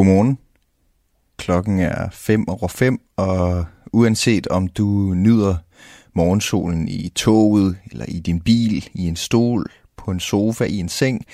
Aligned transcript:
Godmorgen. 0.00 0.38
Klokken 1.38 1.80
er 1.80 2.10
5 2.12 2.48
over 2.48 2.68
5, 2.68 3.00
og 3.16 3.64
uanset 3.92 4.46
om 4.46 4.68
du 4.68 5.14
nyder 5.14 5.56
morgensolen 6.14 6.88
i 6.88 7.08
toget, 7.08 7.76
eller 7.90 8.04
i 8.08 8.20
din 8.20 8.40
bil, 8.40 8.88
i 8.94 9.08
en 9.08 9.16
stol, 9.16 9.70
på 9.96 10.10
en 10.10 10.20
sofa, 10.20 10.64
i 10.64 10.76
en 10.76 10.88
seng, 10.88 11.24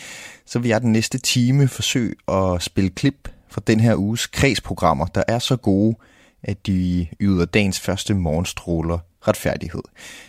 så 0.47 0.59
vil 0.59 0.69
jeg 0.69 0.81
den 0.81 0.93
næste 0.93 1.19
time 1.19 1.69
forsøge 1.69 2.15
at 2.29 2.63
spille 2.63 2.91
klip 2.91 3.29
fra 3.49 3.61
den 3.67 3.81
her 3.81 3.95
uges 3.97 4.27
kredsprogrammer, 4.27 5.07
der 5.07 5.23
er 5.29 5.39
så 5.39 5.57
gode, 5.57 5.97
at 6.43 6.67
de 6.67 7.07
yder 7.21 7.45
dagens 7.45 7.81
første 7.81 8.15
morgenstråler 8.15 8.99
retfærdighed. 9.29 9.83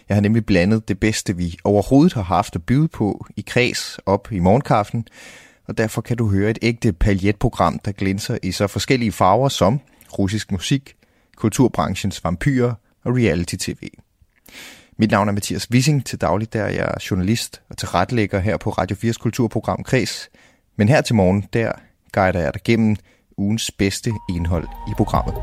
Jeg 0.09 0.15
har 0.15 0.21
nemlig 0.21 0.45
blandet 0.45 0.87
det 0.87 0.99
bedste, 0.99 1.37
vi 1.37 1.57
overhovedet 1.63 2.13
har 2.13 2.21
haft 2.21 2.55
at 2.55 2.63
byde 2.63 2.87
på 2.87 3.25
i 3.35 3.41
kreds 3.47 3.99
op 4.05 4.31
i 4.31 4.39
morgenkaffen, 4.39 5.07
og 5.67 5.77
derfor 5.77 6.01
kan 6.01 6.17
du 6.17 6.29
høre 6.29 6.49
et 6.49 6.59
ægte 6.61 6.93
paljetprogram, 6.93 7.79
der 7.79 7.91
glinser 7.91 8.37
i 8.43 8.51
så 8.51 8.67
forskellige 8.67 9.11
farver 9.11 9.49
som 9.49 9.79
russisk 10.19 10.51
musik, 10.51 10.95
kulturbranchens 11.35 12.23
vampyrer 12.23 12.73
og 13.05 13.15
reality-tv. 13.15 13.89
Mit 14.97 15.11
navn 15.11 15.27
er 15.27 15.31
Mathias 15.31 15.71
Wissing. 15.71 16.05
Til 16.05 16.21
daglig 16.21 16.53
der 16.53 16.63
er 16.63 16.69
jeg 16.69 16.93
journalist 17.11 17.61
og 17.69 17.77
tilrettelægger 17.77 18.39
her 18.39 18.57
på 18.57 18.69
Radio 18.69 18.97
4's 19.03 19.19
kulturprogram 19.19 19.83
Kreds. 19.83 20.29
Men 20.75 20.89
her 20.89 21.01
til 21.01 21.15
morgen, 21.15 21.45
der 21.53 21.71
guider 22.11 22.39
jeg 22.39 22.53
dig 22.53 22.61
gennem 22.63 22.95
ugens 23.37 23.71
bedste 23.71 24.11
indhold 24.29 24.67
i 24.87 24.91
programmet. 24.97 25.35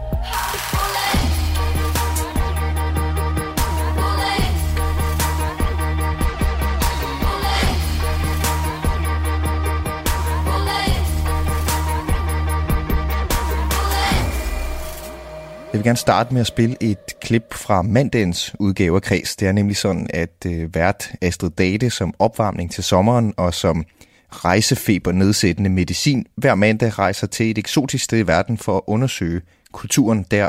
Jeg 15.74 15.78
vil 15.78 15.84
gerne 15.84 15.96
starte 15.96 16.34
med 16.34 16.40
at 16.40 16.46
spille 16.46 16.76
et 16.80 17.20
klip 17.20 17.54
fra 17.54 17.82
mandagens 17.82 18.56
udgave 18.58 18.96
af 18.96 19.02
Kreds. 19.02 19.36
Det 19.36 19.48
er 19.48 19.52
nemlig 19.52 19.76
sådan, 19.76 20.06
at 20.10 20.46
øh, 20.46 20.74
vært 20.74 21.12
Astrid 21.20 21.50
Date 21.50 21.90
som 21.90 22.14
opvarmning 22.18 22.72
til 22.72 22.84
sommeren 22.84 23.34
og 23.36 23.54
som 23.54 23.84
rejsefeber 24.30 25.12
nedsættende 25.12 25.70
medicin 25.70 26.26
hver 26.36 26.54
mandag 26.54 26.98
rejser 26.98 27.26
til 27.26 27.50
et 27.50 27.58
eksotisk 27.58 28.04
sted 28.04 28.18
i 28.18 28.26
verden 28.26 28.58
for 28.58 28.76
at 28.76 28.82
undersøge 28.86 29.40
kulturen 29.72 30.26
der 30.30 30.48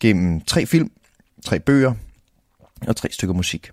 gennem 0.00 0.40
tre 0.40 0.66
film, 0.66 0.90
tre 1.44 1.60
bøger 1.60 1.92
og 2.86 2.96
tre 2.96 3.08
stykker 3.10 3.34
musik. 3.34 3.70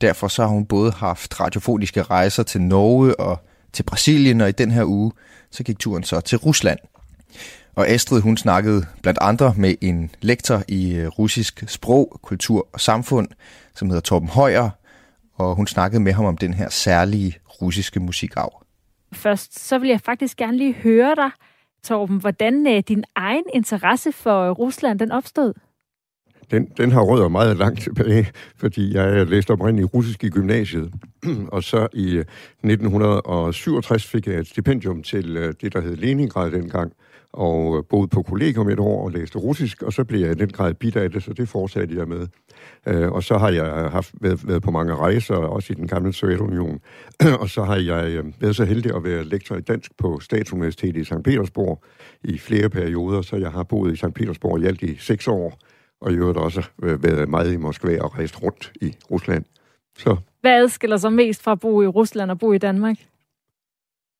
Derfor 0.00 0.28
så 0.28 0.42
har 0.42 0.48
hun 0.48 0.66
både 0.66 0.92
haft 0.92 1.40
radiofoniske 1.40 2.02
rejser 2.02 2.42
til 2.42 2.62
Norge 2.62 3.20
og 3.20 3.38
til 3.72 3.82
Brasilien, 3.82 4.40
og 4.40 4.48
i 4.48 4.52
den 4.52 4.70
her 4.70 4.84
uge 4.84 5.12
så 5.50 5.62
gik 5.62 5.78
turen 5.78 6.02
så 6.02 6.20
til 6.20 6.38
Rusland– 6.38 6.78
og 7.78 7.88
Astrid, 7.88 8.20
hun 8.20 8.36
snakkede 8.36 8.86
blandt 9.02 9.18
andre 9.22 9.54
med 9.56 9.74
en 9.80 10.10
lektor 10.20 10.62
i 10.68 10.94
øh, 10.94 11.06
russisk 11.06 11.64
sprog, 11.66 12.20
kultur 12.22 12.68
og 12.72 12.80
samfund, 12.80 13.28
som 13.74 13.88
hedder 13.88 14.00
Torben 14.00 14.28
Højer, 14.28 14.70
og 15.34 15.54
hun 15.54 15.66
snakkede 15.66 16.02
med 16.02 16.12
ham 16.12 16.24
om 16.24 16.38
den 16.38 16.54
her 16.54 16.68
særlige 16.68 17.36
russiske 17.62 18.00
musikarv. 18.00 18.64
Først 19.12 19.68
så 19.68 19.78
vil 19.78 19.88
jeg 19.88 20.00
faktisk 20.00 20.36
gerne 20.36 20.56
lige 20.58 20.72
høre 20.72 21.14
dig, 21.14 21.30
Torben, 21.84 22.16
hvordan 22.16 22.66
øh, 22.66 22.82
din 22.88 23.04
egen 23.14 23.44
interesse 23.54 24.12
for 24.12 24.50
Rusland 24.50 24.98
den 24.98 25.12
opstod? 25.12 25.52
Den, 26.50 26.66
den 26.76 26.90
har 26.90 27.00
rødder 27.00 27.28
meget 27.28 27.56
langt 27.56 27.80
tilbage, 27.80 28.26
fordi 28.56 28.94
jeg 28.94 29.26
læste 29.26 29.50
oprindeligt 29.50 29.94
russisk 29.94 30.24
i 30.24 30.28
gymnasiet, 30.28 30.92
og 31.54 31.64
så 31.64 31.88
i 31.92 32.16
1967 32.16 34.06
fik 34.06 34.26
jeg 34.26 34.34
et 34.34 34.46
stipendium 34.46 35.02
til 35.02 35.36
øh, 35.36 35.54
det, 35.60 35.72
der 35.72 35.80
hed 35.80 35.96
Leningrad 35.96 36.50
dengang, 36.50 36.92
og 37.32 37.76
øh, 37.76 37.84
boede 37.90 38.08
på 38.08 38.22
kollegium 38.22 38.68
et 38.68 38.78
år 38.78 39.04
og 39.04 39.10
læste 39.10 39.38
russisk, 39.38 39.82
og 39.82 39.92
så 39.92 40.04
blev 40.04 40.20
jeg 40.20 40.30
i 40.30 40.34
den 40.34 40.48
grad 40.48 40.74
bidt 40.74 40.96
af 40.96 41.10
det, 41.10 41.22
så 41.22 41.32
det 41.32 41.48
fortsatte 41.48 41.96
jeg 41.96 42.08
med. 42.08 42.26
Øh, 42.86 43.12
og 43.12 43.22
så 43.22 43.38
har 43.38 43.48
jeg 43.48 43.90
haft, 43.90 44.14
været, 44.20 44.48
været 44.48 44.62
på 44.62 44.70
mange 44.70 44.94
rejser, 44.94 45.34
også 45.34 45.72
i 45.72 45.76
den 45.76 45.86
gamle 45.86 46.12
Sovjetunion, 46.12 46.80
og 47.40 47.48
så 47.48 47.62
har 47.62 47.76
jeg 47.76 48.06
øh, 48.06 48.24
været 48.40 48.56
så 48.56 48.64
heldig 48.64 48.96
at 48.96 49.04
være 49.04 49.24
lektor 49.24 49.56
i 49.56 49.60
dansk 49.60 49.92
på 49.98 50.20
Statsuniversitetet 50.20 51.00
i 51.00 51.04
St. 51.04 51.22
Petersborg 51.24 51.82
i 52.24 52.38
flere 52.38 52.68
perioder, 52.68 53.22
så 53.22 53.36
jeg 53.36 53.50
har 53.50 53.62
boet 53.62 53.92
i 53.92 53.96
St. 53.96 54.14
Petersborg 54.14 54.62
i 54.62 54.66
alt 54.66 54.82
i 54.82 54.96
seks 54.96 55.28
år, 55.28 55.58
og 56.00 56.12
i 56.12 56.14
øvrigt 56.14 56.38
også 56.38 56.62
øh, 56.82 57.02
været 57.02 57.28
meget 57.28 57.52
i 57.52 57.56
Moskva 57.56 58.02
og 58.02 58.18
rejst 58.18 58.42
rundt 58.42 58.72
i 58.80 58.94
Rusland. 59.10 59.44
Så. 59.98 60.16
Hvad 60.40 60.52
adskiller 60.52 60.96
sig 60.96 61.12
mest 61.12 61.42
fra 61.42 61.52
at 61.52 61.60
bo 61.60 61.82
i 61.82 61.86
Rusland 61.86 62.30
og 62.30 62.38
bo 62.38 62.52
i 62.52 62.58
Danmark? 62.58 62.96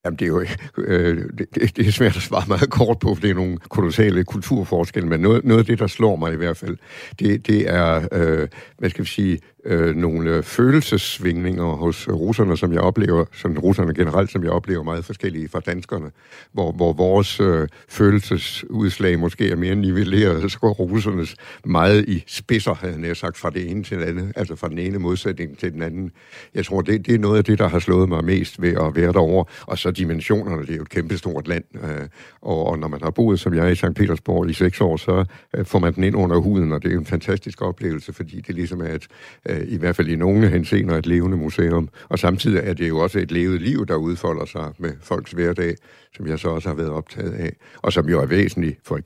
Jamen, 0.08 0.18
det 0.18 0.24
er 0.24 0.28
jo 0.28 0.44
øh, 0.78 1.24
det, 1.38 1.76
det 1.76 1.86
er 1.86 1.92
svært 1.92 2.16
at 2.16 2.22
svare 2.22 2.44
meget 2.48 2.70
kort 2.70 2.98
på, 2.98 3.14
for 3.14 3.22
det 3.22 3.30
er 3.30 3.34
nogle 3.34 3.58
kolossale 3.58 4.24
kulturforskelle, 4.24 5.08
men 5.08 5.20
noget, 5.20 5.44
noget 5.44 5.60
af 5.60 5.66
det, 5.66 5.78
der 5.78 5.86
slår 5.86 6.16
mig 6.16 6.32
i 6.32 6.36
hvert 6.36 6.56
fald, 6.56 6.76
det, 7.18 7.46
det 7.46 7.70
er, 7.70 8.08
øh, 8.12 8.48
hvad 8.78 8.90
skal 8.90 9.04
vi 9.04 9.08
sige, 9.08 9.38
øh, 9.68 9.96
nogle 9.96 10.30
øh, 10.30 10.42
følelsesvingninger 10.42 11.64
hos 11.64 12.08
russerne, 12.08 12.56
som 12.56 12.72
jeg 12.72 12.80
oplever, 12.80 13.24
som 13.32 13.58
russerne 13.58 13.94
generelt, 13.94 14.30
som 14.30 14.44
jeg 14.44 14.50
oplever 14.50 14.82
meget 14.82 15.04
forskellige 15.04 15.48
fra 15.48 15.60
danskerne, 15.60 16.10
hvor, 16.52 16.72
hvor 16.72 16.92
vores 16.92 17.40
øh, 17.40 17.68
følelsesudslag 17.88 19.18
måske 19.18 19.50
er 19.50 19.56
mere 19.56 19.74
nivelleret, 19.74 20.42
så 20.52 20.58
går 20.58 20.72
russernes 20.72 21.36
meget 21.64 22.08
i 22.08 22.24
spidser, 22.26 22.74
havde 22.74 23.06
jeg 23.06 23.16
sagt, 23.16 23.36
fra 23.36 23.50
det 23.50 23.70
ene 23.70 23.82
til 23.82 23.98
det 23.98 24.04
andet, 24.04 24.32
altså 24.36 24.56
fra 24.56 24.68
den 24.68 24.78
ene 24.78 24.98
modsætning 24.98 25.58
til 25.58 25.72
den 25.72 25.82
anden. 25.82 26.12
Jeg 26.54 26.64
tror, 26.64 26.80
det, 26.80 27.06
det 27.06 27.14
er 27.14 27.18
noget 27.18 27.38
af 27.38 27.44
det, 27.44 27.58
der 27.58 27.68
har 27.68 27.78
slået 27.78 28.08
mig 28.08 28.24
mest 28.24 28.62
ved 28.62 28.72
at 28.72 28.96
være 28.96 29.12
derovre, 29.12 29.44
og 29.66 29.78
så 29.78 29.90
dimensionerne, 29.90 30.62
det 30.62 30.70
er 30.70 30.76
jo 30.76 30.82
et 30.82 30.88
kæmpestort 30.88 31.48
land, 31.48 31.64
øh, 31.74 32.08
og, 32.42 32.66
og 32.66 32.78
når 32.78 32.88
man 32.88 33.00
har 33.02 33.10
boet, 33.10 33.40
som 33.40 33.54
jeg 33.54 33.72
i 33.72 33.74
St. 33.74 33.94
Petersborg 33.96 34.50
i 34.50 34.52
seks 34.52 34.80
år, 34.80 34.96
så 34.96 35.24
øh, 35.56 35.64
får 35.64 35.78
man 35.78 35.94
den 35.94 36.04
ind 36.04 36.16
under 36.16 36.36
huden, 36.36 36.72
og 36.72 36.82
det 36.82 36.88
er 36.88 36.92
jo 36.92 37.00
en 37.00 37.06
fantastisk 37.06 37.62
oplevelse, 37.62 38.12
fordi 38.12 38.40
det 38.40 38.54
ligesom 38.54 38.80
er 38.80 38.94
et 38.94 39.06
øh, 39.48 39.57
i 39.66 39.76
hvert 39.76 39.96
fald 39.96 40.08
i 40.08 40.16
nogle 40.16 40.48
henseender 40.48 40.96
et 40.96 41.06
levende 41.06 41.36
museum. 41.36 41.88
Og 42.08 42.18
samtidig 42.18 42.58
er 42.64 42.74
det 42.74 42.88
jo 42.88 42.98
også 42.98 43.18
et 43.18 43.32
levet 43.32 43.62
liv, 43.62 43.86
der 43.86 43.94
udfolder 43.94 44.44
sig 44.44 44.72
med 44.78 44.92
folks 45.00 45.32
hverdag, 45.32 45.74
som 46.16 46.26
jeg 46.26 46.38
så 46.38 46.48
også 46.48 46.68
har 46.68 46.76
været 46.76 46.90
optaget 46.90 47.32
af, 47.32 47.52
og 47.76 47.92
som 47.92 48.08
jo 48.08 48.20
er 48.20 48.26
væsentligt 48.26 48.78
for, 48.84 49.00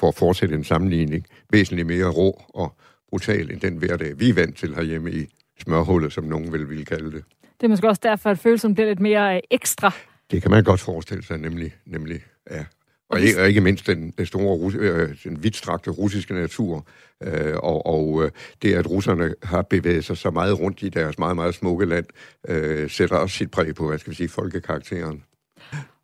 for 0.00 0.08
at 0.08 0.14
fortsætte 0.14 0.54
en 0.54 0.64
sammenligning, 0.64 1.26
væsentligt 1.50 1.86
mere 1.86 2.08
rå 2.08 2.42
og 2.54 2.76
brutal 3.10 3.50
end 3.50 3.60
den 3.60 3.76
hverdag, 3.76 4.20
vi 4.20 4.28
er 4.28 4.34
vant 4.34 4.56
til 4.56 4.74
herhjemme 4.74 5.12
i 5.12 5.26
smørhullet, 5.62 6.12
som 6.12 6.24
nogen 6.24 6.52
vil 6.52 6.68
ville 6.68 6.84
kalde 6.84 7.12
det. 7.12 7.24
Det 7.60 7.66
er 7.66 7.68
måske 7.68 7.88
også 7.88 8.00
derfor, 8.02 8.30
at 8.30 8.38
følelsen 8.38 8.74
bliver 8.74 8.88
lidt 8.88 9.00
mere 9.00 9.36
øh, 9.36 9.40
ekstra. 9.50 9.92
Det 10.30 10.42
kan 10.42 10.50
man 10.50 10.64
godt 10.64 10.80
forestille 10.80 11.24
sig, 11.24 11.38
nemlig, 11.38 11.74
nemlig 11.86 12.20
ja. 12.50 12.64
Og, 13.12 13.20
ikke, 13.20 13.40
og 13.40 13.48
ikke 13.48 13.60
mindst 13.60 13.86
den, 13.86 14.14
den 14.18 14.26
store, 14.26 14.72
øh, 14.78 15.08
den 15.24 15.42
vidtstrakte 15.42 15.90
russiske 15.90 16.34
natur, 16.34 16.86
øh, 17.22 17.54
og, 17.56 17.86
og 17.86 18.24
øh, 18.24 18.30
det, 18.62 18.74
at 18.74 18.90
russerne 18.90 19.34
har 19.42 19.62
bevæget 19.62 20.04
sig 20.04 20.16
så 20.16 20.30
meget 20.30 20.60
rundt 20.60 20.82
i 20.82 20.88
deres 20.88 21.18
meget, 21.18 21.36
meget 21.36 21.54
smukke 21.54 21.84
land, 21.84 22.06
øh, 22.48 22.90
sætter 22.90 23.16
også 23.16 23.36
sit 23.36 23.50
præg 23.50 23.74
på, 23.74 23.88
hvad 23.88 23.98
skal 23.98 24.10
vi 24.10 24.16
sige, 24.16 24.28
folkekarakteren. 24.28 25.24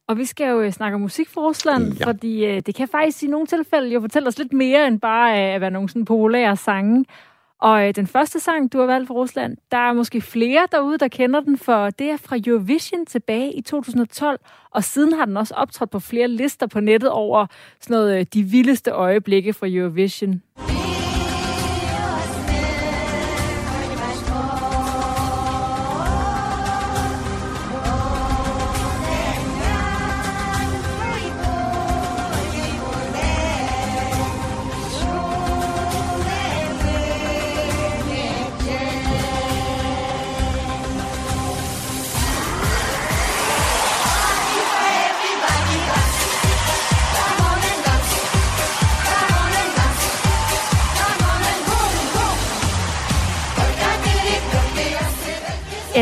Og 0.09 0.19
vi 0.19 0.25
skal 0.25 0.51
jo 0.51 0.61
øh, 0.61 0.73
snakke 0.73 0.95
om 0.95 1.01
musik 1.01 1.29
fra 1.29 1.41
Rusland, 1.41 1.93
ja. 1.93 2.07
fordi 2.07 2.47
øh, 2.47 2.63
det 2.67 2.75
kan 2.75 2.89
faktisk 2.89 3.23
i 3.23 3.27
nogle 3.27 3.47
tilfælde 3.47 3.89
jo 3.89 4.01
fortælle 4.01 4.29
os 4.29 4.39
lidt 4.39 4.53
mere 4.53 4.87
end 4.87 5.01
bare 5.01 5.49
øh, 5.49 5.55
at 5.55 5.61
være 5.61 5.71
nogle 5.71 5.89
sådan 5.89 6.05
populære 6.05 6.57
sange. 6.57 7.05
Og 7.61 7.89
øh, 7.89 7.95
den 7.95 8.07
første 8.07 8.41
sang, 8.41 8.73
du 8.73 8.79
har 8.79 8.87
valgt 8.87 9.07
for 9.07 9.15
Rusland, 9.15 9.57
der 9.71 9.77
er 9.79 9.93
måske 9.93 10.21
flere 10.21 10.69
derude, 10.73 10.99
der 10.99 11.09
kender 11.09 11.41
den, 11.41 11.59
for 11.59 11.91
det 11.91 12.11
er 12.11 12.17
fra 12.17 12.37
Eurovision 12.47 13.07
tilbage 13.07 13.53
i 13.53 13.61
2012, 13.61 14.41
og 14.71 14.85
siden 14.85 15.13
har 15.13 15.25
den 15.25 15.37
også 15.37 15.55
optrådt 15.55 15.91
på 15.91 15.99
flere 15.99 16.29
lister 16.29 16.67
på 16.67 16.81
nettet 16.81 17.11
over 17.11 17.47
sådan 17.81 17.95
noget, 17.95 18.19
øh, 18.19 18.27
de 18.35 18.43
vildeste 18.43 18.91
øjeblikke 18.91 19.53
fra 19.53 19.67
Eurovision. 19.71 20.43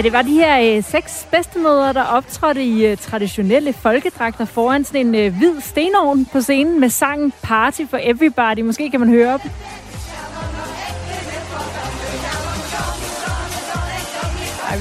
Det 0.06 0.12
var 0.12 0.22
de 0.22 0.32
her 0.32 0.76
øh, 0.76 0.82
seks 0.84 1.28
bedstemødre, 1.30 1.92
der 1.92 2.02
optrådte 2.02 2.64
i 2.64 2.86
øh, 2.86 2.96
traditionelle 2.96 3.72
folkedragter 3.72 4.44
foran 4.44 4.84
sådan 4.84 5.06
en 5.06 5.14
øh, 5.14 5.38
hvid 5.38 5.60
stenovn 5.60 6.24
på 6.24 6.40
scenen 6.40 6.80
med 6.80 6.88
sangen 6.88 7.32
Party 7.42 7.80
for 7.90 7.98
Everybody. 8.02 8.60
Måske 8.60 8.90
kan 8.90 9.00
man 9.00 9.08
høre 9.08 9.38
dem. 9.42 9.50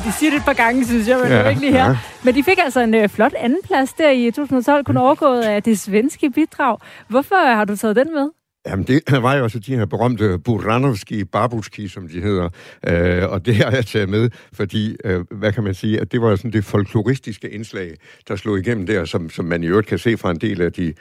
de 0.05 0.11
siger 0.11 0.29
det 0.29 0.37
et 0.37 0.45
par 0.45 0.53
gange, 0.53 0.85
synes 0.85 1.07
jeg, 1.07 1.19
men 1.23 1.31
ja, 1.31 1.43
det 1.43 1.49
ikke 1.49 1.61
lige 1.61 1.71
her. 1.71 1.85
Ja. 1.85 1.97
Men 2.23 2.35
de 2.35 2.43
fik 2.43 2.59
altså 2.63 2.79
en 2.79 2.93
øh, 2.93 3.09
flot 3.09 3.33
andenplads 3.33 3.93
der 3.93 4.09
i 4.09 4.31
2012, 4.31 4.83
kun 4.83 4.97
overgået 4.97 5.41
af 5.41 5.63
det 5.63 5.79
svenske 5.79 6.29
bidrag. 6.29 6.77
Hvorfor 7.07 7.35
har 7.55 7.65
du 7.65 7.75
taget 7.75 7.95
den 7.95 8.13
med? 8.13 8.29
Jamen, 8.67 8.85
det 8.85 9.01
var 9.25 9.35
jo 9.35 9.43
også 9.43 9.59
de 9.59 9.75
her 9.75 9.85
berømte 9.85 10.39
Buranovski, 10.39 11.23
Babuski, 11.23 11.87
som 11.87 12.07
de 12.07 12.21
hedder. 12.21 12.49
Øh, 12.87 13.29
og 13.29 13.45
det 13.45 13.55
har 13.55 13.71
jeg 13.71 13.85
taget 13.85 14.09
med, 14.09 14.29
fordi, 14.53 14.95
øh, 15.05 15.25
hvad 15.31 15.53
kan 15.53 15.63
man 15.63 15.73
sige, 15.73 16.01
at 16.01 16.11
det 16.11 16.21
var 16.21 16.35
sådan 16.35 16.51
det 16.51 16.65
folkloristiske 16.65 17.49
indslag, 17.49 17.95
der 18.27 18.35
slog 18.35 18.59
igennem 18.59 18.85
der, 18.85 19.05
som, 19.05 19.29
som 19.29 19.45
man 19.45 19.63
i 19.63 19.67
øvrigt 19.67 19.87
kan 19.87 19.97
se 19.97 20.17
fra 20.17 20.31
en 20.31 20.37
del 20.37 20.61
af 20.61 20.73
de 20.73 20.93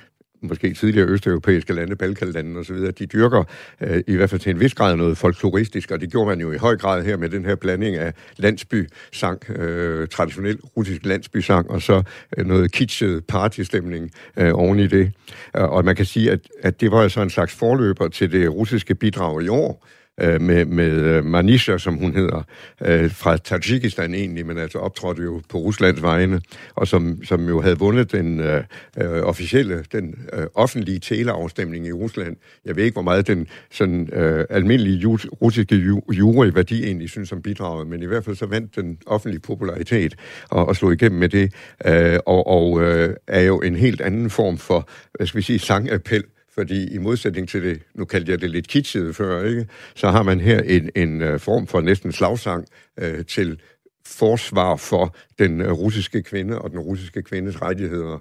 måske 0.48 0.74
tidligere 0.74 1.08
østeuropæiske 1.08 1.72
lande, 1.72 1.96
Balkanlandene 1.96 2.58
osv., 2.60 2.76
de 2.76 3.06
dyrker 3.06 3.44
øh, 3.80 4.02
i 4.06 4.16
hvert 4.16 4.30
fald 4.30 4.40
til 4.40 4.50
en 4.50 4.60
vis 4.60 4.74
grad 4.74 4.96
noget 4.96 5.18
folkloristisk, 5.18 5.90
og 5.90 6.00
det 6.00 6.10
gjorde 6.10 6.28
man 6.28 6.40
jo 6.40 6.52
i 6.52 6.56
høj 6.56 6.76
grad 6.76 7.04
her 7.04 7.16
med 7.16 7.28
den 7.28 7.44
her 7.44 7.54
blanding 7.54 7.96
af 7.96 8.12
landsby-sang, 8.36 9.50
øh, 9.50 10.08
traditionel 10.08 10.58
russisk 10.76 11.06
landsby-sang, 11.06 11.70
og 11.70 11.82
så 11.82 12.02
øh, 12.38 12.46
noget 12.46 12.72
kitschet 12.72 13.24
partystemning 13.24 14.10
øh, 14.36 14.50
oven 14.54 14.78
i 14.78 14.86
det. 14.86 15.12
Og 15.54 15.84
man 15.84 15.96
kan 15.96 16.04
sige, 16.04 16.30
at, 16.30 16.40
at 16.62 16.80
det 16.80 16.90
var 16.90 17.02
altså 17.02 17.20
en 17.20 17.30
slags 17.30 17.54
forløber 17.54 18.08
til 18.08 18.32
det 18.32 18.54
russiske 18.54 18.94
bidrag 18.94 19.42
i 19.42 19.48
år, 19.48 19.86
øh, 20.20 20.40
med, 20.40 20.64
med 20.64 20.90
øh, 20.90 21.24
Manisha, 21.24 21.78
som 21.78 21.94
hun 21.94 22.14
hedder, 22.14 22.42
øh, 22.80 23.10
fra 23.10 23.36
Tajikistan 23.36 24.14
egentlig, 24.14 24.46
men 24.46 24.58
altså 24.58 24.78
optrådte 24.78 25.22
jo 25.22 25.42
på 25.48 25.58
Ruslands 25.58 26.02
vegne, 26.02 26.40
og 26.74 26.88
som, 26.88 27.24
som 27.24 27.48
jo 27.48 27.60
havde 27.60 27.78
vundet 27.78 28.12
den 28.12 28.40
øh, 28.40 28.64
øh, 28.98 29.22
officielle, 29.22 29.84
den 29.92 30.14
øh, 30.32 30.46
offentlige 30.54 30.98
teleafstemning 30.98 31.86
i 31.86 31.92
Rusland. 31.92 32.36
Jeg 32.64 32.76
ved 32.76 32.84
ikke, 32.84 32.94
hvor 32.94 33.02
meget 33.02 33.26
den 33.26 33.46
sådan 33.70 34.08
øh, 34.12 34.44
almindelige 34.50 34.96
ju, 34.96 35.18
russiske 35.42 35.76
ju, 35.76 36.02
jury-værdi 36.12 36.84
egentlig 36.84 37.10
synes 37.10 37.32
om 37.32 37.42
bidraget, 37.42 37.86
men 37.86 38.02
i 38.02 38.06
hvert 38.06 38.24
fald 38.24 38.36
så 38.36 38.46
vandt 38.46 38.76
den 38.76 38.98
offentlige 39.06 39.40
popularitet 39.40 40.14
og, 40.50 40.66
og 40.66 40.76
slog 40.76 40.92
igennem 40.92 41.20
med 41.20 41.28
det, 41.28 41.52
øh, 41.86 42.18
og, 42.26 42.46
og 42.46 42.82
øh, 42.82 43.16
er 43.26 43.40
jo 43.40 43.60
en 43.60 43.76
helt 43.76 44.00
anden 44.00 44.30
form 44.30 44.58
for, 44.58 44.88
hvad 45.14 45.26
skal 45.26 45.38
vi 45.38 45.42
sige, 45.42 45.58
sangappel, 45.58 46.24
fordi 46.54 46.94
i 46.94 46.98
modsætning 46.98 47.48
til 47.48 47.62
det, 47.62 47.82
nu 47.94 48.04
kaldte 48.04 48.32
jeg 48.32 48.40
det 48.40 48.50
lidt 48.50 48.68
kitschede 48.68 49.14
før, 49.14 49.44
ikke? 49.44 49.66
så 49.94 50.08
har 50.08 50.22
man 50.22 50.40
her 50.40 50.62
en, 50.62 50.90
en 50.96 51.22
øh, 51.22 51.40
form 51.40 51.66
for 51.66 51.80
næsten 51.80 52.12
slagsang 52.12 52.66
øh, 53.00 53.24
til 53.24 53.60
forsvar 54.06 54.76
for 54.76 55.16
den 55.38 55.60
øh, 55.60 55.72
russiske 55.72 56.22
kvinde 56.22 56.58
og 56.58 56.70
den 56.70 56.78
russiske 56.78 57.22
kvindes 57.22 57.62
rettigheder. 57.62 58.18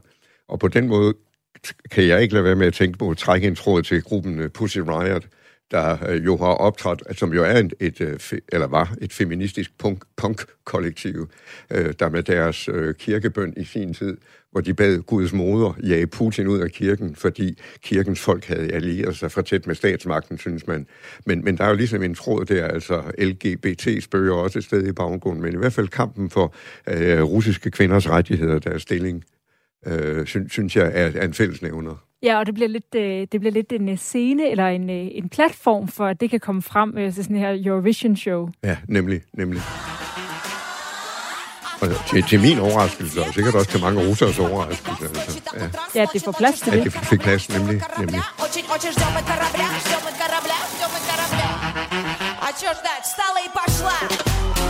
Og 0.48 0.60
på 0.60 0.68
den 0.68 0.88
måde 0.88 1.14
kan 1.92 2.08
jeg 2.08 2.22
ikke 2.22 2.34
lade 2.34 2.46
være 2.46 2.56
med 2.56 2.68
at 2.68 2.74
tænke 2.74 2.98
på 2.98 3.10
at 3.10 3.18
trække 3.18 3.48
en 3.48 3.56
tråd 3.56 3.84
til 3.84 4.02
gruppen 4.02 4.40
øh, 4.40 4.50
Pussy 4.50 4.80
Riot, 4.80 5.28
der 5.72 6.14
jo 6.14 6.38
har 6.38 6.46
optrådt, 6.46 7.04
som 7.18 7.34
jo 7.34 7.44
er 7.44 7.58
et, 7.58 7.74
et 7.80 8.34
eller 8.50 8.68
var 8.68 8.96
et 9.02 9.14
feministisk 9.14 9.78
punk, 9.78 10.04
punk-kollektiv, 10.18 11.30
der 11.70 12.10
med 12.10 12.24
deres 12.24 12.70
kirkebøn 13.00 13.54
i 13.58 13.64
sin 13.64 13.94
tid, 13.94 14.18
hvor 14.54 14.62
de 14.62 14.74
bad 14.74 15.00
Guds 15.00 15.34
moder 15.34 15.74
jage 15.84 16.08
Putin 16.08 16.48
ud 16.48 16.60
af 16.60 16.72
kirken, 16.72 17.16
fordi 17.16 17.58
kirkens 17.82 18.20
folk 18.20 18.46
havde 18.46 18.74
allieret 18.74 19.16
sig 19.16 19.32
for 19.32 19.42
tæt 19.42 19.68
med 19.68 19.76
statsmagten, 19.76 20.38
synes 20.38 20.68
man. 20.68 20.88
Men, 21.26 21.44
men 21.44 21.58
der 21.58 21.64
er 21.64 21.70
jo 21.70 21.76
ligesom 21.76 22.04
en 22.04 22.16
tråd 22.16 22.46
der, 22.46 22.68
altså 22.68 23.02
LGBT 23.18 24.04
spørger 24.04 24.34
også 24.34 24.60
et 24.60 24.66
sted 24.66 24.88
i 24.88 24.92
baggrunden, 24.92 25.44
men 25.44 25.54
i 25.54 25.58
hvert 25.58 25.74
fald 25.74 25.88
kampen 25.88 26.30
for 26.30 26.56
øh, 26.88 27.24
russiske 27.24 27.72
kvinders 27.72 28.10
rettigheder, 28.10 28.60
deres 28.60 28.82
stilling, 28.82 29.24
øh, 29.88 30.26
synes, 30.26 30.52
synes 30.52 30.76
jeg 30.76 30.86
er, 30.86 31.12
er 31.16 31.26
en 31.26 31.34
fællesnævner. 31.34 32.06
Ja, 32.24 32.40
og 32.40 32.46
det 32.46 32.54
bliver 32.54 32.68
lidt, 32.68 32.96
øh, 32.96 33.28
det 33.32 33.40
bliver 33.40 33.52
lidt 33.52 33.72
en 33.72 33.90
øh, 33.90 33.98
scene 33.98 34.52
eller 34.52 34.68
en, 34.68 34.90
øh, 34.90 35.08
en 35.12 35.30
platform 35.30 35.88
for, 35.88 36.06
at 36.06 36.22
det 36.22 36.30
kan 36.30 36.40
komme 36.40 36.62
frem 36.62 36.96
til 36.96 37.14
sådan 37.14 37.36
her 37.36 37.62
Eurovision-show. 37.66 38.50
Ja, 38.64 38.78
nemlig, 38.88 39.22
nemlig. 39.34 39.62
Og 41.83 41.89
til, 42.11 42.23
til 42.23 42.41
min 42.41 42.59
overraskelse, 42.59 43.21
og 43.21 43.35
sikkert 43.35 43.55
også 43.55 43.71
til 43.71 43.81
mange 43.81 44.09
russers 44.09 44.39
overraskelse. 44.39 45.05
Altså. 45.05 45.41
Ja. 45.95 46.01
ja, 46.01 46.07
det 46.13 46.25
får 46.25 46.33
plads 46.33 46.61
til 46.61 46.73
ja, 46.73 46.79
det. 46.79 46.85
det 46.85 47.07
fik 47.07 47.21
plads, 47.21 47.49
nemlig. 47.49 47.83
nemlig. 47.99 48.23
А 52.49 52.53
чё 52.53 52.73
ждать? 52.73 53.05
Встала 53.05 53.41
и 53.45 53.49
пошла! 53.53 54.62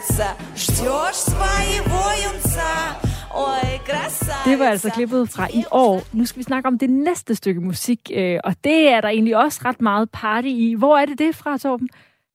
красавица, 0.00 0.36
ждешь 0.56 1.16
своего 1.16 2.02
юнца. 2.24 2.96
Det 4.44 4.58
var 4.58 4.66
altså 4.66 4.90
klippet 4.90 5.30
fra 5.30 5.48
i 5.54 5.64
år. 5.70 6.02
Nu 6.12 6.26
skal 6.26 6.38
vi 6.38 6.42
snakke 6.42 6.66
om 6.66 6.78
det 6.78 6.90
næste 6.90 7.34
stykke 7.34 7.60
musik, 7.60 8.10
øh, 8.14 8.40
og 8.44 8.54
det 8.64 8.88
er 8.88 9.00
der 9.00 9.08
egentlig 9.08 9.36
også 9.36 9.60
ret 9.64 9.80
meget 9.80 10.10
party 10.10 10.48
i. 10.48 10.74
Hvor 10.78 10.98
er 10.98 11.06
det 11.06 11.18
det 11.18 11.36
fra, 11.36 11.58
Torben? 11.58 11.88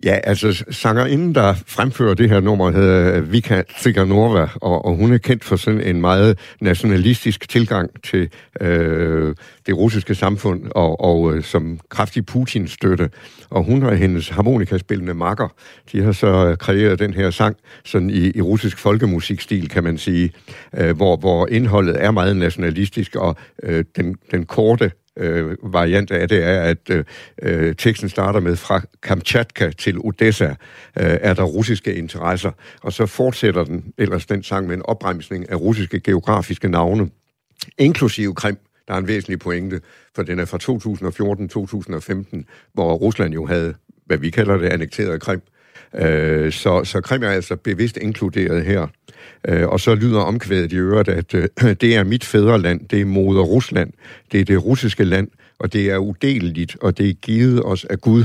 Ja, 0.04 0.18
altså 0.24 0.64
sangerinden, 0.70 1.34
der 1.34 1.54
fremfører 1.66 2.14
det 2.14 2.30
her 2.30 2.40
nummer, 2.40 2.70
hedder 2.70 3.20
Vika 3.20 3.62
Tsiganova, 3.62 4.48
og, 4.54 4.84
og 4.84 4.96
hun 4.96 5.12
er 5.12 5.18
kendt 5.18 5.44
for 5.44 5.56
sådan 5.56 5.80
en 5.80 6.00
meget 6.00 6.38
nationalistisk 6.60 7.48
tilgang 7.48 8.02
til 8.02 8.30
øh, 8.60 9.34
det 9.66 9.76
russiske 9.76 10.14
samfund, 10.14 10.62
og, 10.70 11.00
og 11.00 11.34
øh, 11.34 11.42
som 11.42 11.80
kraftig 11.88 12.26
Putin-støtte. 12.26 13.10
Og 13.50 13.64
hun 13.64 13.82
og 13.82 13.96
hendes 13.96 14.28
harmonikaspillende 14.28 15.14
makker, 15.14 15.48
de 15.92 16.02
har 16.02 16.12
så 16.12 16.46
øh, 16.46 16.56
kreeret 16.56 16.98
den 16.98 17.14
her 17.14 17.30
sang 17.30 17.56
sådan 17.84 18.10
i, 18.10 18.30
i 18.30 18.40
russisk 18.40 18.78
folkemusikstil, 18.78 19.68
kan 19.68 19.84
man 19.84 19.98
sige, 19.98 20.30
øh, 20.74 20.96
hvor, 20.96 21.16
hvor 21.16 21.46
indholdet 21.46 22.04
er 22.04 22.10
meget 22.10 22.36
nationalistisk, 22.36 23.16
og 23.16 23.36
øh, 23.62 23.84
den, 23.96 24.16
den 24.30 24.46
korte 24.46 24.90
øh, 25.16 25.56
variant 25.62 26.10
af 26.10 26.28
det 26.28 26.44
er, 26.44 26.60
at 26.62 27.04
øh, 27.42 27.74
teksten 27.74 28.08
starter 28.08 28.40
med 28.40 28.56
fra 28.56 28.80
Kamchatka 29.02 29.70
til 29.70 29.98
Odessa 29.98 30.48
øh, 30.48 30.54
er 30.96 31.34
der 31.34 31.42
russiske 31.42 31.94
interesser, 31.94 32.50
og 32.82 32.92
så 32.92 33.06
fortsætter 33.06 33.64
den 33.64 33.92
ellers 33.98 34.26
den 34.26 34.42
sang 34.42 34.66
med 34.66 34.76
en 34.76 34.82
opremsning 34.84 35.50
af 35.50 35.56
russiske 35.56 36.00
geografiske 36.00 36.68
navne, 36.68 37.10
inklusive 37.78 38.34
Krim. 38.34 38.58
Der 38.88 38.94
er 38.94 38.98
en 38.98 39.08
væsentlig 39.08 39.38
pointe, 39.38 39.80
for 40.14 40.22
den 40.22 40.38
er 40.38 40.44
fra 40.44 40.58
2014-2015, 42.42 42.70
hvor 42.72 42.94
Rusland 42.94 43.34
jo 43.34 43.46
havde, 43.46 43.74
hvad 44.06 44.18
vi 44.18 44.30
kalder 44.30 44.56
det, 44.56 44.68
annekteret 44.68 45.20
Krim. 45.20 45.42
Øh, 45.94 46.52
så, 46.52 46.84
så 46.84 47.00
Krim 47.00 47.22
er 47.22 47.30
altså 47.30 47.56
bevidst 47.56 47.96
inkluderet 47.96 48.64
her. 48.64 48.86
Øh, 49.48 49.68
og 49.68 49.80
så 49.80 49.94
lyder 49.94 50.20
omkvædet 50.20 50.72
i 50.72 50.76
øvrigt, 50.76 51.08
at 51.08 51.34
øh, 51.34 51.48
det 51.80 51.96
er 51.96 52.04
mit 52.04 52.24
fædreland, 52.24 52.88
det 52.88 53.00
er 53.00 53.04
moder 53.04 53.42
Rusland, 53.42 53.92
det 54.32 54.40
er 54.40 54.44
det 54.44 54.64
russiske 54.64 55.04
land, 55.04 55.28
og 55.58 55.72
det 55.72 55.90
er 55.90 55.98
udeleligt, 55.98 56.76
og 56.80 56.98
det 56.98 57.08
er 57.08 57.14
givet 57.14 57.62
os 57.64 57.84
af 57.84 58.00
Gud. 58.00 58.24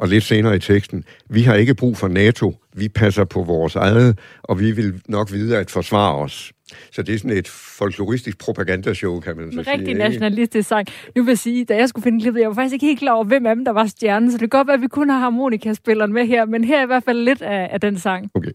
Og 0.00 0.08
lidt 0.08 0.24
senere 0.24 0.56
i 0.56 0.58
teksten, 0.58 1.04
vi 1.28 1.42
har 1.42 1.54
ikke 1.54 1.74
brug 1.74 1.96
for 1.96 2.08
NATO, 2.08 2.54
vi 2.74 2.88
passer 2.88 3.24
på 3.24 3.42
vores 3.42 3.76
eget, 3.76 4.18
og 4.42 4.60
vi 4.60 4.70
vil 4.70 5.00
nok 5.08 5.32
vide 5.32 5.58
at 5.58 5.70
forsvare 5.70 6.14
os. 6.14 6.52
Så 6.92 7.02
det 7.02 7.14
er 7.14 7.18
sådan 7.18 7.36
et 7.36 7.48
folkloristisk 7.48 8.38
propagandashow, 8.38 9.20
kan 9.20 9.36
man 9.36 9.52
så 9.52 9.58
en 9.58 9.64
sige. 9.64 9.78
rigtig 9.78 9.94
nationalistisk 9.94 10.68
sang. 10.68 10.86
Nu 11.16 11.22
vil 11.22 11.30
jeg 11.30 11.38
sige, 11.38 11.64
da 11.64 11.76
jeg 11.76 11.88
skulle 11.88 12.02
finde 12.02 12.20
klippet, 12.20 12.40
jeg 12.40 12.48
var 12.48 12.54
faktisk 12.54 12.72
ikke 12.72 12.86
helt 12.86 12.98
klar 12.98 13.12
over, 13.12 13.24
hvem 13.24 13.46
af 13.46 13.54
dem, 13.54 13.64
der 13.64 13.72
var 13.72 13.86
stjernen, 13.86 14.30
så 14.30 14.38
det 14.38 14.50
kan 14.50 14.58
godt 14.58 14.66
være, 14.66 14.74
at 14.74 14.82
vi 14.82 14.88
kun 14.88 15.10
har 15.10 15.18
harmonikaspilleren 15.18 16.12
med 16.12 16.26
her, 16.26 16.44
men 16.44 16.64
her 16.64 16.78
er 16.78 16.82
i 16.82 16.86
hvert 16.86 17.04
fald 17.04 17.18
lidt 17.18 17.42
af, 17.42 17.68
af 17.72 17.80
den 17.80 17.98
sang. 17.98 18.30
Okay. 18.34 18.50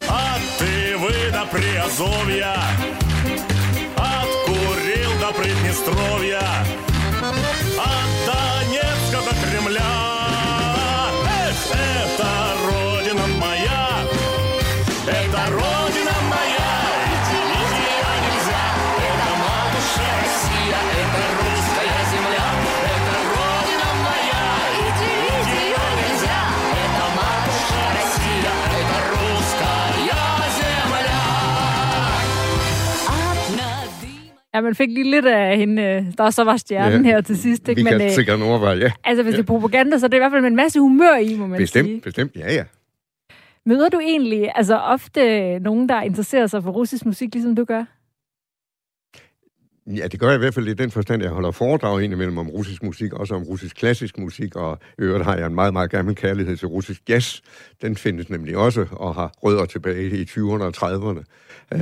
Ja, 34.56 34.62
man 34.62 34.76
fik 34.76 34.90
lige 34.90 35.12
lidt 35.12 35.26
af 35.26 35.58
hende, 35.58 35.82
øh, 35.82 36.04
der 36.18 36.30
så 36.30 36.44
var 36.44 36.58
stjernen 36.58 37.06
ja, 37.06 37.12
her 37.12 37.22
til 37.22 37.38
sidst. 37.38 37.70
Ikke? 37.70 37.84
Vi 37.84 37.90
kan 37.90 37.98
Men, 37.98 38.08
øh, 38.08 38.14
sikkert 38.14 38.42
overveje, 38.42 38.78
ja. 38.78 38.92
Altså, 39.04 39.24
hvis 39.24 39.32
ja. 39.32 39.38
det 39.38 39.44
er 39.44 39.48
propaganda, 39.48 39.98
så 39.98 40.06
er 40.06 40.08
det 40.08 40.18
i 40.18 40.20
hvert 40.20 40.32
fald 40.32 40.42
med 40.42 40.50
en 40.50 40.56
masse 40.56 40.80
humør 40.80 41.16
i, 41.16 41.36
må 41.36 41.48
man 41.48 41.58
bestemt, 41.58 41.88
sige. 41.88 42.02
Bestemt, 42.02 42.36
ja, 42.36 42.54
ja. 42.54 42.64
Møder 43.66 43.90
du 43.90 44.00
egentlig 44.00 44.52
altså 44.56 44.78
ofte 44.78 45.60
nogen, 45.60 45.90
der 45.90 46.02
interesserer 46.02 46.48
sig 46.48 46.64
for 46.64 46.72
russisk 46.72 47.06
musik, 47.06 47.34
ligesom 47.34 47.56
du 47.56 47.64
gør? 47.64 47.84
Ja, 49.88 50.08
det 50.08 50.20
gør 50.20 50.28
jeg 50.28 50.36
i 50.36 50.40
hvert 50.40 50.54
fald 50.54 50.68
i 50.68 50.74
den 50.74 50.92
forstand, 50.92 51.22
at 51.22 51.26
jeg 51.26 51.34
holder 51.34 51.52
foredrag 51.52 52.04
indimellem 52.04 52.38
om 52.38 52.50
russisk 52.50 52.84
musik, 52.84 53.14
også 53.14 53.36
om 53.36 53.44
russisk 53.44 53.76
klassisk 53.76 54.18
musik, 54.18 54.56
og 54.56 54.80
i 55.00 55.02
øvrigt 55.02 55.26
har 55.26 55.38
jeg 55.38 55.48
en 55.48 55.56
meget, 55.56 55.74
meget 55.74 55.90
gammel 55.90 56.16
kærlighed 56.16 56.58
til 56.58 56.68
russisk 56.68 57.02
jazz. 57.10 57.40
Den 57.82 57.96
findes 57.96 58.30
nemlig 58.30 58.58
også, 58.58 58.86
og 58.92 59.16
har 59.16 59.34
rødder 59.44 59.66
tilbage 59.66 60.10
i 60.10 60.24
20'erne 60.24 60.64
og 60.64 60.74
30'erne. 60.78 61.24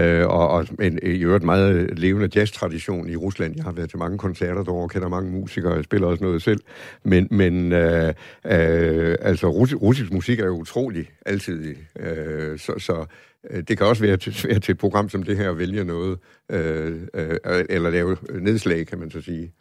Øh, 0.01 0.27
og, 0.27 0.49
og 0.49 0.67
en, 0.81 0.99
i 1.03 1.23
øvrigt 1.23 1.43
meget 1.43 1.99
levende 1.99 2.29
jazz-tradition 2.35 3.09
i 3.09 3.15
Rusland. 3.15 3.55
Jeg 3.55 3.63
har 3.63 3.71
været 3.71 3.89
til 3.89 3.99
mange 3.99 4.17
koncerter 4.17 4.63
derovre, 4.63 4.89
kender 4.89 5.07
mange 5.07 5.31
musikere, 5.31 5.73
jeg 5.73 5.83
spiller 5.83 6.07
også 6.07 6.23
noget 6.23 6.41
selv. 6.41 6.59
Men, 7.03 7.27
men 7.31 7.71
øh, 7.71 8.13
øh, 8.45 9.15
altså, 9.21 9.47
russisk, 9.47 9.81
russisk 9.81 10.11
musik 10.11 10.39
er 10.39 10.45
jo 10.45 10.57
utrolig 10.57 11.09
altid. 11.25 11.75
Øh, 11.99 12.59
så, 12.59 12.73
så 12.77 13.05
Øh, 13.49 13.63
det 13.67 13.77
kan 13.77 13.87
også 13.87 14.03
være 14.03 14.17
til, 14.17 14.33
svært 14.33 14.61
til 14.61 14.71
et 14.71 14.77
program 14.77 15.09
som 15.09 15.23
det 15.23 15.37
her 15.37 15.49
at 15.49 15.57
vælge 15.57 15.83
noget, 15.83 16.19
øh, 16.51 17.01
øh, 17.13 17.65
eller 17.69 17.89
lave 17.89 18.17
nedslag, 18.41 18.87
kan 18.87 18.99
man 18.99 19.11
så 19.11 19.21
sige. 19.21 19.51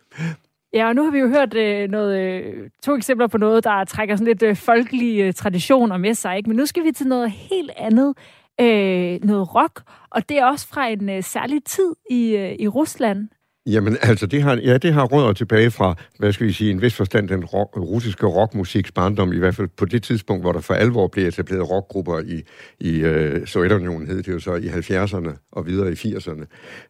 Ja, 0.75 0.89
og 0.89 0.95
nu 0.95 1.05
har 1.05 1.11
vi 1.11 1.19
jo 1.19 1.29
hørt 1.29 1.55
øh, 1.55 1.91
noget, 1.91 2.21
øh, 2.21 2.71
to 2.83 2.97
eksempler 2.97 3.27
på 3.27 3.39
noget, 3.39 3.65
der 3.65 3.85
trækker 3.85 4.17
sådan 4.17 4.27
lidt 4.27 4.43
øh, 4.43 4.57
folkelige 4.57 5.25
øh, 5.25 5.33
traditioner 5.33 5.97
med 5.97 6.15
sig. 6.15 6.37
Ikke? 6.37 6.51
Men 6.51 6.57
nu 6.57 6.67
skal 6.67 6.85
vi 6.85 6.93
til 6.93 7.07
noget 7.07 7.31
helt 7.31 7.71
andet, 7.77 8.15
øh, 8.61 9.25
noget 9.25 9.55
rock, 9.55 9.83
og 10.11 10.29
det 10.29 10.39
er 10.39 10.45
også 10.45 10.69
fra 10.69 10.89
en 10.89 11.09
øh, 11.09 11.23
særlig 11.23 11.65
tid 11.65 11.95
i, 12.11 12.37
øh, 12.37 12.57
i 12.59 12.69
Rusland. 12.69 13.29
Jamen, 13.66 13.97
altså, 14.02 14.26
det 14.26 14.42
har, 14.42 14.57
ja, 14.57 14.78
det 14.78 14.92
har 14.92 15.04
rødder 15.04 15.33
tilbage 15.33 15.71
fra, 15.71 15.95
hvad 16.19 16.33
skal 16.33 16.47
vi 16.47 16.52
sige, 16.52 16.71
en 16.71 16.83
vis 16.83 16.95
forstand 16.95 17.28
den 17.28 17.45
rock, 17.45 17.76
russiske 17.76 18.26
rockmusiks 18.26 18.92
barndom, 18.92 19.33
i 19.33 19.38
hvert 19.38 19.54
fald 19.54 19.69
på 19.76 19.85
det 19.85 20.02
tidspunkt, 20.02 20.42
hvor 20.42 20.52
der 20.52 20.61
for 20.61 20.75
alvor 20.75 21.09
blev 21.09 21.28
etableret 21.28 21.71
rockgrupper 21.71 22.21
i, 22.21 22.42
i 22.81 23.00
øh, 23.00 23.47
Sovjetunionen, 23.47 24.07
hed 24.09 24.23
det 24.23 24.33
jo 24.33 24.40
så, 24.40 24.54
i 24.54 24.66
70'erne 24.66 25.49
og 25.52 25.66
videre 25.66 25.92
i 25.92 25.95
80'erne. 25.95 26.45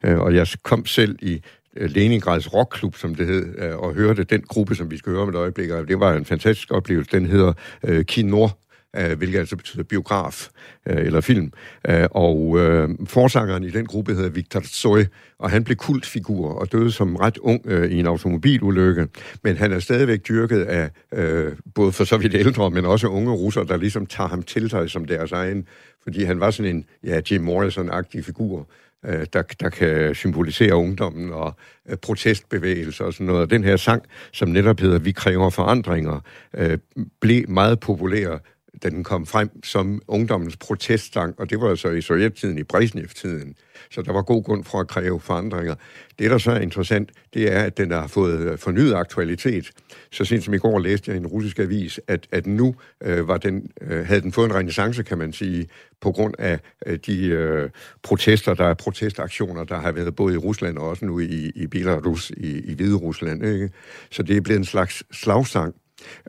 Øh, 0.05 0.19
og 0.19 0.35
jeg 0.35 0.47
kom 0.63 0.87
selv 0.87 1.19
i 1.23 1.43
øh, 1.77 1.91
Leningrads 1.91 2.55
Rockklub, 2.55 2.97
som 2.97 3.15
det 3.15 3.27
hed, 3.27 3.55
øh, 3.59 3.79
og 3.79 3.95
hørte 3.95 4.25
den 4.25 4.43
gruppe, 4.43 4.75
som 4.75 4.91
vi 4.91 4.97
skal 4.97 5.13
høre 5.13 5.23
om 5.23 5.29
et 5.29 5.35
øjeblik, 5.35 5.71
og 5.71 5.89
det 5.89 6.01
var 6.01 6.15
en 6.15 6.25
fantastisk 6.25 6.71
oplevelse. 6.71 7.11
Den 7.13 7.27
hedder 7.27 7.53
øh, 7.85 8.05
Kinor, 8.05 8.59
øh, 8.97 9.19
hvilket 9.19 9.39
altså 9.39 9.57
betyder 9.57 9.83
biograf 9.83 10.49
øh, 10.87 11.07
eller 11.07 11.21
film. 11.21 11.53
Øh, 11.89 12.09
og 12.11 12.59
øh, 12.59 12.89
forsangeren 13.07 13.65
i 13.65 13.71
den 13.71 13.87
gruppe 13.87 14.15
hedder 14.15 14.31
Victor 14.31 14.61
Tsoi, 14.61 15.05
og 15.39 15.51
han 15.51 15.65
blev 15.65 15.77
kultfigur 15.77 16.49
og 16.49 16.73
døde 16.73 16.93
som 16.93 17.17
ret 17.17 17.39
ung 17.39 17.63
øh, 17.65 17.91
i 17.91 17.99
en 17.99 18.07
automobilulykke. 18.07 19.09
Men 19.43 19.57
han 19.57 19.73
er 19.73 19.79
stadigvæk 19.79 20.29
dyrket 20.29 20.63
af 20.63 20.91
øh, 21.13 21.53
både 21.75 21.93
for 21.93 22.05
så 22.05 22.17
vidt 22.17 22.35
ældre, 22.35 22.71
men 22.71 22.85
også 22.85 23.09
unge 23.09 23.33
russer, 23.33 23.63
der 23.63 23.77
ligesom 23.77 24.07
tager 24.07 24.29
ham 24.29 24.43
til 24.43 24.71
sig 24.71 24.91
som 24.91 25.05
deres 25.05 25.33
egen, 25.33 25.67
fordi 26.03 26.25
han 26.25 26.41
var 26.41 26.51
sådan 26.51 26.77
en 26.77 26.85
ja, 27.05 27.21
Jim 27.31 27.43
Morrison-agtig 27.43 28.25
figur, 28.25 28.69
øh, 29.07 29.27
der, 29.33 29.43
der 29.61 29.69
kan 29.69 30.15
symbolisere 30.15 30.77
ungdommen 30.77 31.33
og 31.33 31.55
øh, 31.89 31.97
protestbevægelser 31.97 33.05
og 33.05 33.13
sådan 33.13 33.27
noget. 33.27 33.43
Og 33.43 33.51
den 33.51 33.65
her 33.65 33.77
sang, 33.77 34.03
som 34.33 34.49
netop 34.49 34.81
hedder 34.81 34.99
Vi 34.99 35.13
kræver 35.13 35.51
forandringer, 35.51 36.21
øh, 36.55 36.79
blev 37.21 37.49
meget 37.49 37.81
populær 37.81 38.39
da 38.83 38.91
den 38.91 39.05
kom 39.05 39.27
frem 39.27 39.65
som 39.65 40.03
ungdommens 40.09 40.57
proteststang, 40.57 41.35
og 41.39 41.51
det 41.51 41.61
var 41.61 41.71
altså 41.71 41.89
i 41.91 42.01
sovjettiden, 42.01 42.59
i 42.59 42.63
Brezhnev-tiden. 42.63 43.55
Så 43.91 44.03
der 44.03 44.13
var 44.13 44.23
god 44.23 44.45
grund 44.45 44.65
for 44.65 44.81
at 44.81 44.89
kræve 44.89 45.21
forandringer. 45.21 45.75
Det, 46.19 46.31
der 46.31 46.39
så 46.39 46.51
er 46.51 46.61
interessant, 46.61 47.11
det 47.35 47.53
er, 47.53 47.63
at 47.63 47.77
den 47.77 47.91
har 47.91 48.07
fået 48.07 48.41
øh, 48.41 48.59
fornyet 48.59 48.95
aktualitet. 48.95 49.71
Så 50.11 50.25
sent 50.25 50.45
som 50.45 50.55
i 50.55 50.59
går 50.59 50.79
læste 50.79 51.11
jeg 51.11 51.17
i 51.17 51.21
en 51.21 51.27
russisk 51.27 51.59
avis, 51.59 52.01
at, 52.07 52.27
at 52.33 52.47
nu 52.47 52.75
øh, 53.03 53.29
var 53.29 53.37
den, 53.37 53.71
øh, 53.81 54.07
havde 54.07 54.21
den 54.21 54.33
fået 54.33 54.47
en 54.47 54.55
renaissance, 54.55 55.03
kan 55.03 55.19
man 55.19 55.33
sige, 55.33 55.69
på 56.01 56.13
grund 56.13 56.35
af 56.39 56.61
øh, 56.87 56.99
de 57.07 57.27
øh, 57.27 57.71
protester, 58.03 58.55
der 58.55 58.65
er 58.65 58.75
protestaktioner, 58.75 59.65
der 59.65 59.79
har 59.79 59.93
været 59.93 60.17
både 60.17 60.35
i 60.35 60.37
Rusland 60.37 60.79
og 60.79 60.89
også 60.89 61.05
nu 61.05 61.19
i, 61.19 61.53
i 61.55 61.67
Belarus, 61.67 62.31
i, 62.31 62.61
i 62.71 62.75
Hvide 62.75 62.97
Rusland. 62.97 63.47
Ikke? 63.47 63.71
Så 64.11 64.23
det 64.23 64.37
er 64.37 64.41
blevet 64.41 64.59
en 64.59 64.65
slags 64.65 65.03
slagsang 65.13 65.75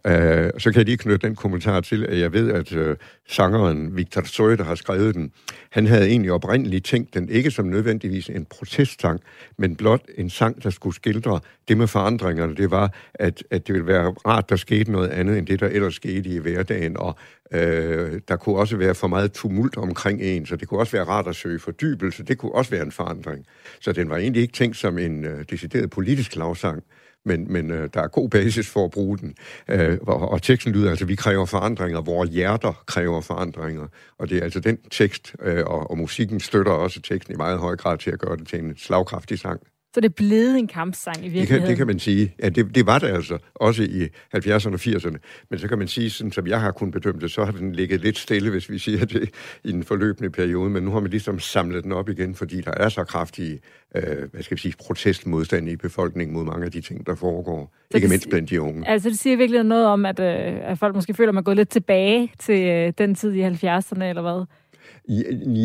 Øh, 0.08 0.52
så 0.58 0.72
kan 0.72 0.78
jeg 0.78 0.86
lige 0.86 0.98
knytte 0.98 1.28
den 1.28 1.36
kommentar 1.36 1.82
til, 1.82 2.06
at 2.06 2.20
jeg 2.20 2.34
ved, 2.34 2.52
at 2.52 2.74
øh, 2.74 2.96
sangeren 3.28 3.98
Victor 3.98 4.22
Tsoi, 4.22 4.56
der 4.56 4.64
har 4.64 4.76
skrevet 4.76 5.16
den, 5.16 5.32
han 5.70 5.86
havde 5.86 6.08
egentlig 6.08 6.32
oprindeligt 6.32 6.86
tænkt 6.86 7.14
den 7.14 7.30
ikke 7.30 7.52
som 7.52 7.66
nødvendigvis 7.66 8.30
en 8.30 8.46
protestsang, 8.46 9.22
men 9.58 9.76
blot 9.76 10.02
en 10.18 10.30
sang, 10.30 10.64
der 10.64 10.70
skulle 10.70 10.96
skildre 10.96 11.40
det 11.68 11.78
med 11.78 11.88
forandringerne. 11.88 12.56
Det 12.56 12.72
var, 12.72 12.94
at, 13.14 13.44
at 13.52 13.68
det 13.68 13.74
ville 13.74 13.88
være 13.88 14.10
rart, 14.28 14.50
der 14.50 14.56
skete 14.56 14.92
noget 14.92 15.10
andet 15.10 15.38
end 15.38 15.48
det, 15.48 15.60
der 15.60 15.68
ellers 15.68 15.96
skete 15.96 16.30
i 16.30 16.38
hverdagen, 16.38 16.98
og 16.98 17.16
øh, 17.52 18.22
der 18.28 18.36
kunne 18.36 18.56
også 18.56 18.78
være 18.78 18.96
for 18.96 19.08
meget 19.08 19.32
tumult 19.32 19.78
omkring 19.78 20.22
en, 20.22 20.46
så 20.46 20.56
det 20.56 20.68
kunne 20.68 20.80
også 20.80 20.92
være 20.92 21.04
rart 21.04 21.28
at 21.28 21.36
søge 21.36 21.60
fordybelse. 21.60 22.24
Det 22.24 22.38
kunne 22.38 22.56
også 22.56 22.72
være 22.72 22.84
en 22.84 22.92
forandring. 22.92 23.46
Så 23.80 23.92
den 23.92 24.10
var 24.10 24.18
egentlig 24.18 24.42
ikke 24.42 24.54
tænkt 24.54 24.78
som 24.78 24.98
en 24.98 25.26
øh, 25.26 25.46
decideret 25.50 25.90
politisk 25.90 26.36
lavsang 26.36 26.84
men, 27.26 27.54
men 27.54 27.72
øh, 27.72 27.90
der 27.94 28.02
er 28.02 28.08
god 28.08 28.30
basis 28.30 28.70
for 28.70 28.86
at 28.86 28.92
bruge 28.92 29.18
den. 29.18 29.36
Øh, 29.68 29.98
og, 30.02 30.32
og 30.32 30.42
teksten 30.42 30.74
lyder 30.74 30.90
altså, 30.90 31.06
vi 31.06 31.16
kræver 31.16 31.46
forandringer, 31.46 32.02
vores 32.02 32.30
hjerter 32.30 32.84
kræver 32.86 33.22
forandringer. 33.22 33.88
Og 34.18 34.30
det 34.30 34.38
er 34.38 34.44
altså 34.44 34.60
den 34.60 34.78
tekst, 34.92 35.36
øh, 35.42 35.66
og, 35.66 35.92
og 35.92 35.98
musikken 35.98 36.40
støtter 36.40 36.72
også 36.72 37.02
teksten 37.02 37.34
i 37.34 37.38
meget 37.38 37.60
høj 37.60 37.76
grad 37.76 37.98
til 37.98 38.12
at 38.12 38.20
gøre 38.20 38.38
det 38.38 38.48
til 38.48 38.60
en 38.60 38.78
slagkraftig 38.78 39.40
sang. 39.40 39.62
Så 39.94 40.02
det 40.02 40.10
er 40.10 40.14
blevet 40.14 40.60
en 40.60 40.68
kampsang 40.68 41.18
i 41.18 41.22
virkeligheden? 41.22 41.54
Det 41.54 41.60
kan, 41.62 41.70
det 41.70 41.78
kan 41.78 41.88
man 41.88 42.00
sige. 42.00 42.36
Ja, 42.44 42.50
det, 42.50 42.76
det 42.76 42.86
var 42.86 43.00
det 43.00 43.08
altså, 43.08 43.38
også 43.56 43.84
i 43.84 44.04
70'erne 44.36 44.74
og 44.74 44.80
80'erne. 44.80 45.18
Men 45.50 45.60
så 45.60 45.68
kan 45.68 45.78
man 45.78 45.88
sige, 45.88 46.10
sådan 46.10 46.32
som 46.32 46.48
jeg 46.48 46.62
har 46.62 46.72
kunnet 46.72 46.94
bedømme 46.94 47.22
det, 47.22 47.32
så 47.32 47.46
har 47.46 47.52
den 47.52 47.74
ligget 47.74 48.02
lidt 48.02 48.18
stille, 48.18 48.50
hvis 48.50 48.70
vi 48.70 48.78
siger 48.78 49.06
det, 49.06 49.30
i 49.64 49.72
den 49.72 49.84
forløbende 49.84 50.30
periode. 50.30 50.70
Men 50.70 50.84
nu 50.84 50.92
har 50.92 51.00
man 51.00 51.10
ligesom 51.10 51.40
samlet 51.40 51.84
den 51.84 51.92
op 51.92 52.10
igen, 52.10 52.36
fordi 52.36 52.62
der 52.62 52.72
er 52.72 52.90
så 52.90 53.04
kraftige, 53.04 53.60
øh, 53.96 54.04
hvad 54.32 54.44
skal 54.44 54.58
vi 54.58 54.62
sige, 54.62 54.74
protestmodstand 54.80 55.70
i 55.70 55.76
befolkningen 55.76 56.34
mod 56.34 56.46
mange 56.46 56.66
af 56.66 56.72
de 56.72 56.82
ting, 56.82 57.06
der 57.06 57.16
foregår. 57.16 57.74
Så 57.92 57.98
ikke 57.98 58.08
mindst 58.08 58.30
blandt 58.30 58.50
de 58.50 58.62
unge. 58.62 58.88
Altså 58.88 59.10
det 59.10 59.20
siger 59.20 59.38
virkelig 59.38 59.64
noget 59.64 59.86
om, 59.86 60.06
at, 60.06 60.20
øh, 60.20 60.72
at 60.72 60.80
folk 60.80 60.96
måske 60.96 61.14
føler, 61.14 61.30
at 61.30 61.36
man 61.36 61.42
er 61.42 61.46
gået 61.46 61.58
lidt 61.58 61.70
tilbage 61.70 62.32
til 62.40 62.68
øh, 62.68 62.94
den 62.98 63.16
tid 63.16 63.34
i 63.34 63.44
70'erne, 63.44 64.04
eller 64.04 64.22
hvad? 64.22 64.46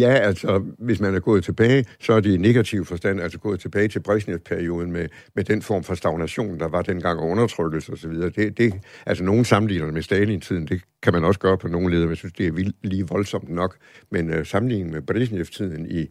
Ja, 0.00 0.12
altså, 0.12 0.64
hvis 0.78 1.00
man 1.00 1.14
er 1.14 1.20
gået 1.20 1.44
tilbage, 1.44 1.84
så 2.00 2.12
er 2.12 2.20
det 2.20 2.34
i 2.34 2.36
negativ 2.36 2.84
forstand, 2.84 3.20
altså 3.20 3.38
gået 3.38 3.60
tilbage 3.60 3.88
til 3.88 4.00
Brezhnev-perioden 4.00 4.92
med, 4.92 5.08
med 5.34 5.44
den 5.44 5.62
form 5.62 5.84
for 5.84 5.94
stagnation, 5.94 6.60
der 6.60 6.68
var 6.68 6.82
dengang, 6.82 7.20
og 7.20 7.28
undertrykkelse 7.28 7.92
osv. 7.92 8.10
Det, 8.10 8.58
det, 8.58 8.74
altså, 9.06 9.24
nogen 9.24 9.44
sammenligner 9.44 9.92
med 9.92 10.02
Stalin-tiden, 10.02 10.66
det 10.66 10.82
kan 11.02 11.12
man 11.12 11.24
også 11.24 11.40
gøre 11.40 11.58
på 11.58 11.68
nogle 11.68 11.90
leder, 11.90 12.02
men 12.02 12.10
jeg 12.10 12.16
synes, 12.16 12.32
det 12.32 12.46
er 12.46 12.52
vildt, 12.52 12.76
lige 12.82 13.08
voldsomt 13.08 13.48
nok. 13.48 13.76
Men 14.10 14.30
øh, 14.30 14.46
sammenligningen 14.46 14.92
med 14.92 15.02
Brezhnev-tiden 15.02 15.90
i 15.90 16.06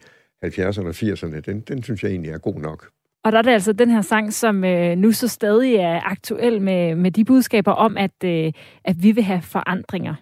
70'erne 0.45 0.87
og 0.87 0.95
80'erne, 0.95 1.39
den, 1.39 1.61
den 1.61 1.83
synes 1.83 2.03
jeg 2.03 2.11
egentlig 2.11 2.31
er 2.31 2.37
god 2.37 2.59
nok. 2.59 2.89
Og 3.23 3.31
der 3.31 3.37
er 3.37 3.41
det 3.41 3.51
altså 3.51 3.73
den 3.73 3.89
her 3.89 4.01
sang, 4.01 4.33
som 4.33 4.63
øh, 4.63 4.97
nu 4.97 5.11
så 5.11 5.27
stadig 5.27 5.75
er 5.75 6.01
aktuel 6.03 6.61
med, 6.61 6.95
med 6.95 7.11
de 7.11 7.25
budskaber 7.25 7.71
om, 7.71 7.97
at, 7.97 8.23
øh, 8.23 8.51
at 8.85 8.95
vi 9.03 9.11
vil 9.11 9.23
have 9.23 9.41
forandringer. 9.41 10.15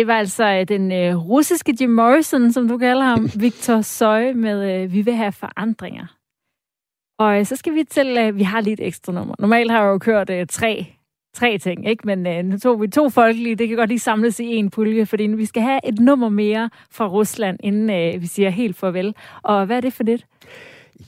Det 0.00 0.06
var 0.06 0.18
altså 0.18 0.44
øh, 0.44 0.68
den 0.68 0.92
øh, 0.92 1.16
russiske 1.16 1.76
Jim 1.80 1.90
Morrison, 1.90 2.52
som 2.52 2.68
du 2.68 2.78
kalder 2.78 3.02
ham, 3.02 3.30
Victor 3.40 3.80
Søj, 3.80 4.32
med 4.32 4.82
øh, 4.82 4.92
Vi 4.92 5.02
vil 5.02 5.14
have 5.14 5.32
forandringer. 5.32 6.06
Og 7.18 7.38
øh, 7.38 7.46
så 7.46 7.56
skal 7.56 7.74
vi 7.74 7.84
til, 7.84 8.18
øh, 8.18 8.36
vi 8.36 8.42
har 8.42 8.60
lige 8.60 8.72
et 8.72 8.86
ekstra 8.86 9.12
nummer. 9.12 9.34
Normalt 9.38 9.70
har 9.70 9.82
jeg 9.82 9.88
jo 9.88 9.98
kørt 9.98 10.30
øh, 10.30 10.46
tre, 10.46 10.86
tre 11.34 11.58
ting, 11.58 11.88
ikke? 11.88 12.06
men 12.06 12.26
øh, 12.26 12.44
nu 12.44 12.58
tog 12.58 12.82
vi 12.82 12.88
to 12.88 13.08
folkelige, 13.08 13.54
det 13.56 13.68
kan 13.68 13.76
godt 13.76 13.88
lige 13.88 13.98
samles 13.98 14.40
i 14.40 14.46
en 14.46 14.70
pulje, 14.70 15.06
fordi 15.06 15.22
vi 15.22 15.44
skal 15.44 15.62
have 15.62 15.80
et 15.84 15.98
nummer 15.98 16.28
mere 16.28 16.70
fra 16.90 17.06
Rusland, 17.06 17.58
inden 17.62 17.90
øh, 17.90 18.22
vi 18.22 18.26
siger 18.26 18.50
helt 18.50 18.76
farvel. 18.76 19.14
Og 19.42 19.66
hvad 19.66 19.76
er 19.76 19.80
det 19.80 19.92
for 19.92 20.02
det? 20.02 20.26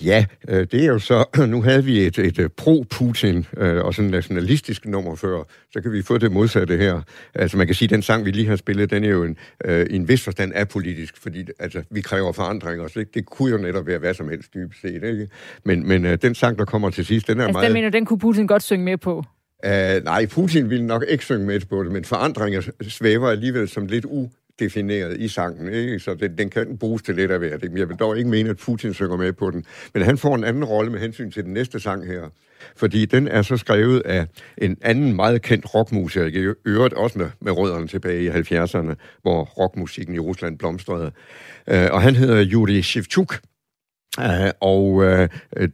Ja, 0.00 0.24
øh, 0.48 0.66
det 0.72 0.84
er 0.84 0.86
jo 0.86 0.98
så, 0.98 1.24
nu 1.46 1.62
havde 1.62 1.84
vi 1.84 2.06
et, 2.06 2.18
et 2.18 2.38
øh, 2.38 2.50
pro-Putin 2.60 3.60
øh, 3.62 3.84
og 3.84 3.94
sådan 3.94 4.10
nationalistisk 4.10 4.86
nummer 4.86 5.14
før, 5.14 5.42
så 5.72 5.80
kan 5.80 5.92
vi 5.92 6.02
få 6.02 6.18
det 6.18 6.32
modsatte 6.32 6.76
her. 6.76 7.00
Altså 7.34 7.56
man 7.56 7.66
kan 7.66 7.74
sige, 7.74 7.86
at 7.86 7.90
den 7.90 8.02
sang, 8.02 8.24
vi 8.24 8.30
lige 8.30 8.48
har 8.48 8.56
spillet, 8.56 8.90
den 8.90 9.04
er 9.04 9.08
jo 9.08 9.24
en, 9.24 9.36
øh, 9.64 9.86
i 9.90 9.96
en 9.96 10.08
vis 10.08 10.24
forstand 10.24 10.52
apolitisk, 10.54 11.16
fordi 11.16 11.44
altså, 11.58 11.82
vi 11.90 12.00
kræver 12.00 12.32
forandringer, 12.32 12.88
så 12.88 13.04
det, 13.14 13.26
kunne 13.26 13.50
jo 13.50 13.58
netop 13.58 13.86
være 13.86 13.98
hvad 13.98 14.14
som 14.14 14.28
helst 14.28 14.54
dybest 14.54 14.80
set. 14.80 14.94
Ikke? 14.94 15.28
Men, 15.64 15.88
men 15.88 16.06
øh, 16.06 16.18
den 16.22 16.34
sang, 16.34 16.58
der 16.58 16.64
kommer 16.64 16.90
til 16.90 17.06
sidst, 17.06 17.26
den 17.26 17.40
er 17.40 17.44
altså, 17.44 17.52
meget... 17.52 17.66
den 17.66 17.74
mener 17.74 17.90
den 17.90 18.04
kunne 18.04 18.18
Putin 18.18 18.46
godt 18.46 18.62
synge 18.62 18.84
med 18.84 18.96
på? 18.96 19.24
Uh, 19.66 20.04
nej, 20.04 20.26
Putin 20.26 20.70
ville 20.70 20.86
nok 20.86 21.04
ikke 21.08 21.24
synge 21.24 21.46
med 21.46 21.60
på 21.60 21.84
det, 21.84 21.92
men 21.92 22.04
forandringer 22.04 22.60
svæver 22.88 23.28
alligevel 23.28 23.68
som 23.68 23.86
lidt 23.86 24.04
u 24.04 24.28
defineret 24.64 25.20
i 25.20 25.28
sangen, 25.28 25.72
ikke? 25.72 25.98
så 25.98 26.14
den, 26.14 26.38
den 26.38 26.50
kan 26.50 26.78
bruges 26.78 27.02
til 27.02 27.14
lidt 27.14 27.30
af 27.30 27.38
hvert. 27.38 27.62
Jeg 27.62 27.88
vil 27.88 27.96
dog 27.96 28.18
ikke 28.18 28.30
mene, 28.30 28.50
at 28.50 28.56
Putin 28.56 28.94
synger 28.94 29.16
med 29.16 29.32
på 29.32 29.50
den. 29.50 29.64
Men 29.94 30.02
han 30.02 30.18
får 30.18 30.34
en 30.34 30.44
anden 30.44 30.64
rolle 30.64 30.92
med 30.92 31.00
hensyn 31.00 31.30
til 31.30 31.44
den 31.44 31.52
næste 31.52 31.80
sang 31.80 32.06
her, 32.06 32.22
fordi 32.76 33.04
den 33.04 33.28
er 33.28 33.42
så 33.42 33.56
skrevet 33.56 34.00
af 34.00 34.26
en 34.58 34.76
anden 34.82 35.16
meget 35.16 35.42
kendt 35.42 35.74
rockmusiker, 35.74 36.26
i 36.26 36.54
øvrigt 36.66 36.94
også 36.94 37.18
med, 37.18 37.30
med 37.40 37.52
rødderne 37.52 37.86
tilbage 37.86 38.24
i 38.24 38.28
70'erne, 38.28 38.94
hvor 39.22 39.44
rockmusikken 39.44 40.14
i 40.14 40.18
Rusland 40.18 40.58
blomstrede. 40.58 41.12
Uh, 41.66 41.76
og 41.90 42.02
han 42.02 42.16
hedder 42.16 42.46
Yuri 42.52 42.82
Shevchuk, 42.82 43.40
Uh, 44.18 44.50
og 44.60 44.92
uh, 44.92 45.28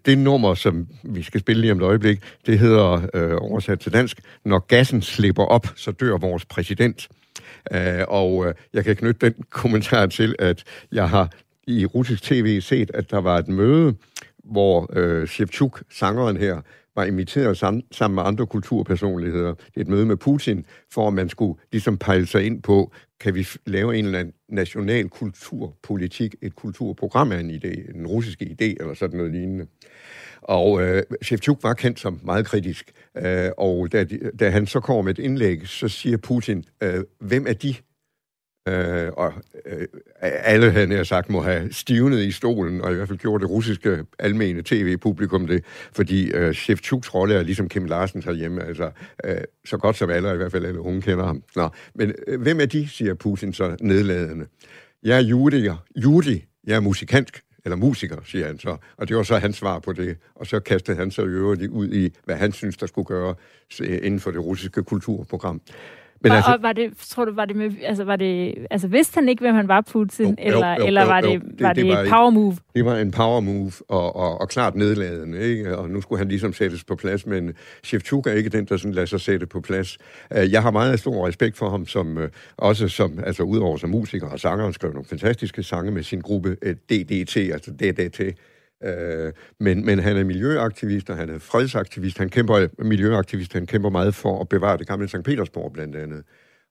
det 0.07 0.19
nummer, 0.19 0.55
som 0.55 0.87
vi 1.03 1.23
skal 1.23 1.41
spille 1.41 1.61
lige 1.61 1.73
om 1.73 1.79
et 1.79 1.85
øjeblik, 1.85 2.21
det 2.47 2.59
hedder, 2.59 2.93
uh, 2.95 3.51
oversat 3.51 3.81
til 3.81 3.93
dansk, 3.93 4.21
Når 4.45 4.59
gassen 4.59 5.03
slipper 5.03 5.45
op, 5.45 5.67
så 5.77 5.93
dør 5.93 6.17
vores 6.17 6.45
præsident. 6.45 7.09
Øh, 7.73 8.05
og 8.09 8.47
øh, 8.47 8.55
jeg 8.73 8.85
kan 8.85 8.97
knytte 8.97 9.27
den 9.27 9.45
kommentar 9.51 10.07
til, 10.07 10.35
at 10.39 10.65
jeg 10.93 11.09
har 11.09 11.31
i 11.67 11.87
russisk 11.87 12.23
tv 12.23 12.61
set, 12.61 12.91
at 12.95 13.11
der 13.11 13.21
var 13.21 13.39
et 13.39 13.49
møde, 13.49 13.95
hvor 14.45 14.91
uh, 14.97 15.29
Shevchuk, 15.29 15.83
sangeren 15.91 16.37
her, 16.37 16.61
var 16.97 17.05
inviteret 17.05 17.59
sammen, 17.59 17.83
sammen 17.93 18.15
med 18.15 18.23
andre 18.23 18.47
kulturpersonligheder. 18.47 19.55
Det 19.55 19.77
er 19.77 19.81
et 19.81 19.89
møde 19.89 20.07
med 20.07 20.17
Putin, 20.17 20.67
for 20.93 21.09
at 21.09 21.15
man 21.15 21.29
skulle 21.29 21.61
ligesom 21.73 21.99
pejle 21.99 22.27
sig 22.27 22.47
ind 22.47 22.63
på, 22.63 22.93
kan 23.21 23.35
vi 23.35 23.49
lave 23.67 23.97
en 23.97 24.05
eller 24.05 24.19
anden 24.19 24.35
national 24.49 25.09
kulturpolitik, 25.09 26.35
et 26.43 26.57
kulturprogram 26.57 27.33
af 27.33 27.41
en 27.41 27.51
idé, 27.51 27.99
en 27.99 28.07
russisk 28.07 28.43
idé, 28.43 28.65
eller 28.81 28.95
sådan 28.95 29.17
noget 29.17 29.33
lignende. 29.33 29.67
Og 30.49 30.83
øh, 30.83 31.03
Shevchuk 31.23 31.63
var 31.63 31.75
kendt 31.75 32.01
som 32.01 32.21
meget 32.25 32.47
kritisk, 32.47 32.93
øh, 33.17 33.51
og 33.59 33.93
da, 33.93 34.05
da 34.41 34.51
han 34.51 34.67
så 34.67 34.81
kommer 34.81 35.03
med 35.03 35.19
et 35.19 35.25
indlæg, 35.25 35.69
så 35.69 35.89
siger 35.89 36.17
Putin, 36.17 36.65
øh, 36.83 37.05
hvem 37.21 37.47
er 37.47 37.53
de? 37.53 37.75
Øh, 38.69 39.13
og 39.17 39.33
øh, 39.67 39.87
alle, 40.21 40.71
han 40.71 40.91
har 40.91 41.05
sagt, 41.05 41.31
må 41.31 41.43
have 41.43 41.73
stivnet 41.73 42.21
i 42.21 42.33
stolen, 42.33 42.81
og 42.81 42.93
i 42.93 42.95
hvert 42.95 43.09
fald 43.09 43.19
gjorde 43.19 43.43
det 43.43 43.51
russiske 43.51 44.05
almene 44.19 44.63
tv-publikum 44.63 45.47
det, 45.47 45.65
fordi 45.93 46.31
øh, 46.31 46.55
Shevchuks 46.55 47.15
rolle 47.15 47.35
er 47.35 47.43
ligesom 47.43 47.69
Kim 47.69 47.85
Larsen 47.85 48.23
herhjemme, 48.23 48.65
altså 48.65 48.91
øh, 49.25 49.37
så 49.65 49.77
godt 49.77 49.97
som 49.97 50.11
alle, 50.11 50.35
i 50.35 50.37
hvert 50.37 50.53
fald 50.53 50.65
alle 50.65 50.81
unge 50.81 51.03
kender 51.03 51.27
ham. 51.27 51.43
Nå, 51.57 51.69
men 51.95 52.13
øh, 52.27 52.41
hvem 52.41 52.61
er 52.61 52.67
de, 52.67 52.89
siger 52.89 53.15
Putin 53.15 53.53
så 53.53 53.77
nedladende. 53.81 54.47
Jeg 55.03 55.17
er 55.17 55.23
judier, 55.23 55.85
judi, 55.97 56.45
jeg 56.67 56.77
er 56.77 56.81
musikant, 56.81 57.43
eller 57.65 57.77
musiker, 57.77 58.17
siger 58.25 58.47
han 58.47 58.59
så. 58.59 58.77
Og 58.97 59.09
det 59.09 59.17
var 59.17 59.23
så 59.23 59.37
hans 59.37 59.57
svar 59.57 59.79
på 59.79 59.93
det. 59.93 60.17
Og 60.35 60.47
så 60.47 60.61
kastede 60.61 60.97
han 60.97 61.11
sig 61.11 61.25
i 61.25 61.29
øvrigt 61.29 61.71
ud 61.71 61.89
i, 61.89 62.15
hvad 62.25 62.37
han 62.37 62.53
synes, 62.53 62.77
der 62.77 62.87
skulle 62.87 63.07
gøre 63.07 63.35
øh, 63.81 63.99
inden 64.03 64.21
for 64.21 64.31
det 64.31 64.41
russiske 64.41 64.83
kulturprogram. 64.83 65.61
Men 66.21 66.33
og, 66.33 66.37
altså, 66.37 66.53
og 66.53 66.63
var 66.63 66.73
det, 66.73 66.93
tror 67.09 67.25
du, 67.25 67.33
var 67.33 67.45
det 67.45 67.57
med, 67.57 67.71
altså 67.83 68.05
var 68.05 68.17
det, 68.17 68.55
altså 68.71 68.89
vidste 68.89 69.15
han 69.15 69.29
ikke, 69.29 69.41
hvem 69.41 69.55
han 69.55 69.69
var, 69.69 69.81
Putin, 69.81 70.27
jo, 70.27 70.35
eller, 70.39 70.69
jo, 70.69 70.81
jo, 70.81 70.87
eller 70.87 71.05
var, 71.05 71.21
jo, 71.21 71.31
det, 71.31 71.43
det, 71.43 71.61
var 71.61 71.73
det, 71.73 71.85
det 71.85 71.95
var 71.95 72.03
et 72.03 72.09
power 72.09 72.31
move? 72.31 72.57
Det 72.75 72.85
var 72.85 72.97
en 72.97 73.11
power 73.11 73.41
move, 73.41 73.73
og, 73.89 74.17
og, 74.17 74.41
og 74.41 74.49
klart 74.49 74.75
nedladende, 74.75 75.41
ikke? 75.41 75.79
og 75.79 75.91
nu 75.91 76.01
skulle 76.01 76.19
han 76.19 76.29
ligesom 76.29 76.53
sættes 76.53 76.85
på 76.85 76.97
plads, 76.97 77.27
men 77.27 77.53
Shevchuk 77.85 78.27
er 78.27 78.33
ikke 78.33 78.51
den, 78.51 78.65
der 78.65 78.77
sådan 78.77 78.93
lader 78.93 79.07
sig 79.07 79.21
sætte 79.21 79.47
på 79.47 79.61
plads. 79.61 79.99
Uh, 80.31 80.53
jeg 80.53 80.63
har 80.63 80.71
meget 80.71 81.01
stor 81.01 81.29
respekt 81.29 81.57
for 81.57 81.71
ham, 81.71 81.87
som 81.87 82.17
uh, 82.17 82.23
også 82.57 82.89
som, 82.89 83.19
altså 83.27 83.43
udover 83.43 83.77
som 83.77 83.91
musiker 83.91 84.27
og 84.27 84.41
sanger, 84.41 84.65
han 84.65 84.73
skrev 84.73 84.93
nogle 84.93 85.07
fantastiske 85.09 85.63
sange 85.63 85.91
med 85.91 86.03
sin 86.03 86.21
gruppe 86.21 86.57
uh, 86.67 86.71
DDT, 86.71 87.37
altså 87.37 87.71
DDT, 87.71 88.21
Øh, 88.85 89.33
men, 89.61 89.87
men 89.87 89.99
han 89.99 90.17
er 90.17 90.25
miljøaktivist, 90.25 91.11
og 91.11 91.17
han 91.17 91.31
er 91.31 91.39
fredsaktivist. 91.39 92.19
Han 92.19 92.29
kæmper 92.29 92.69
miljøaktivist, 92.79 93.53
han 93.53 93.67
kæmper 93.67 93.91
meget 93.91 94.15
for 94.15 94.41
at 94.41 94.49
bevare 94.49 94.79
det 94.79 94.87
gamle 94.87 95.09
St. 95.09 95.23
Petersborg 95.25 95.73
blandt 95.73 95.97
andet. 95.97 96.23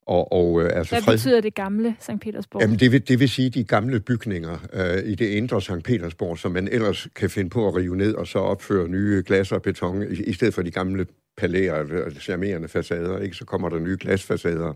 Og, 0.07 0.31
og, 0.31 0.63
øh, 0.63 0.69
altså 0.73 0.95
Hvad 0.95 1.01
fred... 1.01 1.13
betyder 1.13 1.41
det 1.41 1.55
gamle 1.55 1.95
St. 1.99 2.19
Petersborg? 2.21 2.61
Jamen, 2.61 2.79
det 2.79 2.91
vil, 2.91 3.07
det 3.07 3.19
vil 3.19 3.29
sige 3.29 3.49
de 3.49 3.63
gamle 3.63 3.99
bygninger 3.99 4.57
øh, 4.73 5.09
i 5.11 5.15
det 5.15 5.25
indre 5.25 5.61
St. 5.61 5.83
Petersborg, 5.83 6.37
som 6.37 6.51
man 6.51 6.67
ellers 6.67 7.07
kan 7.15 7.29
finde 7.29 7.49
på 7.49 7.67
at 7.67 7.75
rive 7.75 7.95
ned 7.95 8.13
og 8.13 8.27
så 8.27 8.39
opføre 8.39 8.87
nye 8.87 9.23
glas 9.25 9.51
og 9.51 9.61
beton, 9.61 10.03
i, 10.03 10.23
i 10.23 10.33
stedet 10.33 10.53
for 10.53 10.61
de 10.61 10.71
gamle 10.71 11.05
palæer, 11.37 12.03
altså 12.05 12.19
charmerende 12.19 12.67
facader, 12.67 13.19
ikke? 13.19 13.35
så 13.35 13.45
kommer 13.45 13.69
der 13.69 13.79
nye 13.79 13.97
glasfacader. 13.99 14.73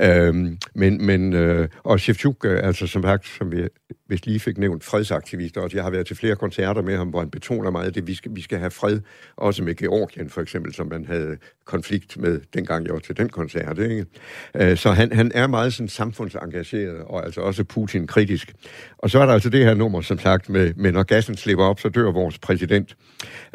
Øhm, 0.00 0.58
men, 0.74 1.06
men 1.06 1.32
øh, 1.32 1.68
og 1.84 2.00
Shevchuk, 2.00 2.44
øh, 2.44 2.66
altså 2.66 2.86
som 2.86 3.02
sagt, 3.02 3.26
som 3.26 3.52
vi 3.52 3.68
hvis 4.06 4.26
lige 4.26 4.40
fik 4.40 4.58
nævnt, 4.58 4.84
fredsaktivist 4.84 5.56
også. 5.56 5.76
Jeg 5.76 5.84
har 5.84 5.90
været 5.90 6.06
til 6.06 6.16
flere 6.16 6.36
koncerter 6.36 6.82
med 6.82 6.96
ham, 6.96 7.08
hvor 7.08 7.18
han 7.18 7.30
betoner 7.30 7.70
meget 7.70 7.94
det, 7.94 8.06
vi 8.06 8.14
skal, 8.14 8.30
vi 8.34 8.42
skal 8.42 8.58
have 8.58 8.70
fred, 8.70 9.00
også 9.36 9.62
med 9.62 9.74
Georgien 9.74 10.30
for 10.30 10.40
eksempel, 10.40 10.74
som 10.74 10.86
man 10.86 11.04
havde 11.06 11.36
konflikt 11.64 12.16
med, 12.16 12.40
dengang 12.54 12.86
jeg 12.86 12.94
var 12.94 13.00
til 13.00 13.16
den 13.16 13.28
koncert. 13.28 13.78
Ikke? 13.78 14.06
Øh, 14.54 14.76
så 14.76 14.90
han, 14.90 15.12
han 15.12 15.32
er 15.34 15.46
meget 15.46 15.74
sådan 15.74 15.88
samfundsengageret, 15.88 17.02
og 17.06 17.24
altså 17.24 17.40
også 17.40 17.64
Putin-kritisk. 17.64 18.52
Og 18.98 19.10
så 19.10 19.18
er 19.18 19.26
der 19.26 19.32
altså 19.32 19.50
det 19.50 19.64
her 19.64 19.74
nummer, 19.74 20.00
som 20.00 20.18
sagt, 20.18 20.48
med, 20.48 20.74
med 20.76 20.92
når 20.92 21.02
gassen 21.02 21.36
slipper 21.36 21.64
op, 21.64 21.80
så 21.80 21.88
dør 21.88 22.12
vores 22.12 22.38
præsident. 22.38 22.96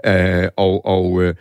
Øh, 0.06 0.48
og 0.58 0.86
og 0.86 1.24
øh, 1.24 1.36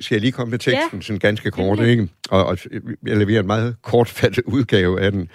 skal 0.00 0.14
jeg 0.14 0.20
lige 0.20 0.32
komme 0.32 0.50
med 0.50 0.58
teksten, 0.58 0.98
ja. 0.98 1.00
sådan 1.00 1.18
ganske 1.18 1.50
kort, 1.50 1.80
ikke? 1.80 2.08
Og, 2.30 2.46
og 2.46 2.58
jeg 3.06 3.16
leverer 3.16 3.40
en 3.40 3.46
meget 3.46 3.76
kortfattet 3.82 4.44
udgave 4.56 5.00
af 5.00 5.12
den. 5.12 5.28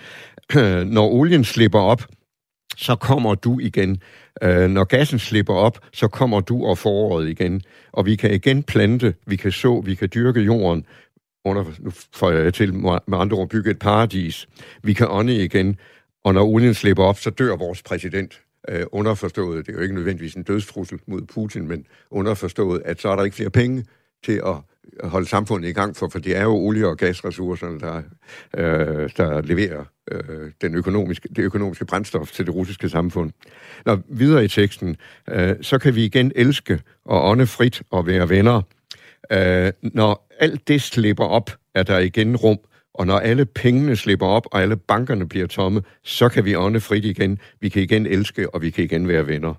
Når 0.93 1.07
olien 1.07 1.43
slipper 1.43 1.79
op, 1.79 2.03
så 2.77 2.95
kommer 2.95 3.35
du 3.35 3.59
igen. 3.59 4.01
Øh, 4.43 4.69
når 4.69 4.83
gassen 4.83 5.19
slipper 5.19 5.53
op, 5.53 5.79
så 5.93 6.07
kommer 6.07 6.39
du 6.39 6.65
og 6.65 6.77
foråret 6.77 7.29
igen. 7.29 7.61
Og 7.91 8.05
vi 8.05 8.15
kan 8.15 8.33
igen 8.33 8.63
plante, 8.63 9.13
vi 9.27 9.35
kan 9.35 9.51
så, 9.51 9.81
vi 9.85 9.95
kan 9.95 10.09
dyrke 10.13 10.39
jorden, 10.39 10.85
under, 11.45 11.63
nu 11.79 11.91
får 12.13 12.31
jeg 12.31 12.53
til 12.53 12.73
med 12.73 13.17
andre 13.17 13.37
ord 13.37 13.49
bygge 13.49 13.71
et 13.71 13.79
paradis. 13.79 14.47
Vi 14.83 14.93
kan 14.93 15.07
ånde 15.09 15.43
igen, 15.43 15.77
og 16.23 16.33
når 16.33 16.43
olien 16.43 16.73
slipper 16.73 17.03
op, 17.03 17.17
så 17.17 17.29
dør 17.29 17.55
vores 17.55 17.83
præsident. 17.83 18.41
Øh, 18.69 18.85
underforstået, 18.91 19.65
det 19.65 19.71
er 19.71 19.77
jo 19.77 19.83
ikke 19.83 19.95
nødvendigvis 19.95 20.33
en 20.33 20.43
dødstrussel 20.43 20.99
mod 21.07 21.21
Putin, 21.21 21.67
men 21.67 21.85
underforstået, 22.11 22.81
at 22.85 23.01
så 23.01 23.09
er 23.09 23.15
der 23.15 23.23
ikke 23.23 23.35
flere 23.35 23.49
penge 23.49 23.85
til 24.23 24.41
at 24.45 24.55
holde 25.03 25.27
samfundet 25.27 25.69
i 25.69 25.71
gang 25.71 25.95
for, 25.95 26.07
for 26.07 26.19
det 26.19 26.37
er 26.37 26.43
jo 26.43 26.55
olie- 26.55 26.87
og 26.87 26.97
gasressourcerne, 26.97 27.79
der, 27.79 28.01
øh, 28.57 29.09
der 29.17 29.41
leverer 29.41 29.83
øh, 30.11 30.51
den 30.61 30.75
økonomiske, 30.75 31.29
det 31.35 31.39
økonomiske 31.43 31.85
brændstof 31.85 32.31
til 32.31 32.45
det 32.45 32.55
russiske 32.55 32.89
samfund. 32.89 33.31
Når 33.85 33.99
videre 34.07 34.45
i 34.45 34.47
teksten, 34.47 34.95
øh, 35.29 35.55
så 35.61 35.77
kan 35.77 35.95
vi 35.95 36.05
igen 36.05 36.31
elske 36.35 36.81
og 37.05 37.29
ånde 37.29 37.47
frit 37.47 37.81
og 37.89 38.07
være 38.07 38.29
venner. 38.29 38.61
Øh, 39.31 39.71
når 39.81 40.27
alt 40.39 40.67
det 40.67 40.81
slipper 40.81 41.25
op, 41.25 41.51
er 41.75 41.83
der 41.83 41.99
igen 41.99 42.35
rum, 42.35 42.59
og 42.93 43.07
når 43.07 43.19
alle 43.19 43.45
pengene 43.45 43.95
slipper 43.95 44.25
op, 44.25 44.45
og 44.51 44.61
alle 44.61 44.77
bankerne 44.77 45.29
bliver 45.29 45.47
tomme, 45.47 45.81
så 46.03 46.29
kan 46.29 46.45
vi 46.45 46.55
ånde 46.55 46.79
frit 46.79 47.05
igen. 47.05 47.39
Vi 47.59 47.69
kan 47.69 47.81
igen 47.81 48.05
elske, 48.05 48.55
og 48.55 48.61
vi 48.61 48.69
kan 48.69 48.83
igen 48.83 49.07
være 49.07 49.27
venner. 49.27 49.53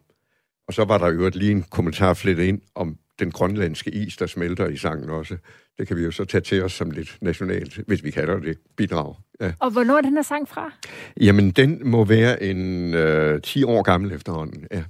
Og 0.69 0.75
så 0.75 0.85
var 0.85 0.99
der 0.99 1.07
jo 1.13 1.31
lige 1.35 1.53
en 1.53 1.63
kommentar 1.63 2.15
flettet 2.15 2.45
ind 2.45 2.61
om 2.75 2.97
den 3.21 3.31
grønlandske 3.31 3.91
is, 3.91 4.17
der 4.17 4.27
smelter 4.27 4.67
i 4.67 4.77
sangen 4.77 5.11
også. 5.11 5.37
Det 5.79 5.89
kan 5.89 5.97
vi 5.97 6.03
jo 6.03 6.11
så 6.11 6.25
tage 6.25 6.41
til 6.41 6.65
os 6.65 6.73
som 6.73 6.91
lidt 6.91 7.19
nationalt, 7.23 7.81
hvis 7.87 8.05
vi 8.05 8.11
kalder 8.11 8.39
det 8.39 8.59
bidrag. 8.77 9.15
Ja. 9.41 9.53
Og 9.59 9.71
hvornår 9.71 9.97
er 9.97 10.01
den 10.01 10.15
her 10.15 10.23
sang 10.23 10.49
fra? 10.49 10.73
Jamen, 11.21 11.51
den 11.51 11.81
må 11.85 12.05
være 12.05 12.43
en 12.43 12.95
øh, 12.95 13.43
10 13.43 13.65
år 13.65 13.83
gammel 13.83 14.13
efterhånden, 14.13 14.67
ja. 14.73 14.83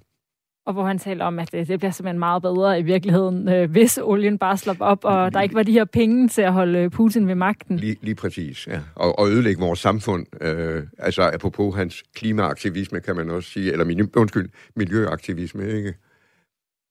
Og 0.67 0.73
hvor 0.73 0.85
han 0.85 0.99
taler 0.99 1.25
om, 1.25 1.39
at 1.39 1.53
det, 1.53 1.69
det 1.69 1.79
bliver 1.79 1.93
simpelthen 1.93 2.19
meget 2.19 2.43
bedre 2.43 2.79
i 2.79 2.83
virkeligheden, 2.83 3.49
øh, 3.49 3.71
hvis 3.71 3.99
olien 4.03 4.39
bare 4.39 4.57
slår 4.57 4.77
op, 4.81 5.05
og 5.05 5.27
lige, 5.27 5.35
der 5.35 5.41
ikke 5.41 5.55
var 5.55 5.63
de 5.63 5.73
her 5.73 5.85
penge 5.85 6.29
til 6.29 6.43
at 6.43 6.53
holde 6.53 6.91
Putin 6.91 7.29
ved 7.29 7.35
magten. 7.35 7.77
Lige, 7.77 7.97
lige 8.03 8.15
præcis, 8.15 8.67
ja. 8.67 8.81
Og, 8.95 9.19
og 9.19 9.29
ødelægge 9.29 9.61
vores 9.61 9.79
samfund. 9.79 10.27
Øh, 10.41 10.83
altså 10.99 11.31
apropos 11.35 11.77
hans 11.77 12.03
klimaaktivisme, 12.15 13.01
kan 13.01 13.17
man 13.17 13.31
også 13.31 13.51
sige, 13.51 13.73
eller 13.73 14.07
undskyld, 14.17 14.49
miljøaktivisme, 14.77 15.69
ikke? 15.69 15.95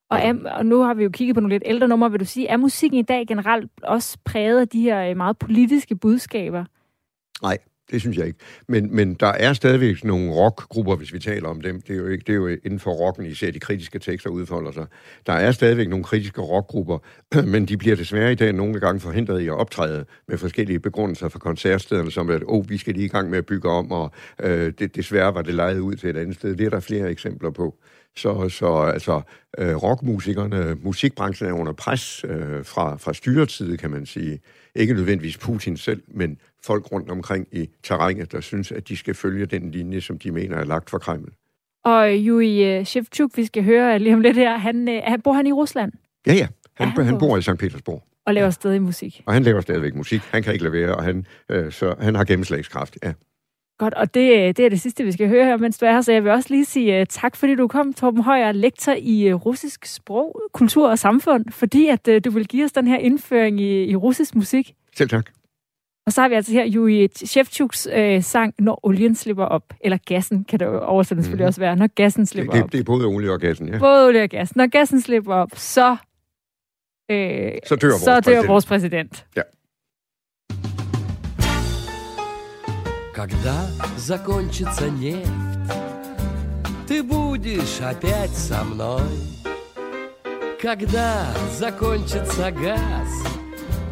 Og, 0.09 0.19
er, 0.19 0.33
og 0.49 0.65
nu 0.65 0.81
har 0.81 0.93
vi 0.93 1.03
jo 1.03 1.09
kigget 1.09 1.35
på 1.35 1.39
nogle 1.39 1.55
lidt 1.55 1.63
ældre 1.65 1.87
numre. 1.87 2.11
Vil 2.11 2.19
du 2.19 2.25
sige, 2.25 2.47
er 2.47 2.57
musikken 2.57 2.99
i 2.99 3.03
dag 3.03 3.27
generelt 3.27 3.71
også 3.83 4.17
præget 4.25 4.61
af 4.61 4.67
de 4.67 4.81
her 4.81 5.09
øh, 5.09 5.17
meget 5.17 5.37
politiske 5.37 5.95
budskaber? 5.95 6.65
Nej, 7.41 7.57
Det 7.91 8.01
synes 8.01 8.17
jeg 8.17 8.27
ikke. 8.27 8.39
Men, 8.67 8.95
men 8.95 9.13
der 9.13 9.27
er 9.27 9.53
stadigvæk 9.53 10.03
nogle 10.03 10.31
rockgrupper, 10.31 10.95
hvis 10.95 11.13
vi 11.13 11.19
taler 11.19 11.49
om 11.49 11.61
dem. 11.61 11.81
Det 11.81 11.93
er 11.93 11.97
jo, 11.99 12.07
ikke, 12.07 12.23
det 12.27 12.33
er 12.33 12.35
jo 12.35 12.47
inden 12.47 12.79
for 12.79 12.91
rocken, 12.91 13.25
I 13.25 13.33
ser 13.33 13.51
de 13.51 13.59
kritiske 13.59 13.99
tekster 13.99 14.29
udfolder 14.29 14.71
sig. 14.71 14.85
Der 15.25 15.33
er 15.33 15.51
stadigvæk 15.51 15.89
nogle 15.89 16.03
kritiske 16.05 16.41
rockgrupper, 16.41 16.97
men 17.53 17.65
de 17.65 17.77
bliver 17.77 17.95
desværre 17.95 18.31
i 18.31 18.35
dag 18.35 18.53
nogle 18.53 18.79
gange 18.79 18.99
forhindret 18.99 19.41
i 19.41 19.47
at 19.47 19.53
optræde 19.53 20.05
med 20.27 20.37
forskellige 20.37 20.79
begrundelser 20.79 21.29
for 21.29 21.39
koncertstederne, 21.39 22.11
som 22.11 22.29
at, 22.29 22.43
oh, 22.47 22.69
vi 22.69 22.77
skal 22.77 22.93
lige 22.93 23.05
i 23.05 23.09
gang 23.09 23.29
med 23.29 23.37
at 23.37 23.45
bygge 23.45 23.69
om, 23.69 23.91
og 23.91 24.11
øh, 24.43 24.73
det, 24.79 24.95
desværre 24.95 25.33
var 25.35 25.41
det 25.41 25.53
lejet 25.53 25.79
ud 25.79 25.95
til 25.95 26.09
et 26.09 26.17
andet 26.17 26.35
sted. 26.35 26.55
Det 26.55 26.65
er 26.65 26.69
der 26.69 26.79
flere 26.79 27.09
eksempler 27.11 27.49
på. 27.51 27.75
Så, 28.17 28.49
så 28.49 28.75
altså, 28.75 29.21
øh, 29.57 29.75
rockmusikerne, 29.75 30.77
musikbranchen 30.83 31.49
er 31.49 31.53
under 31.53 31.73
pres 31.73 32.25
øh, 32.27 32.65
fra, 32.65 32.97
fra 32.97 33.13
styretid, 33.13 33.77
kan 33.77 33.89
man 33.91 34.05
sige. 34.05 34.39
Ikke 34.75 34.93
nødvendigvis 34.93 35.37
Putin 35.37 35.77
selv, 35.77 36.03
men 36.07 36.37
folk 36.63 36.91
rundt 36.91 37.09
omkring 37.09 37.47
i 37.51 37.69
terrænet, 37.83 38.31
der 38.31 38.41
synes, 38.41 38.71
at 38.71 38.87
de 38.87 38.97
skal 38.97 39.13
følge 39.13 39.45
den 39.45 39.71
linje, 39.71 40.01
som 40.01 40.17
de 40.17 40.31
mener 40.31 40.57
er 40.57 40.63
lagt 40.63 40.89
for 40.89 40.97
Kreml. 40.97 41.33
Og 41.85 42.09
Yuri 42.13 42.77
øh, 42.77 42.85
Shevchuk, 42.85 43.37
vi 43.37 43.45
skal 43.45 43.63
høre 43.63 43.99
lige 43.99 44.13
om 44.13 44.21
lidt 44.21 44.37
her, 44.37 44.57
han, 44.57 44.89
øh, 44.89 45.01
han 45.03 45.21
bor 45.21 45.33
han 45.33 45.47
i 45.47 45.51
Rusland? 45.51 45.91
Ja, 46.27 46.33
ja. 46.33 46.47
Han, 46.73 46.87
han, 46.87 47.05
han 47.05 47.19
bor 47.19 47.37
i 47.37 47.41
St. 47.41 47.57
Petersborg. 47.59 48.03
Og 48.25 48.33
laver 48.33 48.49
stadig 48.49 48.81
musik. 48.81 49.23
Og 49.25 49.33
han 49.33 49.43
laver 49.43 49.61
stadigvæk 49.61 49.95
musik. 49.95 50.21
Han 50.21 50.43
kan 50.43 50.53
ikke 50.53 50.65
levere, 50.65 50.95
og 50.95 51.03
han, 51.03 51.25
øh, 51.49 51.71
så 51.71 51.95
han 51.99 52.15
har 52.15 52.23
gennemslagskraft, 52.23 52.97
ja. 53.03 53.13
Godt, 53.79 53.93
og 53.93 54.13
det, 54.13 54.31
øh, 54.31 54.47
det 54.47 54.59
er 54.59 54.69
det 54.69 54.81
sidste, 54.81 55.03
vi 55.03 55.11
skal 55.11 55.27
høre 55.27 55.45
her, 55.45 55.57
mens 55.57 55.77
du 55.77 55.85
er 55.85 55.91
her. 55.91 56.01
Så 56.01 56.11
jeg 56.11 56.23
vil 56.23 56.31
også 56.31 56.49
lige 56.49 56.65
sige 56.65 57.01
uh, 57.01 57.05
tak, 57.09 57.35
fordi 57.35 57.55
du 57.55 57.67
kom, 57.67 57.93
Torben 57.93 58.23
Højer, 58.23 58.51
lektor 58.51 58.95
i 58.97 59.33
uh, 59.33 59.45
russisk 59.45 59.85
sprog, 59.85 60.41
kultur 60.53 60.89
og 60.89 60.99
samfund, 60.99 61.45
fordi 61.51 61.87
at 61.87 62.07
uh, 62.07 62.15
du 62.25 62.31
vil 62.31 62.47
give 62.47 62.65
os 62.65 62.71
den 62.71 62.87
her 62.87 62.97
indføring 62.97 63.61
i, 63.61 63.83
i 63.83 63.95
russisk 63.95 64.35
musik. 64.35 64.73
Selv 64.97 65.09
tak. 65.09 65.29
Og 66.05 66.13
så 66.13 66.21
har 66.21 66.29
vi 66.29 66.35
altså 66.35 66.51
her 66.51 66.71
Yuri 66.75 67.07
Shevchuks 67.15 67.87
uh, 67.97 68.23
sang, 68.23 68.53
Når 68.59 68.79
olien 68.83 69.15
slipper 69.15 69.45
op. 69.45 69.73
Eller 69.81 69.97
gassen, 70.05 70.43
kan 70.43 70.59
det 70.59 70.65
jo 70.65 70.79
oversættes 70.79 71.25
selvfølgelig 71.25 71.45
mm. 71.45 71.47
også 71.47 71.61
være. 71.61 71.75
Når 71.75 71.87
gassen 71.87 72.25
slipper 72.25 72.51
det, 72.51 72.57
det, 72.57 72.63
op. 72.63 72.71
Det 72.71 72.79
er 72.79 72.83
både 72.83 73.05
olie 73.05 73.31
og 73.31 73.39
gassen, 73.39 73.69
ja. 73.69 73.79
Både 73.79 74.07
olie 74.07 74.23
og 74.23 74.29
gas. 74.29 74.55
Når 74.55 74.67
gassen 74.67 75.01
slipper 75.01 75.33
op, 75.33 75.51
så, 75.53 75.91
uh, 75.91 75.97
så 77.67 77.75
dør, 77.81 77.89
vores, 77.89 78.01
så 78.01 78.11
dør 78.11 78.21
præsident. 78.21 78.47
vores 78.47 78.65
præsident. 78.65 79.25
Ja. 79.35 79.41
Когда 83.19 83.67
закончится 83.97 84.89
нефть, 84.89 85.27
ты 86.87 87.03
будешь 87.03 87.81
опять 87.81 88.31
со 88.31 88.63
мной. 88.63 89.03
Когда 90.61 91.25
закончится 91.51 92.49
газ, 92.49 93.09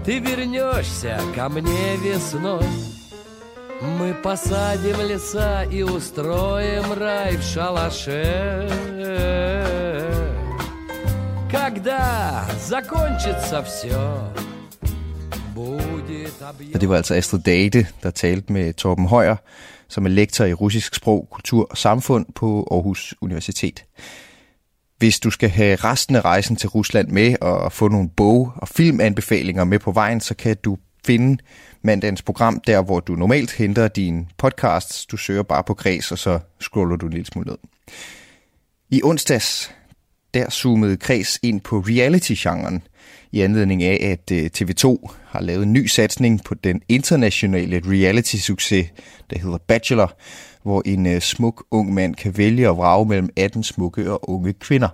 ты 0.06 0.20
вернешься 0.20 1.20
ко 1.36 1.50
мне 1.50 1.98
весной. 1.98 2.64
Мы 3.82 4.14
посадим 4.14 5.02
леса 5.06 5.64
и 5.64 5.84
устроим 5.84 6.94
рай 6.98 7.36
в 7.36 7.44
шалаше. 7.44 8.70
Когда 11.52 12.46
закончится 12.66 13.62
все, 13.62 14.32
Og 16.74 16.82
det 16.82 16.90
var 16.90 16.96
altså 16.96 17.14
Astrid 17.14 17.40
Date, 17.40 17.88
der 18.04 18.12
talte 18.12 18.54
med 18.54 18.74
Torben 18.74 19.06
Højer, 19.06 19.36
som 19.88 20.06
er 20.06 20.10
lektor 20.10 20.46
i 20.46 20.54
russisk 20.54 20.96
sprog, 20.96 21.28
kultur 21.32 21.68
og 21.70 21.78
samfund 21.78 22.26
på 22.36 22.68
Aarhus 22.72 23.16
Universitet. 23.22 23.86
Hvis 24.98 25.20
du 25.20 25.30
skal 25.30 25.50
have 25.50 25.76
resten 25.76 26.16
af 26.16 26.26
rejsen 26.26 26.56
til 26.56 26.70
Rusland 26.70 27.08
med 27.08 27.36
og 27.42 27.72
få 27.72 27.88
nogle 27.88 28.10
bog- 28.10 28.54
og 28.56 28.68
filmanbefalinger 28.68 29.64
med 29.64 29.80
på 29.80 29.92
vejen, 29.92 30.22
så 30.22 30.36
kan 30.36 30.58
du 30.64 30.78
finde 31.06 31.44
mandagens 31.82 32.22
program 32.22 32.60
der, 32.68 32.82
hvor 32.82 33.00
du 33.00 33.16
normalt 33.16 33.52
henter 33.52 33.88
din 33.88 34.28
podcasts. 34.38 35.06
Du 35.06 35.18
søger 35.18 35.44
bare 35.44 35.64
på 35.64 35.74
Græs, 35.74 36.12
og 36.12 36.18
så 36.18 36.40
scroller 36.60 36.96
du 36.96 37.06
en 37.06 37.14
lille 37.14 37.26
smule 37.26 37.50
ned. 37.50 37.58
I 38.90 39.02
onsdags, 39.04 39.72
der 40.34 40.50
zoomede 40.50 40.98
Kres 40.98 41.40
ind 41.44 41.62
på 41.62 41.80
reality-genren– 41.80 42.84
i 43.32 43.42
anledning 43.42 43.84
af, 43.84 44.00
at 44.02 44.32
øh, 44.32 44.50
TV2 44.58 45.12
har 45.26 45.42
lavet 45.42 45.64
en 45.64 45.74
ny 45.74 45.86
satsning 45.86 46.44
på 46.44 46.54
den 46.54 46.82
internationale 46.90 47.82
reality-succes, 47.86 48.86
der 49.30 49.40
hedder 49.40 49.58
Bachelor, 49.58 50.18
hvor 50.64 50.82
en 50.86 51.06
øh, 51.06 51.22
smuk 51.22 51.66
ung 51.72 51.94
mand 51.94 52.16
kan 52.16 52.38
vælge 52.38 52.70
at 52.70 52.78
vrage 52.78 53.06
mellem 53.06 53.30
18 53.38 53.64
smukke 53.64 54.12
og 54.12 54.30
unge 54.30 54.54
kvinder. 54.54 54.90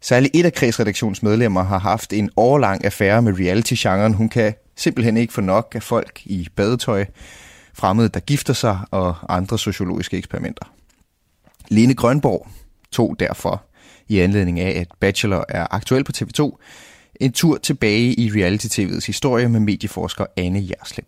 Særligt 0.00 0.36
et 0.36 0.44
af 0.44 0.52
kredsredaktionsmedlemmer 0.52 1.62
har 1.62 1.78
haft 1.78 2.12
en 2.12 2.30
årlang 2.36 2.84
affære 2.84 3.22
med 3.22 3.32
reality-genren. 3.32 4.14
Hun 4.14 4.28
kan 4.28 4.54
simpelthen 4.76 5.16
ikke 5.16 5.32
få 5.32 5.40
nok 5.40 5.72
af 5.74 5.82
folk 5.82 6.20
i 6.24 6.48
badetøj, 6.56 7.04
fremmede, 7.74 8.08
der 8.08 8.20
gifter 8.20 8.52
sig 8.52 8.78
og 8.90 9.14
andre 9.28 9.58
sociologiske 9.58 10.16
eksperimenter. 10.16 10.64
Lene 11.68 11.94
Grønborg 11.94 12.48
tog 12.92 13.16
derfor 13.20 13.62
i 14.08 14.18
anledning 14.18 14.60
af, 14.60 14.80
at 14.80 14.88
Bachelor 15.00 15.44
er 15.48 15.66
aktuel 15.70 16.04
på 16.04 16.12
TV2, 16.16 16.56
en 17.20 17.32
tur 17.32 17.58
tilbage 17.58 18.14
i 18.14 18.30
reality-tv'ets 18.30 19.06
historie 19.06 19.48
med 19.48 19.60
medieforsker 19.60 20.24
Anne 20.36 20.68
Jerslev. 20.70 21.04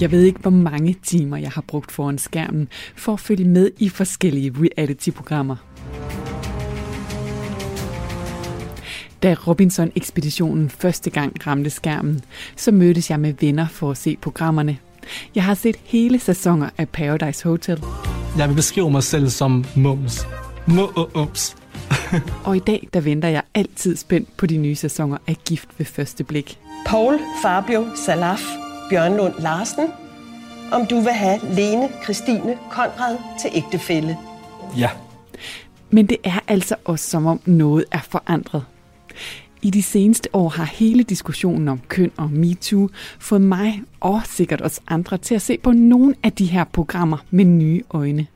Jeg 0.00 0.10
ved 0.10 0.22
ikke, 0.22 0.40
hvor 0.40 0.50
mange 0.50 0.96
timer 1.02 1.36
jeg 1.36 1.50
har 1.50 1.64
brugt 1.68 1.92
foran 1.92 2.18
skærmen 2.18 2.68
for 2.96 3.12
at 3.12 3.20
følge 3.20 3.44
med 3.44 3.70
i 3.78 3.88
forskellige 3.88 4.52
reality-programmer. 4.56 5.56
Da 9.22 9.34
Robinson-ekspeditionen 9.46 10.70
første 10.70 11.10
gang 11.10 11.46
ramte 11.46 11.70
skærmen, 11.70 12.20
så 12.56 12.72
mødtes 12.72 13.10
jeg 13.10 13.20
med 13.20 13.34
venner 13.40 13.68
for 13.68 13.90
at 13.90 13.96
se 13.96 14.16
programmerne. 14.16 14.78
Jeg 15.34 15.44
har 15.44 15.54
set 15.54 15.76
hele 15.84 16.18
sæsoner 16.18 16.70
af 16.78 16.88
Paradise 16.88 17.44
Hotel. 17.44 17.84
Jeg 18.38 18.48
vil 18.48 18.54
beskrive 18.54 18.90
mig 18.90 19.02
selv 19.02 19.28
som 19.28 19.64
mums. 19.76 20.26
Mums. 20.66 21.61
og 22.46 22.56
i 22.56 22.60
dag, 22.60 22.88
der 22.94 23.00
venter 23.00 23.28
jeg 23.28 23.42
altid 23.54 23.96
spændt 23.96 24.36
på 24.36 24.46
de 24.46 24.56
nye 24.56 24.74
sæsoner 24.74 25.18
af 25.26 25.36
Gift 25.48 25.68
ved 25.78 25.86
første 25.86 26.24
blik. 26.24 26.58
Paul 26.86 27.18
Fabio 27.42 27.86
Salaf 27.96 28.42
Bjørnlund 28.90 29.34
Larsen, 29.38 29.88
om 30.72 30.86
du 30.86 31.00
vil 31.00 31.12
have 31.12 31.40
Lene 31.54 31.88
Christine 32.04 32.58
Konrad 32.70 33.18
til 33.40 33.50
ægtefælle. 33.54 34.16
Ja. 34.76 34.90
Men 35.90 36.06
det 36.06 36.16
er 36.24 36.38
altså 36.48 36.74
også 36.84 37.10
som 37.10 37.26
om 37.26 37.40
noget 37.44 37.84
er 37.92 38.00
forandret. 38.10 38.64
I 39.62 39.70
de 39.70 39.82
seneste 39.82 40.28
år 40.32 40.48
har 40.48 40.64
hele 40.64 41.02
diskussionen 41.02 41.68
om 41.68 41.80
køn 41.88 42.10
og 42.16 42.30
MeToo 42.30 42.88
fået 43.18 43.40
mig 43.40 43.82
og 44.00 44.20
sikkert 44.24 44.60
også 44.60 44.80
andre 44.88 45.18
til 45.18 45.34
at 45.34 45.42
se 45.42 45.58
på 45.58 45.72
nogle 45.72 46.14
af 46.22 46.32
de 46.32 46.46
her 46.46 46.64
programmer 46.64 47.16
med 47.30 47.44
nye 47.44 47.82
øjne 47.90 48.26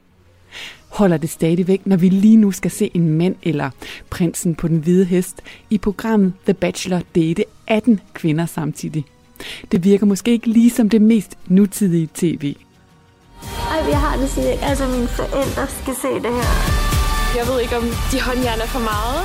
holder 0.96 1.16
det 1.16 1.30
stadigvæk, 1.30 1.86
når 1.86 1.96
vi 1.96 2.08
lige 2.08 2.36
nu 2.36 2.52
skal 2.52 2.70
se 2.70 2.90
en 2.94 3.08
mand 3.08 3.34
eller 3.42 3.70
prinsen 4.10 4.54
på 4.54 4.68
den 4.68 4.78
hvide 4.78 5.04
hest 5.04 5.42
i 5.70 5.78
programmet 5.78 6.32
The 6.44 6.54
Bachelor 6.54 7.00
date 7.14 7.44
18 7.66 8.00
kvinder 8.14 8.46
samtidig. 8.46 9.04
Det 9.72 9.84
virker 9.84 10.06
måske 10.06 10.30
ikke 10.30 10.46
lige 10.46 10.70
som 10.70 10.88
det 10.88 11.02
mest 11.02 11.38
nutidige 11.46 12.08
tv. 12.14 12.54
Ej, 13.70 13.88
jeg 13.88 14.00
har 14.00 14.16
det 14.16 14.30
sådan, 14.30 14.50
at 14.50 14.58
altså 14.62 14.88
mine 14.88 15.08
forældre 15.08 15.66
skal 15.66 15.94
se 15.94 16.08
det 16.08 16.34
her. 16.38 16.52
Jeg 17.36 17.46
ved 17.46 17.60
ikke, 17.60 17.76
om 17.76 17.82
de 18.12 18.20
håndjern 18.20 18.60
er 18.60 18.66
for 18.66 18.80
meget. 18.80 19.22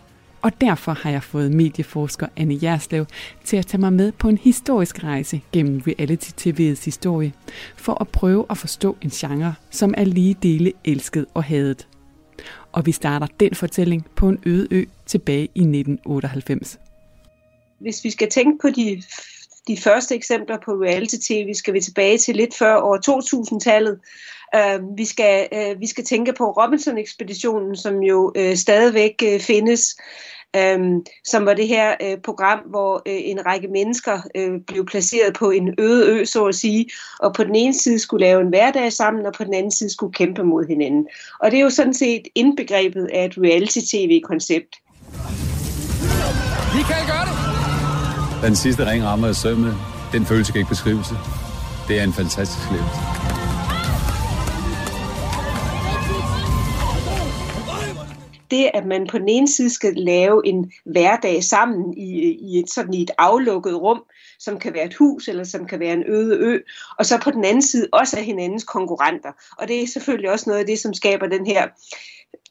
Og 0.42 0.60
derfor 0.60 0.92
har 0.92 1.10
jeg 1.10 1.22
fået 1.22 1.54
medieforsker 1.54 2.26
Anne 2.36 2.58
Jerslev 2.62 3.06
til 3.44 3.56
at 3.56 3.66
tage 3.66 3.80
mig 3.80 3.92
med 3.92 4.12
på 4.12 4.28
en 4.28 4.38
historisk 4.38 5.04
rejse 5.04 5.40
gennem 5.52 5.82
reality-tv'ets 5.86 6.84
historie, 6.84 7.32
for 7.76 8.00
at 8.00 8.08
prøve 8.08 8.46
at 8.50 8.58
forstå 8.58 8.96
en 9.02 9.10
genre, 9.10 9.54
som 9.70 9.94
er 9.96 10.04
lige 10.04 10.36
dele 10.42 10.72
elsket 10.84 11.26
og 11.34 11.44
hadet. 11.44 11.88
Og 12.72 12.86
vi 12.86 12.92
starter 12.92 13.26
den 13.40 13.54
fortælling 13.54 14.06
på 14.16 14.28
en 14.28 14.38
øde 14.46 14.68
ø 14.70 14.84
tilbage 15.06 15.48
i 15.54 15.60
1998. 15.60 16.78
Hvis 17.80 18.04
vi 18.04 18.10
skal 18.10 18.30
tænke 18.30 18.58
på 18.62 18.68
de, 18.70 19.02
de 19.68 19.76
første 19.76 20.14
eksempler 20.14 20.58
på 20.64 20.72
reality-tv, 20.72 21.54
skal 21.54 21.74
vi 21.74 21.80
tilbage 21.80 22.18
til 22.18 22.36
lidt 22.36 22.54
før 22.54 22.76
år 22.76 22.96
2000-tallet, 22.96 24.00
Uh, 24.56 24.98
vi, 24.98 25.04
skal, 25.04 25.48
uh, 25.52 25.80
vi 25.80 25.86
skal 25.86 26.04
tænke 26.04 26.32
på 26.32 26.50
Robinson-ekspeditionen, 26.50 27.76
som 27.76 28.02
jo 28.02 28.32
uh, 28.38 28.54
stadigvæk 28.54 29.22
uh, 29.34 29.40
findes 29.40 29.96
øhm, 30.56 31.00
som 31.24 31.46
var 31.46 31.54
det 31.54 31.68
her 31.68 31.94
øh, 32.02 32.18
program, 32.24 32.58
hvor 32.70 33.02
øh, 33.06 33.18
en 33.24 33.46
række 33.46 33.68
mennesker 33.68 34.20
øh, 34.34 34.50
blev 34.66 34.86
placeret 34.86 35.34
på 35.34 35.50
en 35.50 35.74
øde 35.78 36.10
ø, 36.10 36.24
så 36.24 36.44
at 36.44 36.54
sige, 36.54 36.86
og 37.18 37.34
på 37.34 37.44
den 37.44 37.54
ene 37.54 37.74
side 37.74 37.98
skulle 37.98 38.26
lave 38.26 38.40
en 38.40 38.48
hverdag 38.48 38.92
sammen, 38.92 39.26
og 39.26 39.32
på 39.32 39.44
den 39.44 39.54
anden 39.54 39.70
side 39.70 39.90
skulle 39.92 40.12
kæmpe 40.12 40.44
mod 40.44 40.66
hinanden. 40.68 41.06
Og 41.40 41.50
det 41.50 41.56
er 41.58 41.62
jo 41.62 41.70
sådan 41.70 41.94
set 41.94 42.22
indbegrebet 42.34 43.08
af 43.14 43.24
et 43.24 43.34
reality-tv-koncept. 43.38 44.76
Vi 46.76 46.82
kan 46.82 47.06
gøre 47.06 47.26
det! 47.26 48.46
Den 48.46 48.56
sidste 48.56 48.90
ring 48.90 49.04
rammer 49.04 49.28
i 49.28 49.34
sømmet. 49.34 49.74
Den 50.12 50.26
følelse 50.26 50.52
kan 50.52 50.58
ikke 50.58 50.68
beskrives. 50.68 51.06
Det 51.88 52.00
er 52.00 52.04
en 52.04 52.12
fantastisk 52.12 52.70
levelse. 52.70 53.29
Det, 58.50 58.70
at 58.74 58.86
man 58.86 59.06
på 59.06 59.18
den 59.18 59.28
ene 59.28 59.48
side 59.48 59.70
skal 59.70 59.94
lave 59.96 60.46
en 60.46 60.72
hverdag 60.84 61.44
sammen 61.44 61.98
i, 61.98 62.20
i 62.32 62.58
et 62.58 62.70
sådan 62.70 62.94
i 62.94 63.02
et 63.02 63.10
aflukket 63.18 63.74
rum, 63.74 64.02
som 64.38 64.58
kan 64.58 64.74
være 64.74 64.84
et 64.84 64.94
hus, 64.94 65.28
eller 65.28 65.44
som 65.44 65.66
kan 65.66 65.80
være 65.80 65.92
en 65.92 66.04
øde 66.08 66.36
ø, 66.36 66.58
og 66.98 67.06
så 67.06 67.18
på 67.18 67.30
den 67.30 67.44
anden 67.44 67.62
side 67.62 67.88
også 67.92 68.16
af 68.16 68.24
hinandens 68.24 68.64
konkurrenter. 68.64 69.32
Og 69.58 69.68
det 69.68 69.82
er 69.82 69.86
selvfølgelig 69.86 70.30
også 70.30 70.44
noget 70.50 70.60
af 70.60 70.66
det, 70.66 70.78
som 70.78 70.94
skaber 70.94 71.26
den 71.26 71.46
her 71.46 71.68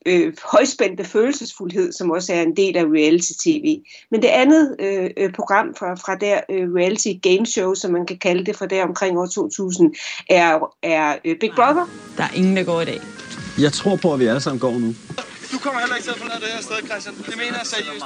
øh, 0.05 0.33
højspændte 0.43 1.03
følelsesfuldhed, 1.03 1.91
som 1.91 2.11
også 2.11 2.33
er 2.33 2.41
en 2.41 2.55
del 2.55 2.77
af 2.77 2.83
reality-tv. 2.83 3.79
Men 4.11 4.21
det 4.21 4.27
andet 4.27 4.75
øh, 4.79 5.09
øh, 5.17 5.33
program 5.33 5.75
fra, 5.79 5.93
fra 5.95 6.15
der 6.15 6.39
øh, 6.49 6.73
reality 6.73 7.11
game 7.21 7.45
show, 7.45 7.73
som 7.73 7.91
man 7.91 8.05
kan 8.05 8.17
kalde 8.17 8.45
det 8.45 8.55
fra 8.55 8.65
der 8.65 8.83
omkring 8.83 9.19
år 9.19 9.25
2000, 9.25 9.95
er, 10.29 10.75
er 10.83 11.15
øh, 11.25 11.39
Big 11.39 11.51
Brother. 11.55 11.89
Der 12.17 12.23
er 12.23 12.33
ingen, 12.35 12.57
der 12.57 12.63
går 12.63 12.81
i 12.81 12.85
dag. 12.85 12.99
Jeg 13.59 13.73
tror 13.73 13.95
på, 13.95 14.13
at 14.13 14.19
vi 14.19 14.25
alle 14.25 14.41
sammen 14.41 14.59
går 14.59 14.71
nu. 14.71 14.93
Du 15.51 15.57
kommer 15.59 15.79
heller 15.79 15.95
ikke 15.95 16.05
til 16.05 16.11
at 16.11 16.17
forlade 16.17 16.41
det 16.41 16.47
her 16.47 16.61
sted, 16.61 16.87
Christian. 16.87 17.15
Det 17.15 17.37
mener 17.37 17.57
jeg 17.57 17.67
seriøst. 17.67 18.05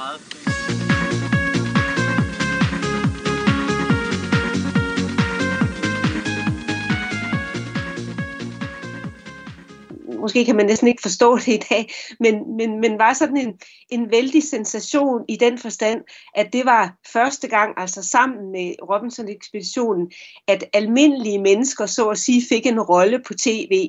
måske 10.24 10.44
kan 10.44 10.56
man 10.56 10.66
næsten 10.66 10.88
ikke 10.88 11.02
forstå 11.02 11.38
det 11.38 11.48
i 11.48 11.60
dag, 11.70 11.92
men, 12.20 12.56
men, 12.56 12.80
men 12.80 12.98
var 12.98 13.12
sådan 13.12 13.36
en, 13.36 13.54
en 13.90 14.10
vældig 14.10 14.42
sensation 14.42 15.24
i 15.28 15.36
den 15.36 15.58
forstand, 15.58 16.00
at 16.34 16.52
det 16.52 16.64
var 16.64 16.94
første 17.12 17.48
gang, 17.48 17.74
altså 17.76 18.02
sammen 18.02 18.52
med 18.52 18.74
Robinson-ekspeditionen, 18.90 20.10
at 20.48 20.64
almindelige 20.72 21.38
mennesker 21.38 21.86
så 21.86 22.08
at 22.08 22.18
sige 22.18 22.42
fik 22.48 22.66
en 22.66 22.80
rolle 22.80 23.20
på 23.26 23.34
tv. 23.34 23.88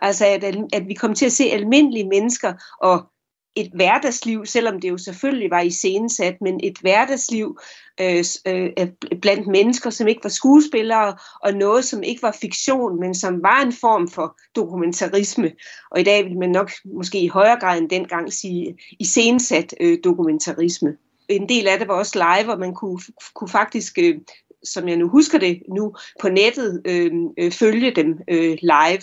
Altså 0.00 0.26
at, 0.26 0.44
at 0.72 0.88
vi 0.88 0.94
kom 0.94 1.14
til 1.14 1.26
at 1.26 1.32
se 1.32 1.44
almindelige 1.44 2.08
mennesker 2.08 2.52
og 2.80 3.10
et 3.56 3.70
hverdagsliv, 3.74 4.46
selvom 4.46 4.80
det 4.80 4.88
jo 4.88 4.98
selvfølgelig 4.98 5.50
var 5.50 5.60
iscenesat, 5.60 6.36
men 6.40 6.60
et 6.62 6.78
hverdagsliv 6.80 7.58
øh, 8.00 8.24
øh, 8.46 8.70
blandt 9.22 9.46
mennesker, 9.46 9.90
som 9.90 10.08
ikke 10.08 10.24
var 10.24 10.30
skuespillere, 10.30 11.16
og 11.42 11.54
noget, 11.54 11.84
som 11.84 12.02
ikke 12.02 12.22
var 12.22 12.36
fiktion, 12.40 13.00
men 13.00 13.14
som 13.14 13.42
var 13.42 13.62
en 13.62 13.72
form 13.72 14.08
for 14.08 14.38
dokumentarisme. 14.56 15.52
Og 15.90 16.00
i 16.00 16.02
dag 16.02 16.24
vil 16.24 16.38
man 16.38 16.50
nok 16.50 16.70
måske 16.84 17.20
i 17.20 17.28
højere 17.28 17.60
grad 17.60 17.78
end 17.78 17.90
dengang 17.90 18.32
sige 18.32 18.78
iscenesat 18.98 19.74
øh, 19.80 19.98
dokumentarisme. 20.04 20.96
En 21.28 21.48
del 21.48 21.68
af 21.68 21.78
det 21.78 21.88
var 21.88 21.94
også 21.94 22.18
live, 22.18 22.52
og 22.52 22.58
man 22.58 22.74
kunne, 22.74 23.00
kunne 23.34 23.48
faktisk 23.48 23.98
øh, 23.98 24.18
som 24.64 24.88
jeg 24.88 24.96
nu 24.96 25.08
husker 25.08 25.38
det 25.38 25.62
nu, 25.68 25.94
på 26.20 26.28
nettet 26.28 26.82
øh, 26.84 27.12
øh, 27.38 27.52
følge 27.52 27.90
dem 27.90 28.18
øh, 28.28 28.58
live. 28.62 29.02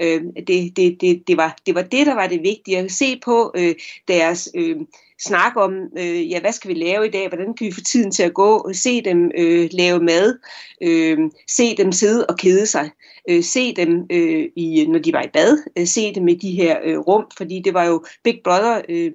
Øh, 0.00 0.22
det, 0.46 0.76
det, 0.76 1.00
det, 1.00 1.22
det, 1.28 1.36
var, 1.36 1.56
det 1.66 1.74
var 1.74 1.82
det, 1.82 2.06
der 2.06 2.14
var 2.14 2.26
det 2.26 2.42
vigtige, 2.42 2.78
at 2.78 2.92
se 2.92 3.20
på 3.24 3.52
øh, 3.56 3.74
deres 4.08 4.48
øh, 4.54 4.76
snak 5.20 5.56
om, 5.56 5.72
øh, 5.98 6.30
ja, 6.30 6.40
hvad 6.40 6.52
skal 6.52 6.68
vi 6.68 6.74
lave 6.74 7.06
i 7.06 7.10
dag, 7.10 7.28
hvordan 7.28 7.54
kan 7.54 7.66
vi 7.66 7.72
få 7.72 7.80
tiden 7.80 8.10
til 8.10 8.22
at 8.22 8.34
gå, 8.34 8.70
se 8.72 9.02
dem 9.02 9.30
øh, 9.38 9.68
lave 9.72 10.00
mad, 10.00 10.38
øh, 10.82 11.18
se 11.48 11.76
dem 11.76 11.92
sidde 11.92 12.26
og 12.26 12.38
kede 12.38 12.66
sig, 12.66 12.90
øh, 13.28 13.42
se 13.42 13.74
dem, 13.74 14.06
øh, 14.10 14.48
i, 14.56 14.86
når 14.88 14.98
de 14.98 15.12
var 15.12 15.22
i 15.22 15.28
bad, 15.32 15.58
øh, 15.78 15.86
se 15.86 16.14
dem 16.14 16.28
i 16.28 16.34
de 16.34 16.50
her 16.50 16.78
øh, 16.84 16.98
rum, 16.98 17.24
fordi 17.36 17.62
det 17.64 17.74
var 17.74 17.84
jo 17.84 18.04
Big 18.24 18.40
Brother 18.44 18.82
øh, 18.88 19.12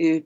øh, 0.00 0.20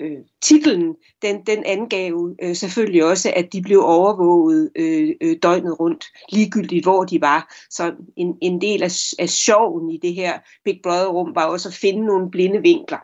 øh, 0.00 0.18
titlen, 0.42 0.94
den, 1.22 1.42
den 1.46 1.64
angav 1.66 2.34
øh, 2.42 2.56
selvfølgelig 2.56 3.04
også, 3.04 3.32
at 3.36 3.52
de 3.52 3.62
blev 3.62 3.80
overvåget 3.84 4.70
øh, 4.76 5.08
øh, 5.20 5.36
døgnet 5.42 5.80
rundt, 5.80 6.04
ligegyldigt 6.32 6.84
hvor 6.84 7.04
de 7.04 7.20
var. 7.20 7.54
Så 7.70 7.92
en, 8.16 8.36
en 8.42 8.60
del 8.60 8.82
af, 8.82 8.92
af 9.18 9.28
sjoven 9.28 9.90
i 9.90 9.98
det 10.02 10.14
her 10.14 10.38
Big 10.64 10.80
Brother-rum 10.82 11.34
var 11.34 11.44
også 11.44 11.68
at 11.68 11.74
finde 11.74 12.06
nogle 12.06 12.30
blinde 12.30 12.62
vinkler, 12.62 12.98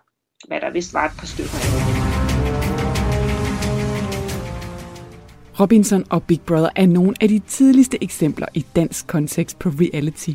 hvad 0.49 0.61
der 0.61 0.71
vist 0.73 0.95
var 0.95 1.05
et 1.05 1.13
par 1.19 1.27
stykker 1.27 1.51
af. 1.51 2.01
Robinson 5.61 6.05
og 6.11 6.23
Big 6.23 6.41
Brother 6.41 6.71
er 6.77 6.87
nogle 6.87 7.15
af 7.21 7.29
de 7.29 7.39
tidligste 7.39 8.05
eksempler 8.05 8.47
i 8.55 8.67
dansk 8.77 9.07
kontekst 9.07 9.59
på 9.59 9.69
reality. 9.69 10.31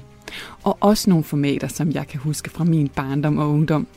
Og 0.63 0.78
også 0.80 1.10
nogle 1.10 1.24
formater, 1.24 1.68
som 1.68 1.91
jeg 1.91 2.08
kan 2.08 2.20
huske 2.20 2.50
fra 2.50 2.63
min 2.63 2.89
barndom 2.89 3.38
og 3.38 3.50
ungdom. 3.50 3.88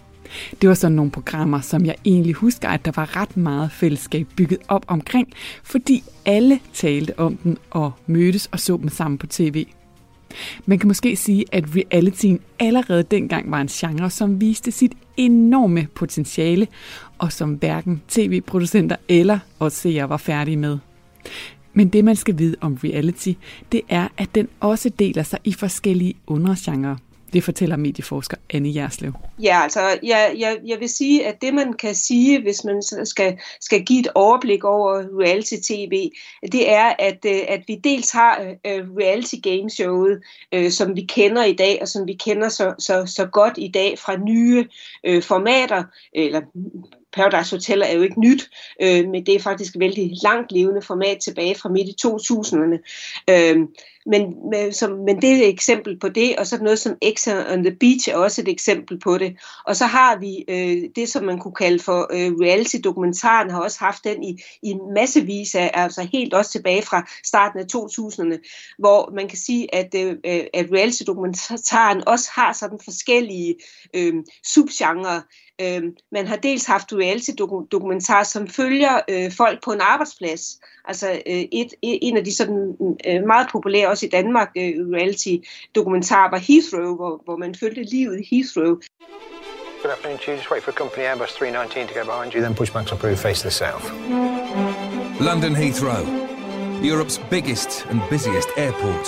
Det 0.60 0.68
var 0.68 0.74
sådan 0.74 0.96
nogle 0.96 1.10
programmer, 1.10 1.60
som 1.60 1.86
jeg 1.86 1.94
egentlig 2.04 2.34
husker, 2.34 2.68
at 2.68 2.84
der 2.84 2.92
var 2.96 3.16
ret 3.16 3.36
meget 3.36 3.72
fællesskab 3.72 4.26
bygget 4.36 4.58
op 4.68 4.84
omkring, 4.88 5.28
fordi 5.62 6.04
alle 6.24 6.60
talte 6.72 7.18
om 7.18 7.36
den 7.36 7.58
og 7.70 7.92
mødtes 8.06 8.46
og 8.52 8.60
så 8.60 8.76
dem 8.76 8.88
sammen 8.88 9.18
på 9.18 9.26
tv. 9.26 9.66
Man 10.66 10.78
kan 10.78 10.88
måske 10.88 11.16
sige, 11.16 11.44
at 11.52 11.64
realityen 11.76 12.40
allerede 12.58 13.02
dengang 13.02 13.50
var 13.50 13.60
en 13.60 13.68
genre, 13.68 14.10
som 14.10 14.40
viste 14.40 14.70
sit 14.70 14.92
enorme 15.16 15.86
potentiale, 15.94 16.66
og 17.18 17.32
som 17.32 17.52
hverken 17.52 18.02
tv-producenter 18.08 18.96
eller 19.08 19.38
os 19.60 19.72
seere 19.72 20.08
var 20.08 20.16
færdige 20.16 20.56
med. 20.56 20.78
Men 21.72 21.88
det, 21.88 22.04
man 22.04 22.16
skal 22.16 22.38
vide 22.38 22.56
om 22.60 22.78
reality, 22.84 23.32
det 23.72 23.80
er, 23.88 24.08
at 24.16 24.34
den 24.34 24.48
også 24.60 24.88
deler 24.88 25.22
sig 25.22 25.38
i 25.44 25.52
forskellige 25.52 26.14
undergenre. 26.26 26.96
Det 27.32 27.44
fortæller 27.44 27.76
medieforsker 27.76 28.36
Anne 28.50 28.74
Jerslev. 28.74 29.12
Ja, 29.42 29.62
altså 29.62 29.80
jeg, 30.02 30.34
jeg, 30.38 30.58
jeg 30.66 30.80
vil 30.80 30.88
sige, 30.88 31.26
at 31.26 31.42
det 31.42 31.54
man 31.54 31.72
kan 31.72 31.94
sige, 31.94 32.42
hvis 32.42 32.64
man 32.64 32.82
skal, 33.06 33.38
skal 33.60 33.84
give 33.84 34.00
et 34.00 34.08
overblik 34.14 34.64
over 34.64 35.02
reality-tv, 35.20 36.10
det 36.52 36.70
er, 36.70 36.92
at, 36.98 37.18
øh, 37.26 37.40
at 37.48 37.62
vi 37.66 37.74
dels 37.84 38.10
har 38.10 38.40
uh, 38.40 38.96
reality 38.96 39.34
game 39.42 39.70
showet, 39.70 40.22
uh, 40.56 40.70
som 40.70 40.96
vi 40.96 41.02
kender 41.08 41.44
i 41.44 41.54
dag, 41.54 41.78
og 41.80 41.88
som 41.88 42.06
vi 42.06 42.12
kender 42.12 42.48
så, 42.48 42.74
så, 42.78 43.06
så 43.06 43.26
godt 43.26 43.54
i 43.56 43.68
dag 43.68 43.98
fra 43.98 44.16
nye 44.16 44.66
uh, 45.08 45.22
formater, 45.22 45.84
eller 46.12 46.40
Paradise 47.12 47.56
Hotel 47.56 47.82
er 47.82 47.92
jo 47.92 48.02
ikke 48.02 48.20
nyt, 48.20 48.50
øh, 48.82 49.08
men 49.08 49.26
det 49.26 49.34
er 49.34 49.40
faktisk 49.40 49.74
et 49.74 49.80
vældig 49.80 50.12
langt 50.22 50.52
levende 50.52 50.82
format 50.82 51.18
tilbage 51.18 51.54
fra 51.54 51.68
midt 51.68 51.88
i 51.88 51.94
2000'erne. 52.06 52.78
Øh, 53.30 53.56
men, 54.08 54.50
men, 54.50 54.72
som, 54.72 54.90
men 54.90 55.22
det 55.22 55.30
er 55.30 55.34
et 55.34 55.48
eksempel 55.48 55.98
på 55.98 56.08
det, 56.08 56.36
og 56.36 56.46
så 56.46 56.58
noget 56.62 56.78
som 56.78 56.96
X 57.14 57.28
on 57.28 57.64
the 57.64 57.76
Beach 57.80 58.08
er 58.08 58.16
også 58.16 58.40
et 58.40 58.48
eksempel 58.48 58.98
på 59.00 59.18
det. 59.18 59.36
Og 59.64 59.76
så 59.76 59.86
har 59.86 60.18
vi 60.18 60.44
øh, 60.48 60.90
det, 60.96 61.08
som 61.08 61.24
man 61.24 61.38
kunne 61.38 61.54
kalde 61.54 61.78
for 61.78 62.00
øh, 62.12 62.32
reality-dokumentaren, 62.32 63.50
har 63.50 63.60
også 63.60 63.78
haft 63.80 64.04
den 64.04 64.24
i, 64.24 64.42
i 64.62 64.74
massevis 64.94 65.54
af, 65.54 65.70
altså 65.74 66.08
helt 66.12 66.34
også 66.34 66.52
tilbage 66.52 66.82
fra 66.82 67.08
starten 67.24 67.60
af 67.60 67.64
2000'erne, 67.76 68.38
hvor 68.78 69.12
man 69.14 69.28
kan 69.28 69.38
sige, 69.38 69.74
at, 69.74 69.94
øh, 69.96 70.16
at 70.54 70.66
reality-dokumentaren 70.72 72.02
også 72.06 72.30
har 72.34 72.52
sådan 72.52 72.78
forskellige 72.84 73.54
øh, 73.94 74.14
subgenre. 74.44 75.22
Øh, 75.60 75.82
man 76.12 76.26
har 76.26 76.36
dels 76.36 76.66
haft 76.66 76.92
reality-dokumentar, 76.92 78.22
som 78.22 78.48
følger 78.48 79.00
øh, 79.10 79.32
folk 79.32 79.64
på 79.64 79.72
en 79.72 79.80
arbejdsplads. 79.80 80.60
Altså 80.84 81.10
øh, 81.26 81.44
et, 81.52 81.74
en 81.82 82.16
af 82.16 82.24
de 82.24 82.34
sådan 82.34 82.76
øh, 83.06 83.22
meget 83.26 83.48
populære 83.52 83.88
også 83.98 84.06
i 84.06 84.08
Danmark 84.08 84.48
øh, 84.56 84.72
reality-dokumentar 84.98 86.30
var 86.30 86.38
Heathrow, 86.48 86.96
hvor, 86.96 87.22
hvor 87.24 87.36
man 87.36 87.54
følte 87.54 87.82
livet 87.82 88.16
i 88.20 88.26
Heathrow. 88.34 88.72
Good 89.82 89.92
afternoon 89.92 90.18
to 90.18 90.30
you. 90.30 90.36
Just 90.36 90.50
wait 90.50 90.62
for 90.62 90.70
a 90.70 90.78
company 90.82 91.02
Airbus 91.10 91.32
319 91.38 91.88
to 91.88 91.94
go 91.98 92.04
behind 92.12 92.34
you, 92.34 92.40
then 92.46 92.54
push 92.54 92.72
back 92.72 92.86
to 92.86 92.94
approve, 92.94 93.18
face 93.28 93.40
the 93.42 93.50
south. 93.62 93.84
London 95.30 95.52
Heathrow, 95.62 96.02
Europe's 96.92 97.18
biggest 97.30 97.70
and 97.90 97.98
busiest 98.10 98.48
airport. 98.56 99.04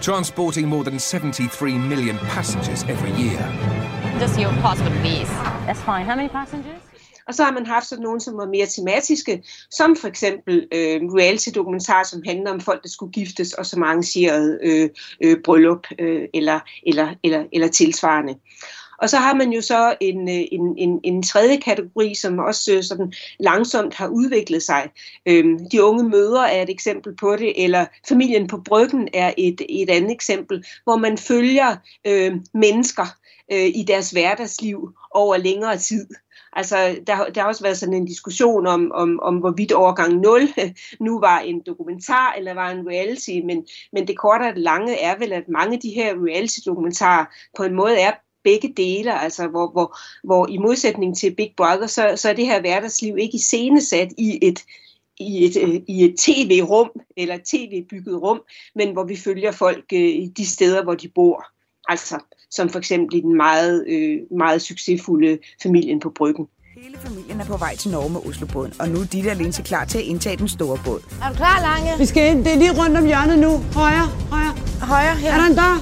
Transporting 0.00 0.66
more 0.74 0.84
than 0.84 0.98
73 0.98 1.78
million 1.92 2.16
passengers 2.36 2.80
every 2.94 3.12
year. 3.24 3.40
Just 4.22 4.38
your 4.38 4.52
passport, 4.64 4.94
please. 5.04 5.30
That's 5.66 5.82
fine. 5.90 6.04
How 6.06 6.16
many 6.16 6.28
passengers? 6.28 6.80
Og 7.28 7.34
så 7.34 7.44
har 7.44 7.52
man 7.52 7.66
haft 7.66 7.86
sådan 7.86 8.02
nogle, 8.02 8.20
som 8.20 8.36
var 8.36 8.46
mere 8.46 8.66
tematiske, 8.66 9.42
som 9.70 9.96
for 9.96 10.08
eksempel 10.08 10.68
øh, 10.72 11.02
reality-dokumentar, 11.02 12.02
som 12.02 12.22
handler 12.26 12.50
om 12.50 12.60
folk, 12.60 12.82
der 12.82 12.88
skulle 12.88 13.12
giftes, 13.12 13.52
og 13.52 13.66
som 13.66 13.82
arrangerede 13.82 14.58
øh, 14.62 14.90
øh, 15.22 15.36
bryllup 15.44 15.86
øh, 15.98 16.28
eller, 16.34 16.60
eller, 16.86 17.14
eller, 17.24 17.44
eller 17.52 17.68
tilsvarende. 17.68 18.34
Og 18.98 19.10
så 19.10 19.16
har 19.16 19.34
man 19.34 19.52
jo 19.52 19.60
så 19.60 19.96
en, 20.00 20.28
øh, 20.28 20.44
en, 20.52 20.74
en, 20.78 21.00
en 21.04 21.22
tredje 21.22 21.56
kategori, 21.56 22.14
som 22.14 22.38
også 22.38 22.72
øh, 22.72 22.82
sådan 22.82 23.12
langsomt 23.40 23.94
har 23.94 24.08
udviklet 24.08 24.62
sig. 24.62 24.90
Øhm, 25.26 25.70
de 25.72 25.84
unge 25.84 26.08
mødre 26.08 26.52
er 26.52 26.62
et 26.62 26.70
eksempel 26.70 27.16
på 27.16 27.36
det, 27.36 27.64
eller 27.64 27.86
familien 28.08 28.46
på 28.46 28.60
bryggen 28.64 29.08
er 29.14 29.34
et, 29.38 29.62
et 29.68 29.90
andet 29.90 30.12
eksempel, 30.12 30.64
hvor 30.84 30.96
man 30.96 31.18
følger 31.18 31.76
øh, 32.06 32.34
mennesker 32.54 33.06
øh, 33.52 33.66
i 33.74 33.84
deres 33.88 34.10
hverdagsliv 34.10 34.90
over 35.10 35.36
længere 35.36 35.78
tid. 35.78 36.06
Altså, 36.56 36.76
der, 37.06 37.30
der 37.30 37.40
har 37.40 37.48
også 37.48 37.62
været 37.62 37.78
sådan 37.78 37.94
en 37.94 38.04
diskussion 38.04 38.66
om, 38.66 38.92
om, 38.94 39.20
om 39.22 39.36
hvorvidt 39.36 39.72
overgang 39.72 40.14
0 40.14 40.48
nu 41.06 41.20
var 41.20 41.38
en 41.38 41.62
dokumentar 41.66 42.34
eller 42.38 42.54
var 42.54 42.70
en 42.70 42.88
reality, 42.88 43.40
men, 43.44 43.66
men 43.92 44.06
det 44.08 44.18
korte 44.18 44.42
og 44.42 44.54
det 44.54 44.62
lange 44.62 45.00
er 45.00 45.18
vel, 45.18 45.32
at 45.32 45.48
mange 45.48 45.74
af 45.74 45.80
de 45.80 45.90
her 45.90 46.14
reality-dokumentarer 46.14 47.24
på 47.56 47.62
en 47.62 47.74
måde 47.74 48.00
er 48.00 48.12
begge 48.44 48.72
dele, 48.76 49.20
altså 49.20 49.48
hvor, 49.48 49.70
hvor, 49.70 49.96
hvor 50.24 50.46
i 50.48 50.56
modsætning 50.56 51.16
til 51.16 51.34
Big 51.34 51.54
Brother, 51.56 51.86
så, 51.86 52.12
så 52.16 52.28
er 52.28 52.32
det 52.32 52.46
her 52.46 52.60
hverdagsliv 52.60 53.18
ikke 53.18 53.34
iscenesat 53.34 54.12
i 54.18 54.38
et, 54.42 54.64
i 55.18 55.44
et, 55.44 55.56
øh, 55.56 55.80
i 55.88 56.04
et 56.04 56.18
tv-rum 56.18 56.90
eller 57.16 57.38
tv-bygget 57.44 58.22
rum, 58.22 58.42
men 58.74 58.92
hvor 58.92 59.04
vi 59.04 59.16
følger 59.16 59.52
folk 59.52 59.92
i 59.92 60.32
de 60.36 60.46
steder, 60.46 60.82
hvor 60.82 60.94
de 60.94 61.08
bor. 61.08 61.55
Altså, 61.88 62.18
som 62.50 62.68
for 62.68 62.78
eksempel 62.78 63.18
i 63.18 63.20
den 63.20 63.36
meget, 63.36 63.84
øh, 63.88 64.18
meget 64.38 64.62
succesfulde 64.62 65.38
familien 65.62 66.00
på 66.00 66.12
Bryggen. 66.16 66.46
Hele 66.82 66.96
familien 66.98 67.40
er 67.40 67.44
på 67.44 67.56
vej 67.56 67.76
til 67.76 67.90
Norge 67.90 68.10
med 68.12 68.20
Oslobåden, 68.26 68.72
og 68.80 68.88
nu 68.88 68.98
er 69.00 69.04
Ditte 69.04 69.28
og 69.28 69.36
Linse 69.36 69.62
klar 69.62 69.84
til 69.84 69.98
at 69.98 70.04
indtage 70.04 70.36
den 70.36 70.48
store 70.48 70.78
båd. 70.84 71.00
Er 71.22 71.28
du 71.28 71.34
klar, 71.34 71.60
Lange? 71.60 71.98
Vi 71.98 72.06
skal 72.06 72.30
ind. 72.30 72.44
Det 72.44 72.52
er 72.52 72.58
lige 72.58 72.82
rundt 72.82 72.96
om 72.96 73.06
hjørnet 73.06 73.38
nu. 73.38 73.50
Højre, 73.80 74.06
højre. 74.30 74.52
Højre 74.80 75.16
her. 75.16 75.32
Er 75.32 75.36
der 75.36 75.46
en 75.46 75.56
dør? 75.56 75.74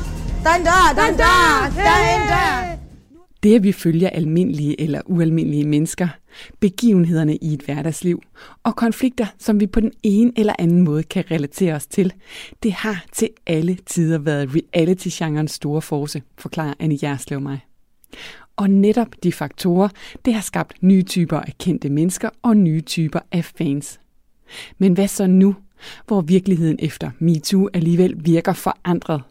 Der 0.45 0.51
er 0.51 0.57
en 0.57 0.65
dør, 0.65 0.85
der 0.97 1.03
er 1.03 1.09
en 1.09 1.17
dør, 1.17 1.83
der 1.83 1.91
er 1.91 2.23
en 2.23 2.29
dør. 2.29 2.77
Det, 3.43 3.55
at 3.55 3.63
vi 3.63 3.73
følger 3.73 4.11
almindelige 4.11 4.81
eller 4.81 5.01
ualmindelige 5.07 5.65
mennesker, 5.65 6.09
begivenhederne 6.61 7.37
i 7.37 7.55
et 7.55 7.63
hverdagsliv 7.63 8.23
og 8.63 8.77
konflikter, 8.77 9.27
som 9.39 9.61
vi 9.61 9.67
på 9.67 9.81
den 9.81 9.93
ene 10.03 10.33
eller 10.37 10.53
anden 10.59 10.83
måde 10.83 11.03
kan 11.03 11.25
relatere 11.31 11.75
os 11.75 11.87
til, 11.87 12.13
det 12.63 12.73
har 12.73 13.05
til 13.13 13.29
alle 13.47 13.79
tider 13.87 14.19
været 14.19 14.51
reality-genrens 14.55 15.53
store 15.53 15.83
force, 15.83 16.23
forklarer 16.39 16.75
Anne 16.79 16.99
Jerslev 17.03 17.41
mig. 17.41 17.61
Og 18.57 18.71
netop 18.71 19.09
de 19.23 19.33
faktorer, 19.33 19.89
det 20.25 20.35
har 20.35 20.41
skabt 20.41 20.83
nye 20.83 21.03
typer 21.03 21.41
af 21.41 21.53
kendte 21.59 21.89
mennesker 21.89 22.31
og 22.43 22.57
nye 22.57 22.81
typer 22.81 23.21
af 23.33 23.45
fans. 23.45 24.01
Men 24.79 24.93
hvad 24.93 25.09
så 25.09 25.27
nu, 25.27 25.57
hvor 26.07 26.21
virkeligheden 26.21 26.77
efter 26.79 27.11
MeToo 27.19 27.69
alligevel 27.75 28.15
virker 28.25 28.53
forandret? 28.53 29.23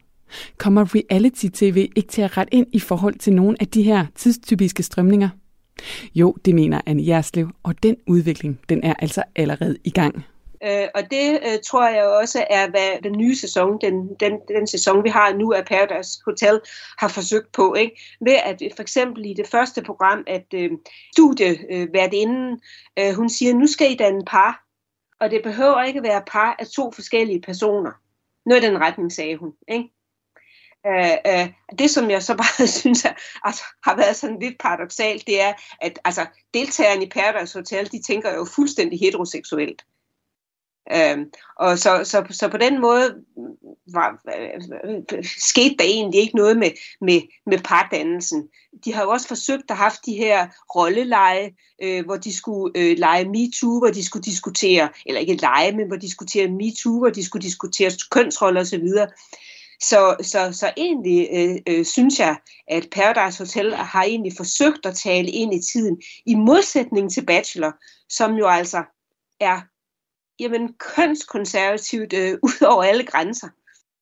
Kommer 0.57 0.95
reality-tv 0.95 1.89
ikke 1.95 2.09
til 2.09 2.21
at 2.21 2.37
rette 2.37 2.53
ind 2.53 2.67
i 2.71 2.79
forhold 2.79 3.15
til 3.15 3.33
nogle 3.33 3.57
af 3.59 3.67
de 3.67 3.83
her 3.83 4.05
tidstypiske 4.15 4.83
strømninger? 4.83 5.29
Jo, 6.15 6.35
det 6.45 6.55
mener 6.55 6.81
Anne 6.85 7.07
Jerslev, 7.07 7.49
og 7.63 7.83
den 7.83 7.97
udvikling, 8.07 8.59
den 8.69 8.83
er 8.83 8.93
altså 8.99 9.23
allerede 9.35 9.77
i 9.83 9.89
gang. 9.89 10.25
Øh, 10.65 10.87
og 10.95 11.01
det 11.11 11.39
øh, 11.47 11.59
tror 11.65 11.87
jeg 11.87 12.05
også 12.05 12.45
er, 12.49 12.69
hvad 12.69 13.03
den 13.03 13.17
nye 13.17 13.35
sæson, 13.35 13.77
den, 13.81 14.15
den, 14.19 14.33
den 14.47 14.67
sæson, 14.67 15.03
vi 15.03 15.09
har 15.09 15.33
nu 15.33 15.53
af 15.53 15.65
Paradise 15.65 16.19
Hotel, 16.25 16.59
har 16.97 17.07
forsøgt 17.07 17.51
på. 17.51 17.73
Ikke? 17.73 18.01
Ved 18.21 18.35
at 18.45 18.61
øh, 18.65 18.71
for 18.75 18.81
eksempel 18.81 19.25
i 19.25 19.33
det 19.33 19.47
første 19.47 19.81
program, 19.81 20.23
at 20.27 20.45
øh, 20.53 20.71
studieværtinden, 21.13 22.59
øh, 22.99 23.07
øh, 23.07 23.13
hun 23.15 23.29
siger, 23.29 23.53
nu 23.53 23.67
skal 23.67 23.91
I 23.91 23.95
danne 23.95 24.25
par, 24.27 24.65
og 25.19 25.31
det 25.31 25.41
behøver 25.43 25.83
ikke 25.83 26.03
være 26.03 26.23
par 26.27 26.55
af 26.59 26.67
to 26.67 26.91
forskellige 26.91 27.41
personer. 27.41 27.91
Noget 28.45 28.63
i 28.63 28.67
den 28.67 28.77
retning, 28.81 29.11
sagde 29.11 29.37
hun. 29.37 29.53
Ikke? 29.67 29.89
Øh, 30.87 31.17
øh, 31.27 31.53
det, 31.79 31.89
som 31.89 32.09
jeg 32.09 32.23
så 32.23 32.35
bare 32.35 32.67
synes 32.81 33.05
er, 33.05 33.13
altså, 33.43 33.63
har 33.83 33.95
været 33.95 34.15
sådan 34.15 34.39
lidt 34.39 34.57
paradoxalt, 34.59 35.27
det 35.27 35.41
er, 35.41 35.53
at 35.81 35.99
altså, 36.05 36.25
deltagerne 36.53 37.05
i 37.05 37.09
Paradise 37.09 37.59
Hotel, 37.59 37.91
de 37.91 38.01
tænker 38.01 38.33
jo 38.33 38.45
fuldstændig 38.45 38.99
heteroseksuelt. 38.99 39.81
Øhm, 40.91 41.31
og 41.59 41.79
så, 41.79 42.01
så, 42.03 42.25
så 42.29 42.49
på 42.49 42.57
den 42.57 42.81
måde 42.81 43.15
mm, 43.37 43.43
var, 43.93 44.21
skete 45.49 45.75
der 45.79 45.83
egentlig 45.83 46.19
ikke 46.19 46.35
noget 46.35 46.57
med, 46.57 46.71
med, 47.01 47.21
med 47.45 47.59
pardannelsen. 47.59 48.49
De 48.85 48.93
har 48.93 49.03
jo 49.03 49.09
også 49.09 49.27
forsøgt 49.27 49.71
at 49.71 49.77
have 49.77 49.91
de 50.05 50.13
her 50.13 50.47
rolleleje, 50.75 51.51
øh, 51.81 52.05
hvor 52.05 52.17
de 52.17 52.33
skulle 52.33 52.79
øh, 52.79 52.97
lege 52.97 53.29
MeToo, 53.29 53.79
hvor 53.79 53.87
de 53.87 54.05
skulle 54.05 54.23
diskutere, 54.23 54.89
eller 55.05 55.21
ikke 55.21 55.35
lege, 55.35 55.71
men 55.71 55.87
hvor 55.87 55.95
de 55.95 56.01
diskutere 56.01 56.47
MeToo, 56.47 56.99
hvor 56.99 57.09
de 57.09 57.25
skulle 57.25 57.43
diskutere 57.43 57.91
kønsroller 58.11 58.61
osv. 58.61 58.87
Så, 59.89 60.15
så, 60.21 60.51
så 60.51 60.73
egentlig 60.77 61.29
øh, 61.33 61.57
øh, 61.67 61.85
synes 61.85 62.19
jeg, 62.19 62.37
at 62.67 62.87
Paradise 62.91 63.43
Hotel 63.43 63.75
har 63.75 64.03
egentlig 64.03 64.33
forsøgt 64.37 64.85
at 64.85 64.95
tale 64.95 65.27
ind 65.27 65.53
i 65.53 65.61
tiden, 65.61 66.01
i 66.25 66.35
modsætning 66.35 67.11
til 67.11 67.25
Bachelor, 67.25 67.71
som 68.09 68.33
jo 68.33 68.47
altså 68.47 68.83
er 69.39 69.61
jamen, 70.39 70.73
kønskonservativt 70.73 72.13
øh, 72.13 72.33
ud 72.47 72.65
over 72.65 72.83
alle 72.83 73.03
grænser. 73.03 73.49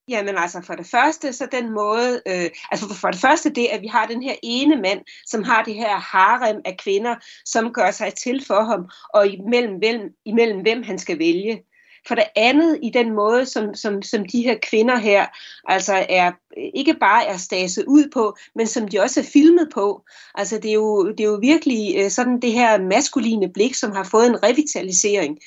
Jamen 0.08 0.38
altså 0.38 0.62
for 0.62 0.74
det 0.74 0.88
første, 0.88 1.34
så 1.34 1.48
den 1.52 1.72
måde, 1.72 2.22
øh, 2.28 2.50
altså 2.72 2.96
for 2.96 3.12
det 3.12 3.20
første 3.22 3.50
det, 3.50 3.68
at 3.68 3.82
vi 3.82 3.88
har 3.88 4.06
den 4.06 4.24
her 4.24 4.36
ene 4.44 4.76
mand, 4.76 5.02
som 5.28 5.44
har 5.44 5.64
det 5.64 5.74
her 5.74 5.96
harem 5.98 6.62
af 6.66 6.78
kvinder, 6.78 7.16
som 7.46 7.74
gør 7.74 7.92
sig 7.92 8.14
til 8.14 8.46
for 8.48 8.64
ham, 8.64 8.90
og 9.14 9.28
imellem, 9.28 9.76
imellem, 9.76 10.10
imellem 10.26 10.62
hvem 10.62 10.84
han 10.84 11.00
skal 11.00 11.20
vælge. 11.20 11.64
For 12.08 12.16
det 12.16 12.24
andet 12.36 12.80
i 12.84 12.90
den 12.94 13.16
måde, 13.16 13.46
som, 13.46 13.76
som, 13.76 14.02
som 14.02 14.26
de 14.26 14.42
her 14.42 14.56
kvinder 14.70 14.98
her 14.98 15.26
altså 15.68 16.06
er 16.10 16.32
ikke 16.76 16.96
bare 17.00 17.26
er 17.26 17.38
staset 17.38 17.86
ud 17.88 18.10
på, 18.14 18.38
men 18.56 18.68
som 18.68 18.88
de 18.88 19.00
også 19.00 19.20
er 19.20 19.24
filmet 19.34 19.68
på. 19.74 20.02
Altså 20.36 20.56
det 20.58 20.70
er 20.70 20.74
jo, 20.74 21.12
det 21.12 21.20
er 21.20 21.28
jo 21.28 21.40
virkelig 21.42 21.96
øh, 21.98 22.10
sådan 22.10 22.42
det 22.42 22.52
her 22.52 22.82
maskuline 22.82 23.50
blik, 23.54 23.76
som 23.76 23.92
har 23.92 24.04
fået 24.04 24.28
en 24.28 24.44
revitalisering. 24.44 25.38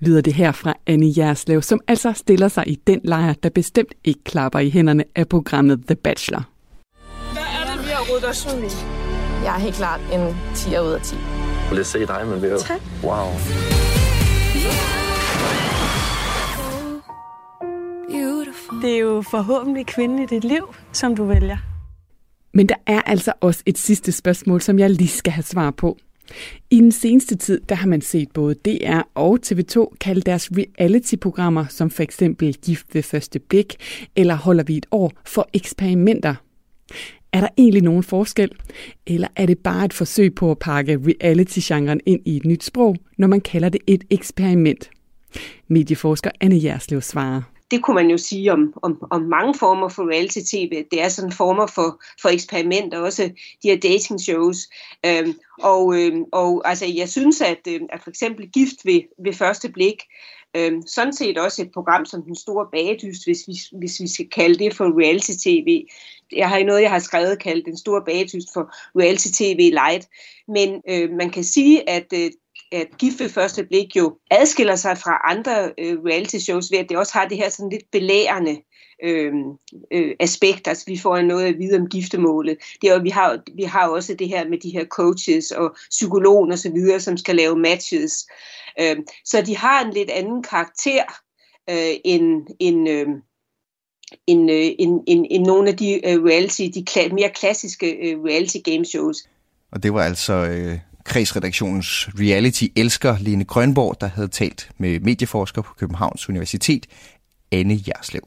Lyder 0.00 0.20
det 0.20 0.34
her 0.34 0.52
fra 0.52 0.74
Annie 0.86 1.14
Jerslev, 1.16 1.62
som 1.62 1.80
altså 1.88 2.12
stiller 2.12 2.48
sig 2.48 2.68
i 2.68 2.74
den 2.74 3.00
lejr, 3.04 3.32
der 3.32 3.48
bestemt 3.48 3.94
ikke 4.04 4.24
klapper 4.24 4.58
i 4.58 4.70
hænderne 4.70 5.04
af 5.14 5.28
programmet 5.28 5.86
The 5.86 5.96
Bachelor. 5.96 6.42
Hvad 7.32 7.42
er 7.42 7.76
det, 7.76 7.84
vi 7.86 7.90
har 7.90 8.12
rodet 8.12 8.28
os 8.28 8.46
ud 8.46 8.62
i? 8.62 9.04
Jeg 9.44 9.54
er 9.56 9.60
helt 9.60 9.76
klart 9.76 10.00
en 10.12 10.36
10 10.54 10.68
ud 10.68 10.92
af 10.92 11.00
10. 11.02 11.14
Lad 11.72 11.80
os 11.80 11.86
se 11.86 12.06
dig, 12.06 12.26
men 12.26 12.42
det 12.42 12.52
er 12.52 12.58
Tak. 12.58 12.80
Wow. 13.02 13.26
Det 18.82 18.94
er 18.94 18.98
jo 18.98 19.22
forhåbentlig 19.22 19.86
kvinden 19.86 20.22
i 20.22 20.26
dit 20.26 20.44
liv, 20.44 20.74
som 20.92 21.16
du 21.16 21.24
vælger. 21.24 21.56
Men 22.54 22.68
der 22.68 22.74
er 22.86 23.00
altså 23.00 23.32
også 23.40 23.62
et 23.66 23.78
sidste 23.78 24.12
spørgsmål, 24.12 24.60
som 24.60 24.78
jeg 24.78 24.90
lige 24.90 25.08
skal 25.08 25.32
have 25.32 25.42
svar 25.42 25.70
på. 25.70 25.98
I 26.70 26.76
den 26.76 26.92
seneste 26.92 27.36
tid, 27.36 27.60
der 27.68 27.74
har 27.74 27.86
man 27.86 28.00
set 28.00 28.28
både 28.32 28.54
DR 28.54 29.00
og 29.14 29.38
TV2 29.46 29.96
kalde 30.00 30.20
deres 30.20 30.50
reality-programmer, 30.52 31.66
som 31.68 31.90
for 31.90 32.02
eksempel 32.02 32.54
Gift 32.54 32.86
ved 32.94 33.02
første 33.02 33.38
blik, 33.38 33.76
eller 34.16 34.34
Holder 34.34 34.64
vi 34.64 34.76
et 34.76 34.86
år, 34.90 35.12
for 35.26 35.48
eksperimenter. 35.52 36.34
Er 37.32 37.40
der 37.40 37.48
egentlig 37.58 37.82
nogen 37.82 38.02
forskel? 38.02 38.50
Eller 39.06 39.28
er 39.36 39.46
det 39.46 39.58
bare 39.58 39.84
et 39.84 39.92
forsøg 39.92 40.34
på 40.34 40.50
at 40.50 40.58
pakke 40.58 40.96
reality-genren 40.96 42.00
ind 42.06 42.20
i 42.24 42.36
et 42.36 42.44
nyt 42.44 42.64
sprog, 42.64 42.96
når 43.18 43.26
man 43.26 43.40
kalder 43.40 43.68
det 43.68 43.80
et 43.86 44.04
eksperiment? 44.10 44.90
Medieforsker 45.68 46.30
Anne 46.40 46.64
Jerslev 46.64 47.00
svarer 47.00 47.42
det 47.70 47.82
kunne 47.82 47.94
man 47.94 48.10
jo 48.10 48.18
sige 48.18 48.52
om, 48.52 48.74
om, 48.82 49.02
om 49.10 49.22
mange 49.22 49.54
former 49.54 49.88
for 49.88 50.10
reality-tv. 50.10 50.84
Det 50.90 51.02
er 51.02 51.08
sådan 51.08 51.32
former 51.32 51.66
for, 51.66 52.02
for 52.22 52.28
eksperimenter, 52.28 52.98
også 52.98 53.30
de 53.62 53.68
her 53.68 53.76
dating 53.76 54.20
shows. 54.20 54.58
Øhm, 55.06 55.34
og, 55.62 56.00
øhm, 56.00 56.24
og 56.32 56.62
altså, 56.64 56.86
jeg 56.86 57.08
synes, 57.08 57.40
at, 57.40 57.60
øhm, 57.68 57.86
at 57.92 58.02
for 58.02 58.10
eksempel 58.10 58.48
Gift 58.50 58.84
ved, 58.84 59.00
ved 59.24 59.32
første 59.32 59.68
blik, 59.68 60.02
øhm, 60.56 60.82
sådan 60.86 61.12
set 61.12 61.38
også 61.38 61.62
et 61.62 61.72
program 61.72 62.04
som 62.04 62.22
Den 62.22 62.36
Store 62.36 62.66
Bagedyst, 62.72 63.24
hvis 63.26 63.48
vi, 63.48 63.78
hvis 63.78 64.00
vi 64.00 64.08
skal 64.08 64.28
kalde 64.28 64.58
det 64.58 64.74
for 64.74 65.00
reality-tv. 65.00 65.86
Jeg 66.32 66.48
har 66.48 66.64
noget, 66.64 66.82
jeg 66.82 66.90
har 66.90 66.98
skrevet 66.98 67.38
kaldt 67.38 67.66
Den 67.66 67.76
Store 67.76 68.02
Bagedyst 68.04 68.48
for 68.54 68.70
reality-tv 69.00 69.70
light. 69.70 70.08
Men 70.48 70.82
øh, 70.88 71.10
man 71.10 71.30
kan 71.30 71.44
sige, 71.44 71.90
at 71.90 72.06
øh, 72.14 72.30
at 72.74 72.98
Gift 72.98 73.20
ved 73.20 73.28
første 73.28 73.64
blik 73.64 73.96
jo 73.96 74.18
adskiller 74.30 74.76
sig 74.76 74.98
fra 74.98 75.20
andre 75.24 75.72
øh, 75.78 75.98
reality 75.98 76.36
shows 76.36 76.70
ved, 76.70 76.78
at 76.78 76.88
det 76.88 76.96
også 76.96 77.12
har 77.12 77.28
det 77.28 77.36
her 77.36 77.48
sådan 77.48 77.70
lidt 77.70 77.90
belærende 77.92 78.56
øh, 79.04 79.32
øh, 79.92 80.14
aspekt. 80.20 80.68
Altså 80.68 80.84
vi 80.86 80.98
får 80.98 81.20
noget 81.20 81.44
at 81.46 81.58
vide 81.58 81.78
om 81.78 81.88
giftemålet. 81.88 82.56
Det 82.82 82.90
er, 82.90 83.02
vi, 83.02 83.08
har, 83.08 83.38
vi 83.56 83.62
har 83.62 83.88
også 83.88 84.14
det 84.14 84.28
her 84.28 84.48
med 84.48 84.58
de 84.58 84.70
her 84.70 84.84
coaches 84.84 85.50
og 85.50 85.76
psykologer 85.90 86.52
og 86.52 86.58
så 86.58 86.70
videre, 86.70 87.00
som 87.00 87.16
skal 87.16 87.36
lave 87.36 87.56
matches. 87.56 88.26
Øh, 88.80 88.96
så 89.24 89.42
de 89.42 89.56
har 89.56 89.84
en 89.84 89.92
lidt 89.92 90.10
anden 90.10 90.42
karakter 90.42 91.04
øh, 91.70 91.94
end, 92.04 92.46
end 92.58 92.88
øh, 92.88 93.06
end, 94.26 94.50
øh, 94.50 94.70
end, 94.78 95.00
end, 95.06 95.26
end 95.30 95.46
nogle 95.46 95.68
af 95.68 95.76
de 95.76 96.00
uh, 96.06 96.24
reality, 96.24 96.62
de 96.74 96.84
kla- 96.90 97.14
mere 97.14 97.30
klassiske 97.30 98.16
uh, 98.16 98.24
reality 98.24 98.56
game 98.64 98.84
shows. 98.84 99.28
Og 99.72 99.82
det 99.82 99.94
var 99.94 100.02
altså 100.04 100.32
øh, 100.32 100.78
kredsredaktionens 101.04 102.08
reality-elsker 102.18 103.16
Lene 103.20 103.44
Grønborg, 103.44 103.96
der 104.00 104.06
havde 104.06 104.28
talt 104.28 104.70
med 104.78 105.00
medieforsker 105.00 105.62
på 105.62 105.74
Københavns 105.78 106.28
Universitet, 106.28 106.86
Anne 107.52 107.78
Jerslev. 107.88 108.22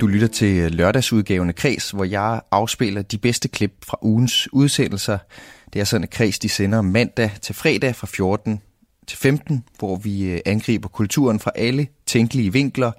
Du 0.00 0.06
lytter 0.06 0.28
til 0.28 0.56
øh, 0.56 0.70
lørdagsudgaven 0.70 1.48
af 1.48 1.54
Kreds, 1.54 1.90
hvor 1.90 2.04
jeg 2.04 2.40
afspiller 2.50 3.02
de 3.02 3.18
bedste 3.18 3.48
klip 3.48 3.72
fra 3.86 3.98
ugens 4.02 4.52
udsendelser. 4.52 5.18
Det 5.72 5.80
er 5.80 5.84
sådan, 5.84 6.04
at 6.04 6.10
Kreds 6.10 6.38
de 6.38 6.48
sender 6.48 6.82
mandag 6.82 7.30
til 7.42 7.54
fredag 7.54 7.96
fra 7.96 8.06
14 8.06 8.60
til 9.06 9.18
15, 9.18 9.64
hvor 9.78 9.96
vi 9.96 10.22
øh, 10.24 10.40
angriber 10.46 10.88
kulturen 10.88 11.40
fra 11.40 11.50
alle 11.54 11.86
tænkelige 12.06 12.52
vinkler. 12.52 12.92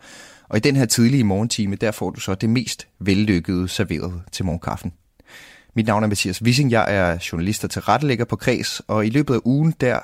Og 0.49 0.57
i 0.57 0.59
den 0.59 0.75
her 0.75 0.85
tidlige 0.85 1.23
morgentime, 1.23 1.75
der 1.75 1.91
får 1.91 2.09
du 2.09 2.19
så 2.19 2.35
det 2.35 2.49
mest 2.49 2.87
vellykkede 2.99 3.67
serveret 3.67 4.21
til 4.31 4.45
morgenkaffen. 4.45 4.91
Mit 5.75 5.85
navn 5.85 6.03
er 6.03 6.07
Mathias 6.07 6.41
Wissing, 6.41 6.71
jeg 6.71 6.95
er 6.95 7.27
journalist 7.31 7.63
og 7.63 7.69
tilrettelægger 7.69 8.25
på 8.25 8.35
Kreds, 8.35 8.81
og 8.87 9.05
i 9.05 9.09
løbet 9.09 9.33
af 9.33 9.39
ugen 9.45 9.73
der 9.81 9.99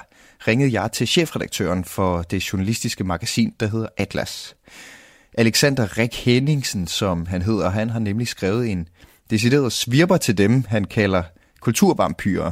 ringede 0.47 0.81
jeg 0.81 0.91
til 0.91 1.07
chefredaktøren 1.07 1.83
for 1.83 2.21
det 2.21 2.53
journalistiske 2.53 3.03
magasin, 3.03 3.53
der 3.59 3.67
hedder 3.67 3.87
Atlas. 3.97 4.55
Alexander 5.37 5.97
Rik 5.97 6.15
Henningsen, 6.15 6.87
som 6.87 7.25
han 7.25 7.41
hedder, 7.41 7.69
han 7.69 7.89
har 7.89 7.99
nemlig 7.99 8.27
skrevet 8.27 8.71
en 8.71 8.87
decideret 9.29 9.73
svirper 9.73 10.17
til 10.17 10.37
dem, 10.37 10.63
han 10.67 10.85
kalder 10.85 11.23
kulturvampyrer. 11.59 12.51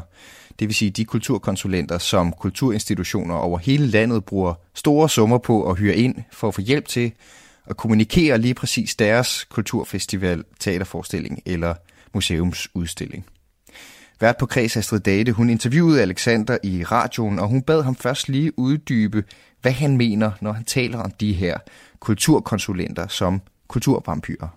Det 0.59 0.67
vil 0.67 0.75
sige 0.75 0.91
de 0.91 1.05
kulturkonsulenter, 1.05 1.97
som 1.97 2.31
kulturinstitutioner 2.31 3.35
over 3.35 3.57
hele 3.57 3.87
landet 3.87 4.25
bruger 4.25 4.53
store 4.73 5.09
summer 5.09 5.37
på 5.37 5.69
at 5.69 5.79
hyre 5.79 5.95
ind 5.95 6.15
for 6.31 6.47
at 6.47 6.53
få 6.53 6.61
hjælp 6.61 6.87
til 6.87 7.11
at 7.65 7.77
kommunikere 7.77 8.37
lige 8.37 8.53
præcis 8.53 8.95
deres 8.95 9.45
kulturfestival, 9.49 10.43
teaterforestilling 10.59 11.41
eller 11.45 11.73
museumsudstilling. 12.13 13.25
Vært 14.21 14.35
på 14.39 14.45
Kreds 14.45 14.77
Astrid 14.77 15.03
Date, 15.09 15.31
hun 15.39 15.49
interviewede 15.49 16.01
Alexander 16.01 16.57
i 16.63 16.73
radioen, 16.83 17.39
og 17.39 17.47
hun 17.53 17.61
bad 17.69 17.83
ham 17.83 17.95
først 17.95 18.29
lige 18.29 18.51
uddybe, 18.57 19.19
hvad 19.61 19.75
han 19.83 19.97
mener, 20.03 20.29
når 20.41 20.51
han 20.51 20.65
taler 20.65 20.99
om 21.05 21.11
de 21.23 21.33
her 21.33 21.55
kulturkonsulenter 22.07 23.07
som 23.07 23.33
kulturvampyrer. 23.73 24.49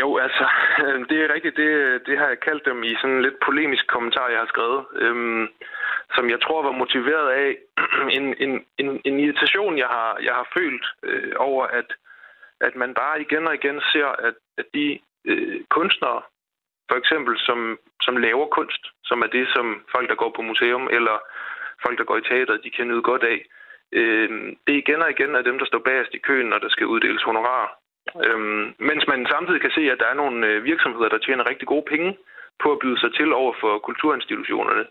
Jo, 0.00 0.08
altså, 0.26 0.46
øh, 0.84 0.98
det 1.10 1.18
er 1.24 1.34
rigtigt. 1.34 1.56
Det, 1.56 1.70
det 2.06 2.18
har 2.18 2.28
jeg 2.32 2.40
kaldt 2.48 2.64
dem 2.70 2.78
i 2.90 2.92
sådan 3.00 3.16
en 3.16 3.22
lidt 3.22 3.38
polemisk 3.46 3.84
kommentar, 3.94 4.28
jeg 4.28 4.40
har 4.44 4.50
skrevet, 4.54 4.80
øhm, 5.04 5.46
som 6.16 6.24
jeg 6.32 6.40
tror 6.44 6.60
var 6.62 6.80
motiveret 6.82 7.28
af 7.44 7.50
en, 8.18 8.24
en, 8.44 8.52
en, 8.80 8.88
en 9.08 9.16
irritation, 9.24 9.78
jeg 9.78 9.90
har, 9.96 10.12
jeg 10.26 10.34
har 10.38 10.46
følt 10.56 10.84
øh, 11.02 11.32
over, 11.36 11.64
at, 11.66 11.88
at 12.60 12.74
man 12.76 12.94
bare 12.94 13.20
igen 13.20 13.46
og 13.48 13.54
igen 13.54 13.80
ser, 13.92 14.08
at, 14.28 14.34
at 14.58 14.66
de 14.74 14.98
øh, 15.30 15.60
kunstnere, 15.76 16.22
for 16.88 16.96
eksempel 16.98 17.34
som, 17.38 17.78
som 18.02 18.16
laver 18.16 18.46
kunst, 18.46 18.82
som 19.04 19.22
er 19.22 19.26
det, 19.26 19.46
som 19.54 19.66
folk, 19.94 20.08
der 20.08 20.14
går 20.22 20.32
på 20.36 20.42
museum, 20.42 20.88
eller 20.90 21.16
folk, 21.84 21.98
der 21.98 22.04
går 22.04 22.16
i 22.16 22.28
teater, 22.30 22.56
de 22.56 22.70
kan 22.70 22.88
nyde 22.88 23.02
godt 23.02 23.22
af, 23.22 23.38
øh, 23.92 24.28
det 24.64 24.72
er 24.74 24.82
igen 24.84 25.02
og 25.02 25.10
igen 25.10 25.36
af 25.36 25.44
dem, 25.44 25.58
der 25.58 25.66
står 25.66 25.78
bagerst 25.88 26.14
i 26.14 26.24
køen, 26.28 26.46
når 26.46 26.58
der 26.58 26.68
skal 26.68 26.86
uddeles 26.86 27.22
honorar. 27.22 27.78
Øh, 28.24 28.40
mens 28.78 29.04
man 29.06 29.26
samtidig 29.26 29.60
kan 29.60 29.70
se, 29.74 29.90
at 29.92 29.98
der 30.00 30.06
er 30.06 30.20
nogle 30.22 30.46
øh, 30.46 30.64
virksomheder, 30.64 31.08
der 31.08 31.18
tjener 31.18 31.50
rigtig 31.50 31.68
gode 31.68 31.86
penge 31.92 32.16
på 32.62 32.72
at 32.72 32.78
byde 32.78 33.00
sig 33.00 33.14
til 33.14 33.32
over 33.32 33.54
for 33.60 33.78
kulturinstitutionerne 33.78 34.84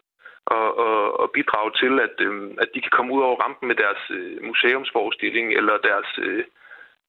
og, 0.46 0.78
og, 0.78 1.20
og 1.20 1.32
bidrage 1.32 1.72
til, 1.82 1.94
at, 2.00 2.16
øh, 2.20 2.52
at 2.64 2.70
de 2.74 2.82
kan 2.82 2.96
komme 2.98 3.14
ud 3.14 3.22
over 3.22 3.42
rampen 3.44 3.68
med 3.68 3.76
deres 3.76 4.04
øh, 4.10 4.44
museumsforestilling 4.44 5.54
eller 5.54 5.78
deres, 5.78 6.10
øh, 6.18 6.44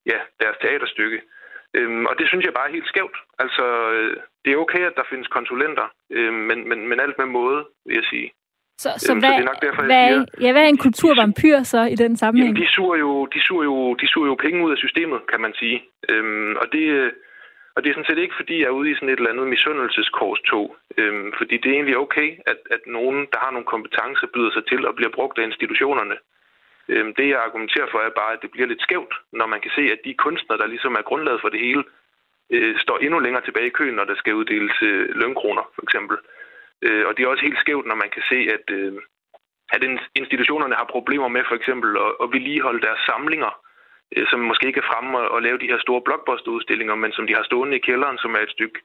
ja, 0.07 0.19
deres 0.41 0.57
teaterstykke. 0.61 1.21
Øhm, 1.79 2.07
og 2.07 2.15
det 2.19 2.27
synes 2.29 2.45
jeg 2.45 2.55
bare 2.55 2.69
er 2.69 2.77
helt 2.77 2.89
skævt. 2.93 3.17
Altså, 3.39 3.65
øh, 3.97 4.17
det 4.45 4.53
er 4.53 4.63
okay, 4.65 4.83
at 4.91 4.97
der 4.97 5.11
findes 5.11 5.29
konsulenter, 5.29 5.87
øh, 6.17 6.33
men, 6.49 6.69
men, 6.69 6.89
men 6.89 7.01
alt 7.01 7.19
med 7.19 7.27
måde, 7.27 7.61
vil 7.87 7.95
jeg 7.95 8.05
sige. 8.13 8.29
Så, 8.79 8.91
så, 8.97 9.13
øhm, 9.13 9.21
hvad, 9.21 9.31
så 9.31 9.37
det 9.37 9.45
er 9.45 9.53
nok 9.53 9.63
derfor, 9.67 9.83
hvad, 9.83 9.97
jeg 9.97 10.15
siger, 10.15 10.47
ja, 10.47 10.53
hvad 10.53 10.63
er 10.63 10.73
en 10.75 10.85
kulturvampyr 10.87 11.59
så 11.63 11.81
i 11.95 11.97
den 12.03 12.17
sammenhæng? 12.17 12.49
Jamen, 12.49 12.63
de 12.63 12.75
suger 12.75 12.97
jo, 12.97 13.27
de 13.27 13.41
suger 13.47 13.65
jo, 13.65 13.95
de 13.95 14.07
suger 14.09 14.29
jo 14.29 14.35
penge 14.35 14.65
ud 14.65 14.73
af 14.73 14.79
systemet, 14.79 15.21
kan 15.31 15.41
man 15.41 15.55
sige. 15.61 15.79
Øhm, 16.09 16.57
og 16.57 16.67
det, 16.73 16.85
og 17.75 17.79
det 17.83 17.89
er 17.89 17.95
sådan 17.95 18.11
set 18.11 18.23
ikke, 18.23 18.39
fordi 18.41 18.55
jeg 18.61 18.67
er 18.67 18.79
ude 18.79 18.91
i 18.91 18.95
sådan 18.95 19.09
et 19.09 19.19
eller 19.19 19.31
andet 19.31 19.49
misundelseskorstog. 19.55 20.77
Øhm, 20.99 21.33
fordi 21.39 21.55
det 21.57 21.69
er 21.69 21.75
egentlig 21.75 21.97
okay, 21.97 22.29
at, 22.47 22.59
at 22.71 22.83
nogen, 22.87 23.21
der 23.33 23.39
har 23.45 23.51
nogle 23.51 23.73
kompetencer, 23.75 24.27
byder 24.35 24.53
sig 24.53 24.65
til 24.67 24.87
og 24.89 24.95
bliver 24.95 25.13
brugt 25.19 25.39
af 25.39 25.45
institutionerne. 25.45 26.17
Øhm, 26.89 27.15
det, 27.15 27.29
jeg 27.29 27.45
argumenterer 27.47 27.89
for, 27.91 27.99
er 27.99 28.19
bare, 28.21 28.33
at 28.33 28.43
det 28.43 28.51
bliver 28.51 28.69
lidt 28.69 28.83
skævt, 28.83 29.15
når 29.33 29.47
man 29.47 29.61
kan 29.61 29.71
se, 29.77 29.83
at 29.95 30.01
de 30.05 30.15
kunstnere, 30.15 30.59
der 30.59 30.67
ligesom 30.67 30.95
er 30.95 31.09
grundlaget 31.11 31.41
for 31.41 31.49
det 31.49 31.61
hele, 31.61 31.85
øh, 32.51 32.79
står 32.79 32.99
endnu 32.99 33.19
længere 33.19 33.45
tilbage 33.45 33.67
i 33.67 33.77
køen, 33.79 33.95
når 33.95 34.05
der 34.05 34.17
skal 34.17 34.35
uddeles 34.35 34.77
øh, 34.83 35.09
lønkroner, 35.21 35.65
for 35.75 35.83
eksempel. 35.83 36.17
Øh, 36.83 37.07
og 37.07 37.17
det 37.17 37.23
er 37.23 37.29
også 37.29 37.47
helt 37.49 37.59
skævt, 37.59 37.87
når 37.87 37.95
man 37.95 38.11
kan 38.15 38.23
se, 38.31 38.39
at, 38.57 38.67
at 39.75 39.83
institutionerne 40.15 40.75
har 40.75 40.93
problemer 40.95 41.29
med 41.29 41.43
for 41.49 41.55
eksempel 41.55 41.91
at, 42.23 42.33
vedligeholde 42.33 42.83
deres 42.87 43.01
samlinger, 43.11 43.53
som 44.31 44.41
måske 44.41 44.67
ikke 44.67 44.83
er 44.85 44.91
fremme 44.91 45.19
og, 45.19 45.29
og 45.29 45.43
lave 45.43 45.59
de 45.59 45.71
her 45.73 45.79
store 45.79 46.03
blockbuster-udstillinger, 46.07 46.95
men 46.95 47.13
som 47.13 47.27
de 47.27 47.35
har 47.35 47.43
stående 47.43 47.77
i 47.77 47.85
kælderen, 47.89 48.19
som 48.19 48.35
er 48.35 48.39
et 48.39 48.51
stykke 48.57 48.79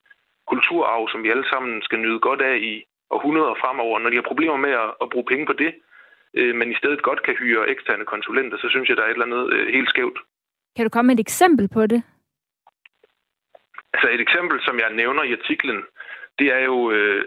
kulturarv, 0.47 1.09
som 1.09 1.23
vi 1.23 1.29
alle 1.29 1.47
sammen 1.49 1.81
skal 1.81 1.99
nyde 1.99 2.19
godt 2.19 2.41
af 2.41 2.55
i 2.57 2.83
århundreder 3.09 3.55
fremover. 3.61 3.99
Når 3.99 4.09
de 4.09 4.15
har 4.15 4.31
problemer 4.31 4.57
med 4.57 4.73
at, 4.83 4.89
at 5.01 5.09
bruge 5.09 5.29
penge 5.31 5.45
på 5.45 5.53
det, 5.53 5.71
øh, 6.37 6.55
men 6.55 6.71
i 6.71 6.75
stedet 6.75 7.01
godt 7.01 7.23
kan 7.23 7.35
hyre 7.35 7.69
eksterne 7.69 8.05
konsulenter, 8.05 8.57
så 8.57 8.67
synes 8.69 8.89
jeg, 8.89 8.97
der 8.97 9.03
er 9.03 9.07
et 9.07 9.17
eller 9.17 9.29
andet 9.29 9.53
øh, 9.53 9.67
helt 9.67 9.89
skævt. 9.89 10.19
Kan 10.75 10.85
du 10.85 10.89
komme 10.89 11.07
med 11.07 11.15
et 11.15 11.25
eksempel 11.27 11.69
på 11.73 11.81
det? 11.87 12.03
Altså 13.93 14.09
et 14.09 14.21
eksempel, 14.21 14.57
som 14.61 14.79
jeg 14.79 14.89
nævner 14.93 15.23
i 15.23 15.33
artiklen, 15.33 15.83
det 16.39 16.47
er 16.57 16.63
jo, 16.71 16.91
øh, 16.91 17.21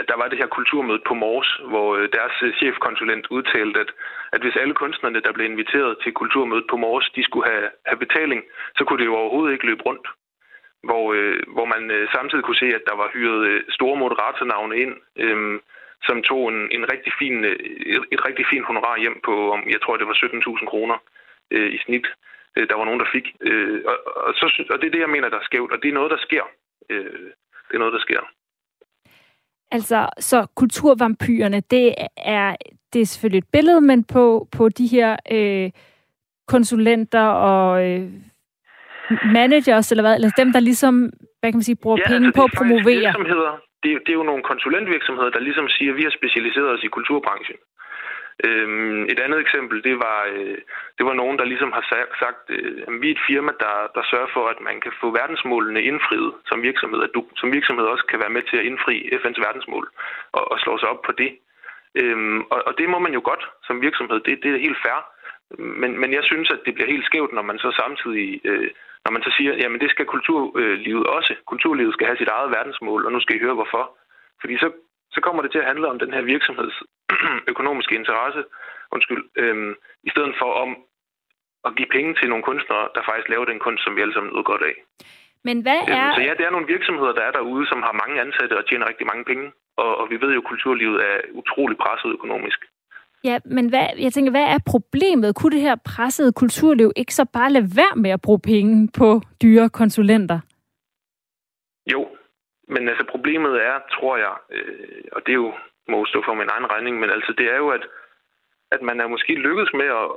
at 0.00 0.04
der 0.08 0.16
var 0.20 0.28
det 0.28 0.38
her 0.38 0.46
kulturmøde 0.56 1.02
på 1.08 1.14
Mors, 1.14 1.50
hvor 1.70 1.88
øh, 1.96 2.08
deres 2.18 2.36
chefkonsulent 2.58 3.26
udtalte, 3.30 3.80
at, 3.80 3.90
at 4.32 4.40
hvis 4.42 4.56
alle 4.56 4.74
kunstnerne, 4.74 5.20
der 5.20 5.32
blev 5.32 5.46
inviteret 5.46 5.96
til 6.02 6.12
kulturmødet 6.12 6.66
på 6.70 6.76
Mors, 6.76 7.10
de 7.16 7.24
skulle 7.24 7.50
have, 7.50 7.68
have 7.86 7.98
betaling, 8.04 8.40
så 8.76 8.84
kunne 8.84 8.98
det 8.98 9.10
jo 9.10 9.16
overhovedet 9.16 9.52
ikke 9.52 9.66
løbe 9.66 9.82
rundt. 9.82 10.06
Hvor, 10.88 11.04
øh, 11.16 11.38
hvor 11.54 11.66
man 11.74 11.90
øh, 11.90 12.08
samtidig 12.14 12.44
kunne 12.44 12.62
se, 12.64 12.68
at 12.78 12.86
der 12.86 12.96
var 12.96 13.08
hyret 13.14 13.46
øh, 13.48 13.62
store 13.68 13.96
moderatornavne 13.96 14.76
ind, 14.84 14.94
øh, 15.24 15.60
som 16.06 16.22
tog 16.22 16.42
en, 16.52 16.60
en 16.76 16.84
rigtig 16.92 17.12
fin, 17.20 17.44
øh, 17.44 17.56
et 18.14 18.26
rigtig 18.28 18.44
fint 18.50 18.66
honorar 18.66 18.96
hjem 18.98 19.20
på, 19.24 19.34
jeg 19.74 19.80
tror, 19.80 19.96
det 19.96 20.06
var 20.06 20.14
17.000 20.14 20.66
kroner 20.72 20.96
øh, 21.50 21.74
i 21.76 21.78
snit, 21.84 22.06
øh, 22.56 22.68
der 22.68 22.76
var 22.76 22.84
nogen, 22.84 23.00
der 23.00 23.12
fik. 23.12 23.26
Øh, 23.40 23.80
og, 23.90 23.96
og, 24.26 24.34
så, 24.34 24.46
og 24.72 24.76
det 24.80 24.86
er 24.86 24.94
det, 24.94 25.04
jeg 25.06 25.14
mener, 25.14 25.28
der 25.28 25.38
er 25.38 25.48
skævt, 25.50 25.72
og 25.72 25.78
det 25.82 25.88
er 25.88 25.98
noget, 26.00 26.10
der 26.10 26.20
sker. 26.26 26.44
Øh, 26.90 27.30
det 27.68 27.74
er 27.74 27.78
noget, 27.78 27.94
der 27.94 28.00
sker. 28.06 28.20
Altså, 29.70 30.08
så 30.18 30.46
kulturvampyrerne, 30.56 31.60
det 31.60 31.94
er, 32.16 32.56
det 32.92 33.00
er 33.00 33.06
selvfølgelig 33.06 33.38
et 33.38 33.52
billede, 33.52 33.80
men 33.80 34.04
på, 34.04 34.48
på 34.56 34.68
de 34.68 34.86
her 34.86 35.16
øh, 35.32 35.70
konsulenter 36.48 37.26
og 37.26 37.90
øh, 37.90 38.10
managers, 39.32 39.90
eller 39.90 40.02
hvad, 40.02 40.14
eller 40.14 40.30
dem, 40.36 40.52
der 40.52 40.60
ligesom, 40.60 40.94
hvad 41.40 41.52
kan 41.52 41.58
man 41.58 41.62
sige, 41.62 41.76
bruger 41.82 41.98
ja, 41.98 42.08
penge 42.08 42.26
altså, 42.26 42.40
på 42.40 42.44
at 42.44 42.50
promovere. 42.56 43.14
Virksomheder. 43.14 43.71
Det, 43.82 43.90
det 44.04 44.12
er 44.12 44.20
jo 44.20 44.30
nogle 44.30 44.42
konsulentvirksomheder, 44.42 45.30
der 45.30 45.46
ligesom 45.48 45.68
siger, 45.68 45.90
at 45.92 45.96
vi 45.96 46.02
har 46.02 46.18
specialiseret 46.18 46.68
os 46.74 46.84
i 46.84 46.94
kulturbranchen. 46.96 47.58
Øhm, 48.46 49.02
et 49.12 49.20
andet 49.20 49.40
eksempel, 49.40 49.84
det 49.84 49.96
var, 50.06 50.18
øh, 50.32 50.58
det 50.98 51.04
var 51.08 51.14
nogen, 51.20 51.38
der 51.38 51.44
ligesom 51.44 51.72
har 51.72 51.84
sagt, 52.22 52.42
øh, 52.48 52.82
at 52.88 52.94
vi 53.02 53.08
er 53.08 53.14
et 53.14 53.26
firma, 53.28 53.52
der, 53.64 53.76
der 53.94 54.02
sørger 54.10 54.30
for, 54.36 54.44
at 54.48 54.60
man 54.68 54.80
kan 54.80 54.92
få 55.00 55.06
verdensmålene 55.10 55.82
indfriet 55.82 56.32
som 56.48 56.62
virksomhed, 56.62 57.02
at 57.02 57.14
du 57.14 57.20
som 57.36 57.52
virksomhed 57.52 57.86
også 57.86 58.04
kan 58.10 58.20
være 58.22 58.34
med 58.36 58.42
til 58.42 58.56
at 58.56 58.64
indfri 58.64 58.94
FN's 59.20 59.40
verdensmål 59.46 59.86
og, 60.32 60.52
og 60.52 60.58
slå 60.58 60.78
sig 60.78 60.88
op 60.88 61.02
på 61.02 61.12
det. 61.12 61.30
Øhm, 62.00 62.40
og, 62.40 62.58
og 62.66 62.72
det 62.78 62.88
må 62.88 62.98
man 62.98 63.12
jo 63.12 63.22
godt 63.24 63.44
som 63.66 63.82
virksomhed, 63.82 64.20
det, 64.20 64.42
det 64.42 64.50
er 64.54 64.66
helt 64.68 64.82
fair. 64.84 65.00
Men, 65.58 66.00
men 66.00 66.12
jeg 66.12 66.24
synes, 66.24 66.50
at 66.50 66.60
det 66.66 66.74
bliver 66.74 66.92
helt 66.92 67.06
skævt, 67.06 67.32
når 67.32 67.42
man 67.42 67.58
så 67.58 67.70
samtidig, 67.82 68.40
øh, 68.44 68.70
når 69.04 69.10
man 69.12 69.22
så 69.26 69.30
siger, 69.36 69.52
jamen 69.62 69.80
det 69.80 69.90
skal 69.90 70.06
kulturlivet 70.14 71.06
også. 71.16 71.32
Kulturlivet 71.52 71.94
skal 71.94 72.06
have 72.06 72.20
sit 72.20 72.32
eget 72.36 72.50
verdensmål, 72.56 73.06
og 73.06 73.12
nu 73.12 73.20
skal 73.20 73.36
I 73.36 73.44
høre 73.44 73.58
hvorfor. 73.58 73.84
Fordi 74.40 74.54
så, 74.62 74.68
så 75.14 75.20
kommer 75.20 75.42
det 75.42 75.50
til 75.50 75.62
at 75.62 75.70
handle 75.70 75.86
om 75.92 75.98
den 75.98 76.12
her 76.14 76.22
virksomheds 76.22 76.76
økonomiske 77.52 77.94
interesse, 78.00 78.44
undskyld, 78.94 79.24
øhm, 79.42 79.74
i 80.08 80.10
stedet 80.10 80.34
for 80.40 80.50
om 80.64 80.70
at 81.66 81.76
give 81.76 81.92
penge 81.96 82.14
til 82.14 82.28
nogle 82.28 82.44
kunstnere, 82.48 82.88
der 82.94 83.02
faktisk 83.08 83.28
laver 83.28 83.44
den 83.44 83.58
kunst, 83.58 83.84
som 83.84 83.96
vi 83.96 84.00
alle 84.02 84.14
sammen 84.14 84.30
nyder 84.32 84.50
godt 84.52 84.64
af. 84.70 84.76
Men 85.48 85.56
hvad 85.66 85.80
øhm, 85.88 85.98
er... 85.98 86.14
Så 86.16 86.22
ja, 86.28 86.32
det 86.38 86.44
er 86.46 86.54
nogle 86.56 86.72
virksomheder, 86.74 87.12
der 87.18 87.24
er 87.28 87.32
derude, 87.38 87.66
som 87.66 87.80
har 87.86 88.00
mange 88.02 88.20
ansatte 88.24 88.58
og 88.58 88.66
tjener 88.66 88.88
rigtig 88.88 89.06
mange 89.06 89.24
penge. 89.30 89.46
Og, 89.82 89.90
og 90.00 90.10
vi 90.10 90.16
ved 90.22 90.30
jo, 90.32 90.40
at 90.42 90.50
kulturlivet 90.52 90.98
er 91.10 91.16
utrolig 91.40 91.76
presset 91.84 92.10
økonomisk. 92.18 92.60
Ja, 93.24 93.38
men 93.44 93.68
hvad, 93.68 93.86
jeg 93.98 94.12
tænker, 94.12 94.30
hvad 94.30 94.44
er 94.44 94.58
problemet? 94.66 95.34
Kunne 95.34 95.52
det 95.52 95.60
her 95.60 95.76
pressede 95.76 96.32
kulturliv 96.32 96.92
ikke 96.96 97.14
så 97.14 97.24
bare 97.32 97.52
lade 97.52 97.68
være 97.76 97.96
med 97.96 98.10
at 98.10 98.20
bruge 98.20 98.40
penge 98.40 98.88
på 98.98 99.20
dyre 99.42 99.68
konsulenter? 99.70 100.40
Jo, 101.92 102.08
men 102.68 102.88
altså 102.88 103.04
problemet 103.10 103.54
er, 103.54 103.76
tror 103.92 104.16
jeg, 104.16 104.34
øh, 104.50 105.04
og 105.12 105.20
det 105.26 105.32
er 105.32 105.42
jo 105.46 105.52
må 105.88 106.06
stå 106.06 106.22
for 106.24 106.34
min 106.34 106.52
egen 106.54 106.70
regning, 106.74 106.94
men 107.00 107.10
altså 107.10 107.32
det 107.38 107.46
er 107.54 107.56
jo, 107.56 107.68
at, 107.68 107.84
at 108.70 108.82
man 108.82 109.00
er 109.00 109.06
måske 109.14 109.34
lykkedes 109.34 109.72
med 109.80 109.88
at, 110.00 110.08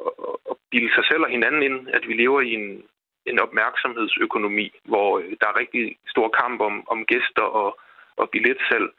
at 0.52 0.56
bilde 0.72 0.92
sig 0.94 1.06
selv 1.06 1.24
og 1.24 1.30
hinanden 1.30 1.64
ind, 1.64 1.90
at 1.98 2.04
vi 2.08 2.14
lever 2.14 2.42
i 2.42 2.52
en, 2.60 2.84
en 3.26 3.40
opmærksomhedsøkonomi, 3.40 4.68
hvor 4.92 5.20
øh, 5.20 5.32
der 5.42 5.48
er 5.50 5.60
rigtig 5.60 5.98
stor 6.14 6.28
kamp 6.42 6.62
om, 6.62 6.76
om 6.94 7.06
gæster 7.06 7.48
og, 7.62 7.80
og 8.18 8.30
billetsalg. 8.30 8.90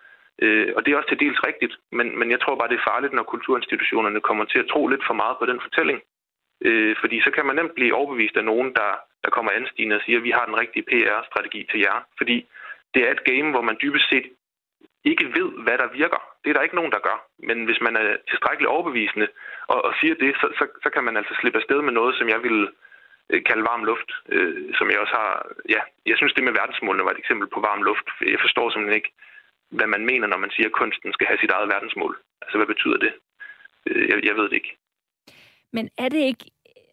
Øh, 0.43 0.73
og 0.77 0.81
det 0.83 0.93
er 0.93 0.97
også 0.97 1.09
til 1.09 1.21
dels 1.25 1.41
rigtigt, 1.49 1.75
men, 1.93 2.19
men 2.19 2.31
jeg 2.31 2.41
tror 2.41 2.57
bare, 2.57 2.69
det 2.69 2.79
er 2.79 2.91
farligt, 2.93 3.13
når 3.13 3.23
kulturinstitutionerne 3.23 4.21
kommer 4.21 4.45
til 4.45 4.59
at 4.59 4.71
tro 4.73 4.87
lidt 4.87 5.05
for 5.07 5.15
meget 5.15 5.37
på 5.39 5.47
den 5.47 5.61
fortælling. 5.61 5.99
Øh, 6.65 6.97
fordi 7.01 7.21
så 7.21 7.31
kan 7.31 7.47
man 7.47 7.57
nemt 7.57 7.75
blive 7.75 7.95
overbevist 7.95 8.37
af 8.37 8.45
nogen, 8.45 8.75
der, 8.75 8.91
der 9.25 9.31
kommer 9.31 9.53
anstigende 9.53 9.97
og 9.97 10.03
siger, 10.03 10.19
at 10.19 10.25
vi 10.25 10.31
har 10.31 10.45
den 10.47 10.61
rigtige 10.63 10.89
PR-strategi 10.91 11.67
til 11.71 11.81
jer. 11.81 11.99
Fordi 12.19 12.37
det 12.95 13.03
er 13.07 13.11
et 13.13 13.25
game, 13.25 13.51
hvor 13.51 13.63
man 13.69 13.77
dybest 13.83 14.09
set 14.11 14.27
ikke 15.11 15.27
ved, 15.39 15.49
hvad 15.65 15.79
der 15.79 15.89
virker. 16.03 16.21
Det 16.43 16.49
er 16.51 16.55
der 16.55 16.67
ikke 16.67 16.81
nogen, 16.81 16.93
der 16.93 17.07
gør. 17.09 17.19
Men 17.49 17.65
hvis 17.65 17.81
man 17.87 17.97
er 17.97 18.17
tilstrækkeligt 18.31 18.73
overbevisende 18.75 19.29
og, 19.73 19.85
og 19.85 19.93
siger 20.01 20.15
det, 20.15 20.31
så, 20.41 20.47
så, 20.59 20.65
så 20.83 20.89
kan 20.91 21.05
man 21.05 21.17
altså 21.17 21.35
slippe 21.41 21.59
afsted 21.59 21.81
med 21.83 21.93
noget, 21.93 22.15
som 22.19 22.29
jeg 22.29 22.43
vil 22.43 22.59
øh, 23.31 23.43
kalde 23.49 23.65
varm 23.71 23.85
luft, 23.85 24.11
øh, 24.29 24.75
som 24.79 24.91
jeg 24.91 24.99
også 24.99 25.15
har... 25.21 25.33
Ja, 25.75 25.81
jeg 26.07 26.17
synes, 26.17 26.33
det 26.35 26.45
med 26.45 26.53
verdensmålene 26.61 27.05
var 27.05 27.13
et 27.15 27.23
eksempel 27.25 27.49
på 27.55 27.61
varm 27.61 27.83
luft. 27.83 28.07
Jeg 28.35 28.41
forstår 28.41 28.71
simpelthen 28.71 29.01
ikke, 29.01 29.13
hvad 29.71 29.87
man 29.87 30.07
mener, 30.07 30.27
når 30.27 30.37
man 30.37 30.51
siger, 30.51 30.67
at 30.67 30.73
kunsten 30.73 31.13
skal 31.13 31.27
have 31.27 31.39
sit 31.39 31.51
eget 31.51 31.69
verdensmål. 31.69 32.19
Altså, 32.43 32.57
hvad 32.59 32.67
betyder 32.67 32.97
det? 32.97 33.13
Øh, 33.87 34.09
jeg, 34.09 34.25
jeg 34.25 34.35
ved 34.37 34.45
det 34.45 34.53
ikke. 34.53 34.77
Men 35.73 35.91
er 35.99 36.09
det 36.09 36.19
ikke... 36.19 36.45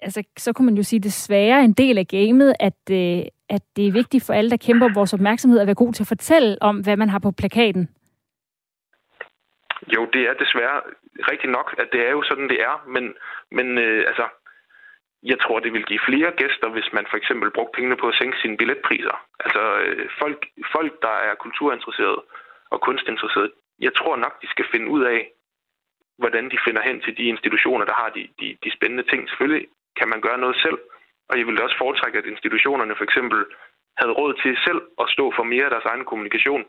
Altså, 0.02 0.24
så 0.38 0.54
kunne 0.54 0.66
man 0.66 0.76
jo 0.76 0.84
sige, 0.84 1.00
desværre 1.00 1.64
en 1.64 1.74
del 1.74 1.98
af 1.98 2.08
gamet, 2.08 2.54
at, 2.60 2.82
øh, 2.92 3.24
at 3.50 3.62
det 3.76 3.88
er 3.88 3.92
vigtigt 3.92 4.26
for 4.26 4.34
alle, 4.34 4.50
der 4.52 4.66
kæmper 4.68 4.94
vores 4.94 5.14
opmærksomhed, 5.14 5.60
at 5.60 5.68
være 5.68 5.84
god 5.84 5.94
til 5.94 6.04
at 6.04 6.08
fortælle 6.08 6.58
om, 6.62 6.80
hvad 6.84 6.98
man 6.98 7.10
har 7.10 7.20
på 7.20 7.32
plakaten. 7.32 7.90
Jo, 9.96 10.02
det 10.14 10.22
er 10.30 10.34
desværre 10.34 10.82
rigtigt 11.32 11.52
nok, 11.52 11.76
at 11.78 11.88
det 11.92 12.02
er 12.08 12.12
jo 12.12 12.24
sådan, 12.24 12.50
det 12.50 12.62
er. 12.62 12.84
Men, 12.88 13.14
men 13.52 13.78
øh, 13.78 14.04
altså, 14.08 14.26
jeg 15.24 15.38
tror, 15.40 15.60
det 15.60 15.74
vil 15.74 15.86
give 15.86 16.08
flere 16.10 16.32
gæster, 16.42 16.68
hvis 16.70 16.90
man 16.94 17.06
for 17.10 17.18
eksempel 17.18 17.52
brugte 17.52 17.76
pengene 17.76 17.98
på 17.98 18.08
at 18.08 18.16
sænke 18.20 18.38
sine 18.42 18.58
billetpriser. 18.58 19.16
Altså 19.46 19.62
øh, 19.86 20.10
folk, 20.22 20.40
folk, 20.76 21.02
der 21.02 21.16
er 21.28 21.36
kulturinteresserede 21.36 22.22
og 22.74 22.82
kunstinteresserede, 22.88 23.52
jeg 23.80 23.94
tror 24.00 24.16
nok, 24.16 24.34
de 24.42 24.48
skal 24.54 24.66
finde 24.74 24.88
ud 24.96 25.04
af, 25.04 25.20
hvordan 26.22 26.46
de 26.52 26.58
finder 26.66 26.82
hen 26.82 27.02
til 27.02 27.18
de 27.18 27.26
institutioner, 27.34 27.86
der 27.86 27.96
har 28.02 28.10
de, 28.10 28.24
de, 28.40 28.48
de 28.64 28.76
spændende 28.78 29.06
ting. 29.12 29.30
Selvfølgelig 29.30 29.68
kan 30.00 30.08
man 30.10 30.22
gøre 30.22 30.44
noget 30.44 30.58
selv, 30.66 30.80
og 31.30 31.38
jeg 31.38 31.46
ville 31.48 31.64
også 31.64 31.78
foretrække, 31.78 32.18
at 32.20 32.32
institutionerne 32.34 32.96
for 32.96 33.04
eksempel 33.04 33.40
havde 34.00 34.18
råd 34.20 34.34
til 34.44 34.54
selv 34.68 34.82
at 35.02 35.08
stå 35.16 35.26
for 35.38 35.44
mere 35.44 35.66
af 35.66 35.74
deres 35.74 35.90
egen 35.92 36.06
kommunikation. 36.06 36.64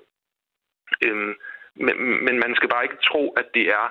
Øhm, 1.07 1.34
men, 1.84 1.94
men 2.26 2.34
man 2.44 2.52
skal 2.57 2.68
bare 2.68 2.84
ikke 2.84 3.05
tro, 3.09 3.22
at 3.40 3.46
det 3.55 3.64
er, 3.80 3.86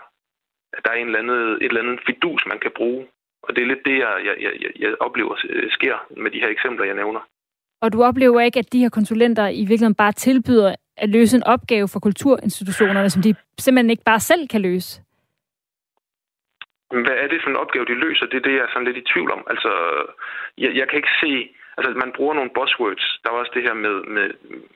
at 0.75 0.81
der 0.85 0.91
er 0.91 0.99
en 0.99 1.07
eller 1.07 1.19
anden, 1.19 1.39
et 1.63 1.69
eller 1.69 1.81
andet 1.81 1.99
fidus, 2.07 2.45
man 2.45 2.59
kan 2.59 2.71
bruge. 2.75 3.07
Og 3.43 3.55
det 3.55 3.61
er 3.61 3.67
lidt 3.67 3.85
det, 3.85 3.97
jeg, 3.97 4.13
jeg, 4.25 4.35
jeg, 4.43 4.71
jeg 4.79 4.95
oplever 4.99 5.35
øh, 5.49 5.71
sker 5.71 5.95
med 6.17 6.31
de 6.31 6.39
her 6.39 6.47
eksempler, 6.47 6.85
jeg 6.85 6.95
nævner. 6.95 7.21
Og 7.81 7.93
du 7.93 8.03
oplever 8.03 8.41
ikke, 8.41 8.59
at 8.59 8.73
de 8.73 8.79
her 8.79 8.89
konsulenter 8.89 9.47
i 9.47 9.59
virkeligheden 9.59 9.95
bare 9.95 10.11
tilbyder 10.11 10.75
at 10.97 11.09
løse 11.09 11.37
en 11.37 11.43
opgave 11.43 11.87
for 11.87 11.99
kulturinstitutionerne, 11.99 13.09
som 13.09 13.21
de 13.21 13.35
simpelthen 13.59 13.89
ikke 13.89 14.03
bare 14.03 14.19
selv 14.19 14.47
kan 14.47 14.61
løse? 14.61 15.01
Hvad 16.91 17.17
er 17.23 17.27
det 17.27 17.41
for 17.43 17.49
en 17.49 17.63
opgave, 17.63 17.85
de 17.85 18.03
løser? 18.05 18.25
Det 18.25 18.37
er 18.37 18.47
det, 18.47 18.55
jeg 18.55 18.63
er 18.63 18.71
sådan 18.73 18.87
lidt 18.87 18.97
i 18.97 19.09
tvivl 19.13 19.31
om. 19.31 19.43
Altså, 19.49 19.71
jeg, 20.57 20.71
jeg 20.75 20.87
kan 20.87 20.97
ikke 20.97 21.17
se... 21.23 21.49
Altså, 21.77 21.91
man 22.03 22.11
bruger 22.17 22.33
nogle 22.33 22.55
buzzwords. 22.57 23.19
Der 23.23 23.29
var 23.31 23.39
også 23.39 23.51
det 23.55 23.63
her 23.63 23.73
med, 23.73 23.95
med, 24.15 24.27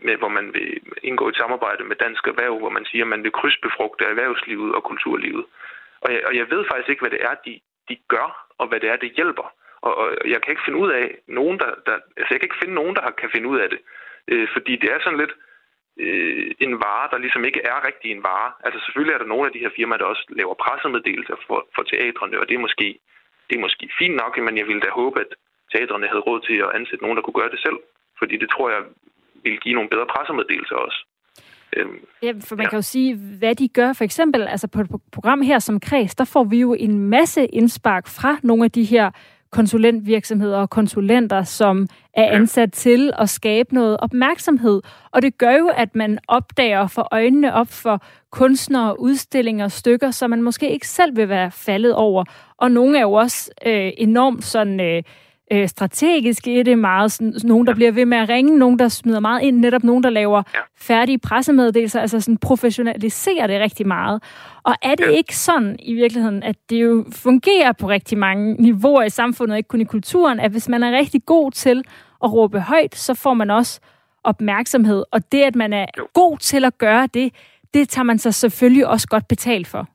med, 0.05 0.15
hvor 0.17 0.27
man 0.27 0.53
vil 0.53 0.79
indgå 1.03 1.29
et 1.29 1.37
samarbejde 1.41 1.83
med 1.83 1.95
Dansk 1.95 2.27
Erhverv, 2.27 2.59
hvor 2.59 2.69
man 2.69 2.85
siger, 2.85 3.03
at 3.03 3.13
man 3.13 3.23
vil 3.23 3.31
krydsbefrugte 3.31 4.05
erhvervslivet 4.05 4.75
og 4.75 4.83
kulturlivet. 4.83 5.45
Og 6.01 6.13
jeg, 6.13 6.21
og 6.27 6.35
jeg 6.35 6.45
ved 6.49 6.65
faktisk 6.71 6.89
ikke, 6.89 7.03
hvad 7.03 7.13
det 7.15 7.23
er, 7.29 7.35
de, 7.45 7.59
de 7.89 7.95
gør, 8.07 8.27
og 8.57 8.67
hvad 8.67 8.79
det 8.79 8.89
er, 8.89 8.95
det 8.95 9.11
hjælper. 9.11 9.47
Og, 9.81 9.97
og 9.97 10.07
jeg 10.25 10.41
kan 10.41 10.51
ikke 10.51 10.65
finde 10.65 10.79
ud 10.79 10.91
af 10.91 11.05
nogen, 11.27 11.59
der, 11.59 11.71
der... 11.85 11.95
Altså, 12.17 12.29
jeg 12.33 12.39
kan 12.39 12.47
ikke 12.49 12.61
finde 12.63 12.79
nogen, 12.81 12.95
der 12.95 13.11
kan 13.21 13.29
finde 13.33 13.47
ud 13.49 13.59
af 13.59 13.69
det. 13.69 13.79
Øh, 14.27 14.47
fordi 14.53 14.75
det 14.75 14.89
er 14.91 14.99
sådan 15.03 15.19
lidt 15.19 15.33
øh, 16.05 16.45
en 16.65 16.73
vare, 16.85 17.07
der 17.11 17.17
ligesom 17.25 17.43
ikke 17.49 17.61
er 17.71 17.77
rigtig 17.87 18.09
en 18.11 18.23
vare. 18.29 18.49
Altså 18.65 18.79
selvfølgelig 18.85 19.13
er 19.13 19.21
der 19.21 19.33
nogle 19.33 19.45
af 19.47 19.53
de 19.53 19.63
her 19.63 19.71
firmaer, 19.75 19.99
der 20.01 20.13
også 20.13 20.25
laver 20.39 20.55
pressemeddelelser 20.63 21.37
for, 21.47 21.59
for 21.75 21.83
teatrene, 21.83 22.39
og 22.41 22.45
det 22.49 22.55
er, 22.55 22.63
måske, 22.67 22.87
det 23.47 23.53
er 23.55 23.65
måske 23.65 23.85
fint 23.99 24.15
nok, 24.23 24.33
men 24.45 24.57
jeg 24.57 24.67
ville 24.67 24.81
da 24.85 24.89
håbe, 25.01 25.17
at 25.23 25.31
teatrene 25.73 26.07
havde 26.11 26.25
råd 26.29 26.39
til 26.47 26.57
at 26.65 26.73
ansætte 26.77 27.03
nogen, 27.03 27.17
der 27.17 27.23
kunne 27.23 27.39
gøre 27.41 27.53
det 27.55 27.61
selv. 27.65 27.79
Fordi 28.19 28.35
det 28.37 28.49
tror 28.49 28.69
jeg 28.75 28.81
vil 29.43 29.59
give 29.59 29.75
nogle 29.75 29.89
bedre 29.89 30.07
pressemeddelelser 30.13 30.75
også. 30.75 30.99
Øhm, 31.77 31.99
ja, 32.23 32.31
for 32.47 32.55
man 32.55 32.65
ja. 32.65 32.69
kan 32.69 32.77
jo 32.77 32.81
sige, 32.81 33.15
hvad 33.39 33.55
de 33.55 33.67
gør. 33.67 33.93
For 33.93 34.03
eksempel 34.03 34.41
altså 34.47 34.67
på 34.67 34.81
et 34.81 34.87
program 35.11 35.41
her 35.41 35.59
som 35.59 35.79
Kreds, 35.79 36.15
der 36.15 36.25
får 36.25 36.43
vi 36.43 36.59
jo 36.59 36.73
en 36.73 37.09
masse 37.09 37.45
indspark 37.45 38.07
fra 38.07 38.37
nogle 38.43 38.63
af 38.63 38.71
de 38.71 38.83
her 38.83 39.11
konsulentvirksomheder 39.51 40.57
og 40.57 40.69
konsulenter, 40.69 41.43
som 41.43 41.87
er 42.13 42.31
ansat 42.31 42.73
til 42.73 43.13
at 43.19 43.29
skabe 43.29 43.73
noget 43.73 43.97
opmærksomhed. 43.99 44.81
Og 45.11 45.21
det 45.21 45.37
gør 45.37 45.51
jo, 45.51 45.67
at 45.67 45.95
man 45.95 46.19
opdager 46.27 46.87
for 46.87 47.07
øjnene 47.11 47.53
op 47.53 47.67
for 47.67 48.03
kunstnere, 48.31 48.99
udstillinger, 48.99 49.67
stykker, 49.67 50.11
som 50.11 50.29
man 50.29 50.41
måske 50.41 50.71
ikke 50.71 50.87
selv 50.87 51.15
vil 51.15 51.29
være 51.29 51.51
faldet 51.51 51.95
over. 51.95 52.23
Og 52.57 52.71
nogle 52.71 52.97
er 52.97 53.01
jo 53.01 53.13
også 53.13 53.51
øh, 53.65 53.91
enormt 53.97 54.43
sådan... 54.43 54.79
Øh, 54.79 55.03
øh, 55.51 55.67
strategisk 55.67 56.47
i 56.47 56.63
det, 56.63 56.79
meget 56.79 57.11
sådan, 57.11 57.33
nogen, 57.43 57.67
der 57.67 57.75
bliver 57.75 57.91
ved 57.91 58.05
med 58.05 58.17
at 58.17 58.29
ringe, 58.29 58.57
nogen, 58.59 58.79
der 58.79 58.87
smider 58.87 59.19
meget 59.19 59.41
ind, 59.41 59.57
netop 59.57 59.83
nogen, 59.83 60.03
der 60.03 60.09
laver 60.09 60.43
færdige 60.75 61.19
pressemeddelelser, 61.19 62.01
altså 62.01 62.21
sådan 62.21 62.37
professionaliserer 62.37 63.47
det 63.47 63.61
rigtig 63.61 63.87
meget. 63.87 64.23
Og 64.63 64.75
er 64.81 64.95
det 64.95 65.11
ikke 65.11 65.37
sådan 65.37 65.75
i 65.79 65.93
virkeligheden, 65.93 66.43
at 66.43 66.55
det 66.69 66.81
jo 66.83 67.05
fungerer 67.11 67.71
på 67.71 67.89
rigtig 67.89 68.17
mange 68.17 68.53
niveauer 68.53 69.03
i 69.03 69.09
samfundet, 69.09 69.57
ikke 69.57 69.67
kun 69.67 69.81
i 69.81 69.83
kulturen, 69.83 70.39
at 70.39 70.51
hvis 70.51 70.69
man 70.69 70.83
er 70.83 70.97
rigtig 70.97 71.25
god 71.25 71.51
til 71.51 71.83
at 72.23 72.33
råbe 72.33 72.59
højt, 72.59 72.95
så 72.95 73.13
får 73.13 73.33
man 73.33 73.51
også 73.51 73.79
opmærksomhed. 74.23 75.03
Og 75.11 75.31
det, 75.31 75.41
at 75.41 75.55
man 75.55 75.73
er 75.73 75.85
god 76.13 76.37
til 76.37 76.65
at 76.65 76.77
gøre 76.77 77.07
det, 77.13 77.33
det 77.73 77.89
tager 77.89 78.03
man 78.03 78.19
sig 78.19 78.33
selvfølgelig 78.33 78.87
også 78.87 79.07
godt 79.07 79.27
betalt 79.27 79.67
for. 79.67 79.87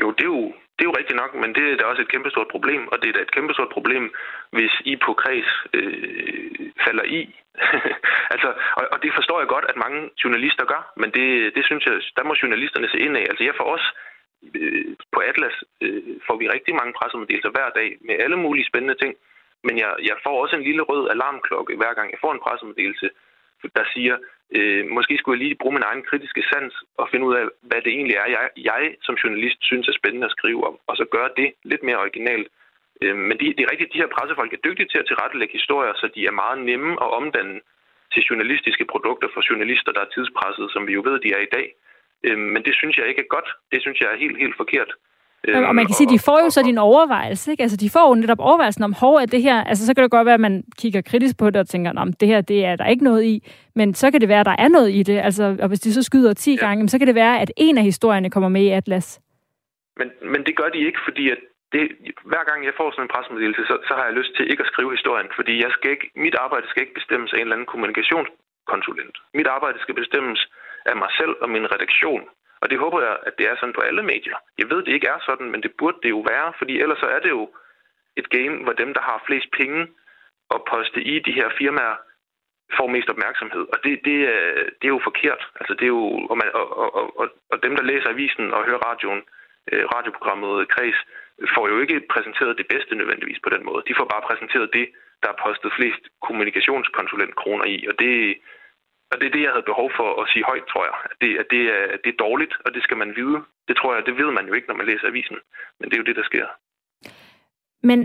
Jo, 0.00 0.10
det 0.10 0.20
er 0.20 0.24
jo, 0.24 0.52
det 0.74 0.82
er 0.82 0.90
jo 0.90 0.98
rigtigt 1.00 1.20
nok, 1.22 1.32
men 1.42 1.50
det 1.54 1.64
er 1.64 1.76
da 1.76 1.84
også 1.84 2.02
et 2.02 2.12
kæmpestort 2.14 2.48
problem, 2.54 2.88
og 2.92 2.96
det 3.02 3.08
er 3.08 3.12
da 3.16 3.20
et 3.22 3.34
kæmpestort 3.36 3.68
problem, 3.76 4.14
hvis 4.56 4.74
I 4.84 4.96
på 4.96 5.12
kreds 5.22 5.50
øh, 5.76 6.70
falder 6.84 7.04
i. 7.18 7.20
altså, 8.34 8.48
og, 8.78 8.82
og 8.92 8.98
det 9.02 9.12
forstår 9.14 9.38
jeg 9.40 9.48
godt, 9.48 9.66
at 9.68 9.82
mange 9.84 10.10
journalister 10.24 10.64
gør, 10.64 10.82
men 10.96 11.10
det, 11.16 11.54
det 11.56 11.64
synes 11.64 11.86
jeg, 11.86 11.94
der 12.16 12.24
må 12.24 12.34
journalisterne 12.42 12.88
se 12.88 12.98
ind 12.98 13.16
af. 13.16 13.24
Altså 13.30 13.44
jeg 13.44 13.54
får 13.56 13.64
også 13.74 13.88
øh, 14.54 14.96
på 15.12 15.18
Atlas 15.20 15.56
øh, 15.80 16.02
får 16.26 16.36
vi 16.36 16.48
rigtig 16.48 16.74
mange 16.74 16.92
pressemeddelelser 16.98 17.50
hver 17.50 17.68
dag 17.78 17.88
med 18.06 18.14
alle 18.24 18.36
mulige 18.36 18.68
spændende 18.70 18.98
ting, 19.02 19.14
men 19.66 19.78
jeg, 19.78 19.90
jeg 20.10 20.16
får 20.24 20.42
også 20.42 20.56
en 20.56 20.66
lille 20.68 20.82
rød 20.82 21.10
alarmklokke 21.10 21.76
hver 21.76 21.94
gang 21.94 22.10
jeg 22.10 22.22
får 22.24 22.32
en 22.32 22.44
pressemeddelelse, 22.46 23.10
der 23.78 23.84
siger, 23.94 24.16
øh, 24.56 24.82
måske 24.96 25.18
skulle 25.18 25.36
jeg 25.36 25.44
lige 25.44 25.60
bruge 25.60 25.74
min 25.74 25.88
egen 25.90 26.02
kritiske 26.08 26.42
sans 26.50 26.74
og 27.00 27.08
finde 27.10 27.26
ud 27.26 27.34
af, 27.40 27.44
hvad 27.68 27.80
det 27.84 27.92
egentlig 27.92 28.16
er, 28.16 28.28
jeg, 28.36 28.44
jeg 28.70 28.82
som 29.02 29.14
journalist 29.22 29.58
synes 29.60 29.88
er 29.88 29.98
spændende 30.00 30.28
at 30.28 30.36
skrive 30.36 30.66
om, 30.66 30.78
og 30.86 30.96
så 30.96 31.04
gøre 31.14 31.30
det 31.36 31.48
lidt 31.64 31.82
mere 31.82 32.02
originalt. 32.04 32.48
Øh, 33.02 33.16
men 33.28 33.34
det, 33.38 33.46
det 33.56 33.62
er 33.62 33.70
rigtigt, 33.70 33.88
at 33.88 33.94
de 33.94 34.02
her 34.02 34.14
pressefolk 34.16 34.52
er 34.52 34.64
dygtige 34.66 34.88
til 34.88 34.98
at 34.98 35.06
tilrettelægge 35.06 35.58
historier, 35.58 35.94
så 35.94 36.06
de 36.14 36.26
er 36.26 36.40
meget 36.42 36.58
nemme 36.68 36.90
at 37.04 37.12
omdanne 37.20 37.60
til 38.12 38.22
journalistiske 38.28 38.84
produkter 38.92 39.28
for 39.34 39.42
journalister, 39.50 39.92
der 39.92 40.02
er 40.04 40.14
tidspresset, 40.14 40.66
som 40.74 40.86
vi 40.86 40.92
jo 40.92 41.02
ved, 41.08 41.16
de 41.20 41.32
er 41.36 41.42
i 41.44 41.52
dag. 41.56 41.66
Øh, 42.26 42.38
men 42.38 42.62
det 42.66 42.74
synes 42.74 42.96
jeg 42.96 43.06
ikke 43.08 43.22
er 43.26 43.34
godt. 43.36 43.48
Det 43.72 43.80
synes 43.82 44.00
jeg 44.00 44.08
er 44.12 44.22
helt, 44.24 44.38
helt 44.38 44.56
forkert. 44.56 44.90
Øhm, 45.48 45.64
og 45.64 45.74
man 45.74 45.86
kan 45.86 45.94
sige, 45.94 46.08
de 46.08 46.18
får 46.18 46.40
jo 46.44 46.50
så 46.50 46.62
din 46.62 46.78
overvejelse, 46.78 47.50
ikke? 47.50 47.62
Altså, 47.62 47.76
de 47.76 47.90
får 47.90 48.08
jo 48.08 48.14
netop 48.14 48.40
overvejelsen 48.40 48.84
om, 48.84 48.92
hov, 48.92 49.18
at 49.18 49.32
det 49.32 49.42
her, 49.42 49.64
altså, 49.64 49.86
så 49.86 49.94
kan 49.94 50.02
det 50.02 50.10
godt 50.10 50.26
være, 50.26 50.34
at 50.34 50.46
man 50.48 50.64
kigger 50.78 51.02
kritisk 51.02 51.38
på 51.38 51.46
det 51.50 51.56
og 51.56 51.68
tænker, 51.68 51.92
om 51.96 52.12
det 52.12 52.28
her, 52.28 52.40
det 52.40 52.64
er 52.64 52.76
der 52.76 52.86
ikke 52.86 53.04
noget 53.04 53.24
i, 53.24 53.34
men 53.74 53.94
så 53.94 54.10
kan 54.10 54.20
det 54.20 54.28
være, 54.28 54.40
at 54.40 54.46
der 54.46 54.56
er 54.58 54.68
noget 54.68 54.90
i 54.90 55.02
det, 55.02 55.18
altså, 55.18 55.56
og 55.62 55.68
hvis 55.68 55.80
de 55.80 55.92
så 55.92 56.02
skyder 56.02 56.32
10 56.32 56.54
ja. 56.54 56.66
gange, 56.66 56.88
så 56.88 56.98
kan 56.98 57.06
det 57.06 57.14
være, 57.14 57.40
at 57.40 57.52
en 57.56 57.78
af 57.78 57.84
historierne 57.84 58.30
kommer 58.30 58.48
med 58.48 58.62
i 58.62 58.70
Atlas. 58.70 59.20
Men, 59.96 60.08
men 60.32 60.40
det 60.46 60.56
gør 60.56 60.68
de 60.68 60.78
ikke, 60.78 61.00
fordi 61.04 61.30
at 61.30 61.38
det, 61.74 61.84
hver 62.30 62.44
gang 62.50 62.58
jeg 62.68 62.74
får 62.80 62.88
sådan 62.90 63.04
en 63.04 63.14
pressemeddelelse, 63.14 63.62
så, 63.70 63.74
så 63.88 63.92
har 63.98 64.04
jeg 64.08 64.18
lyst 64.20 64.32
til 64.36 64.50
ikke 64.50 64.64
at 64.64 64.70
skrive 64.72 64.90
historien, 64.96 65.28
fordi 65.38 65.54
jeg 65.64 65.70
skal 65.76 65.90
ikke, 65.94 66.06
mit 66.24 66.36
arbejde 66.44 66.66
skal 66.68 66.82
ikke 66.82 66.98
bestemmes 67.00 67.32
af 67.32 67.36
en 67.36 67.46
eller 67.46 67.56
anden 67.56 67.72
kommunikationskonsulent. 67.72 69.16
Mit 69.38 69.48
arbejde 69.56 69.78
skal 69.84 69.94
bestemmes 70.02 70.40
af 70.90 70.96
mig 71.02 71.10
selv 71.18 71.34
og 71.42 71.48
min 71.54 71.66
redaktion. 71.74 72.24
Og 72.64 72.70
det 72.70 72.78
håber 72.78 73.00
jeg, 73.06 73.16
at 73.28 73.34
det 73.38 73.46
er 73.48 73.56
sådan 73.56 73.76
på 73.76 73.80
alle 73.88 74.02
medier. 74.02 74.38
Jeg 74.58 74.70
ved, 74.70 74.80
det 74.82 74.92
ikke 74.92 75.12
er 75.14 75.20
sådan, 75.28 75.50
men 75.50 75.62
det 75.62 75.72
burde 75.78 75.98
det 76.02 76.10
jo 76.10 76.20
være, 76.32 76.52
fordi 76.58 76.80
ellers 76.82 76.98
så 76.98 77.08
er 77.16 77.20
det 77.24 77.30
jo 77.38 77.44
et 78.20 78.28
game, 78.36 78.56
hvor 78.64 78.72
dem, 78.72 78.94
der 78.94 79.02
har 79.10 79.24
flest 79.26 79.48
penge 79.60 79.80
at 80.54 80.60
poste 80.70 81.00
i 81.12 81.18
de 81.18 81.32
her 81.38 81.48
firmaer, 81.58 81.96
får 82.76 82.86
mest 82.86 83.08
opmærksomhed. 83.14 83.64
Og 83.72 83.78
det, 83.84 83.92
det, 84.04 84.18
er, 84.34 84.52
det 84.78 84.86
er 84.86 84.94
jo 84.96 85.08
forkert. 85.08 85.42
Altså, 85.60 85.74
det 85.74 85.82
er 85.88 85.94
jo, 85.98 86.04
og, 86.30 86.36
man, 86.40 86.48
og, 86.54 86.66
og, 86.78 87.18
og, 87.20 87.26
og 87.52 87.62
dem, 87.62 87.76
der 87.76 87.84
læser 87.90 88.08
avisen 88.10 88.46
og 88.54 88.64
hører 88.64 88.86
radioen, 88.90 89.22
øh, 89.72 89.84
radioprogrammet 89.94 90.68
Kreds, 90.68 91.00
får 91.54 91.68
jo 91.68 91.80
ikke 91.80 92.00
præsenteret 92.12 92.58
det 92.58 92.66
bedste 92.72 92.94
nødvendigvis 92.94 93.40
på 93.42 93.50
den 93.54 93.64
måde. 93.64 93.82
De 93.88 93.94
får 93.98 94.04
bare 94.12 94.26
præsenteret 94.28 94.74
det, 94.78 94.86
der 95.22 95.28
er 95.30 95.40
postet 95.44 95.72
flest 95.78 96.02
kommunikationskonsulentkroner 96.26 97.64
i, 97.64 97.86
og 97.90 97.94
det, 97.98 98.14
og 99.14 99.20
det 99.20 99.26
er 99.26 99.34
det, 99.36 99.42
jeg 99.46 99.54
havde 99.54 99.70
behov 99.72 99.88
for 99.98 100.08
at 100.22 100.28
sige 100.32 100.44
højt, 100.50 100.66
tror 100.72 100.84
jeg. 100.88 100.96
At 101.10 101.16
det, 101.22 101.30
at 101.42 101.46
det, 101.54 101.62
er, 101.76 101.84
det 102.04 102.10
er 102.12 102.22
dårligt, 102.26 102.54
og 102.64 102.74
det 102.74 102.82
skal 102.82 102.96
man 103.02 103.10
vide. 103.20 103.38
Det 103.68 103.74
tror 103.76 103.94
jeg, 103.94 104.06
det 104.06 104.16
ved 104.20 104.30
man 104.38 104.46
jo 104.48 104.52
ikke, 104.54 104.68
når 104.68 104.80
man 104.80 104.86
læser 104.86 105.06
avisen. 105.08 105.38
Men 105.78 105.84
det 105.88 105.94
er 105.94 106.02
jo 106.02 106.08
det, 106.10 106.16
der 106.16 106.30
sker. 106.30 106.46
Men 107.88 108.00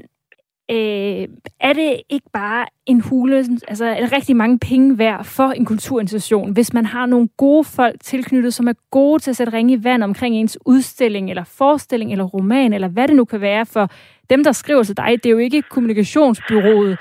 øh, 0.76 1.26
er 1.60 1.74
det 1.74 2.01
ikke 2.10 2.30
bare 2.34 2.66
en 2.86 3.01
hule, 3.01 3.38
altså 3.68 3.86
er 3.86 4.16
rigtig 4.18 4.36
mange 4.36 4.60
penge 4.60 4.97
værd 4.97 5.26
for 5.26 5.49
en 5.60 5.66
kulturinstitution, 5.66 6.53
hvis 6.53 6.74
man 6.74 6.86
har 6.86 7.05
nogle 7.05 7.30
gode 7.38 7.64
folk 7.64 7.95
tilknyttet, 8.01 8.53
som 8.53 8.68
er 8.68 8.74
gode 8.91 9.20
til 9.20 9.30
at 9.30 9.36
sætte 9.36 9.53
ringe 9.53 9.74
i 9.74 9.84
vand 9.84 10.03
omkring 10.03 10.36
ens 10.36 10.57
udstilling, 10.66 11.30
eller 11.30 11.43
forestilling, 11.43 12.12
eller 12.12 12.26
roman, 12.26 12.74
eller 12.74 12.88
hvad 12.88 13.07
det 13.07 13.16
nu 13.16 13.26
kan 13.26 13.41
være 13.41 13.66
for 13.66 13.89
dem, 14.30 14.43
der 14.43 14.51
skriver 14.51 14.84
til 14.84 14.97
dig. 14.97 15.12
Det 15.24 15.26
er 15.26 15.34
jo 15.34 15.38
ikke 15.38 15.62
kommunikationsbyrået, 15.62 16.97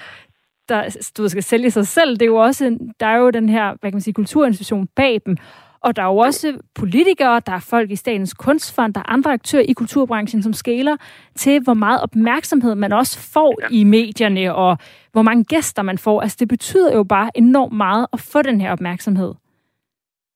der 0.68 1.10
du 1.18 1.28
skal 1.28 1.42
sælge 1.42 1.70
sig 1.70 1.86
selv. 1.86 2.10
Det 2.10 2.22
er 2.22 2.26
jo 2.26 2.36
også, 2.36 2.78
der 3.00 3.06
er 3.06 3.16
jo 3.16 3.30
den 3.30 3.48
her, 3.48 3.64
hvad 3.66 3.90
kan 3.90 3.94
man 3.94 4.00
sige, 4.00 4.14
kulturinstitution 4.14 4.86
bag 4.96 5.20
dem. 5.26 5.36
Og 5.80 5.96
der 5.96 6.02
er 6.02 6.06
jo 6.06 6.16
også 6.16 6.58
politikere, 6.74 7.40
der 7.46 7.52
er 7.52 7.66
folk 7.70 7.90
i 7.90 7.96
Statens 7.96 8.34
Kunstfond, 8.34 8.94
der 8.94 9.00
er 9.00 9.10
andre 9.12 9.32
aktører 9.32 9.62
i 9.68 9.72
kulturbranchen, 9.72 10.42
som 10.42 10.52
skæler 10.52 10.96
til, 11.36 11.62
hvor 11.64 11.74
meget 11.74 12.02
opmærksomhed 12.02 12.74
man 12.74 12.92
også 12.92 13.32
får 13.32 13.60
i 13.70 13.84
medierne, 13.84 14.54
og 14.54 14.78
hvor 15.12 15.22
mange 15.22 15.44
gæster 15.44 15.82
man 15.82 15.98
får. 15.98 16.20
Altså, 16.20 16.36
det 16.40 16.48
betyder 16.48 16.96
jo 16.96 17.04
bare 17.04 17.30
enormt 17.34 17.76
meget 17.76 18.06
at 18.12 18.20
få 18.32 18.42
den 18.42 18.60
her 18.60 18.72
opmærksomhed. 18.72 19.34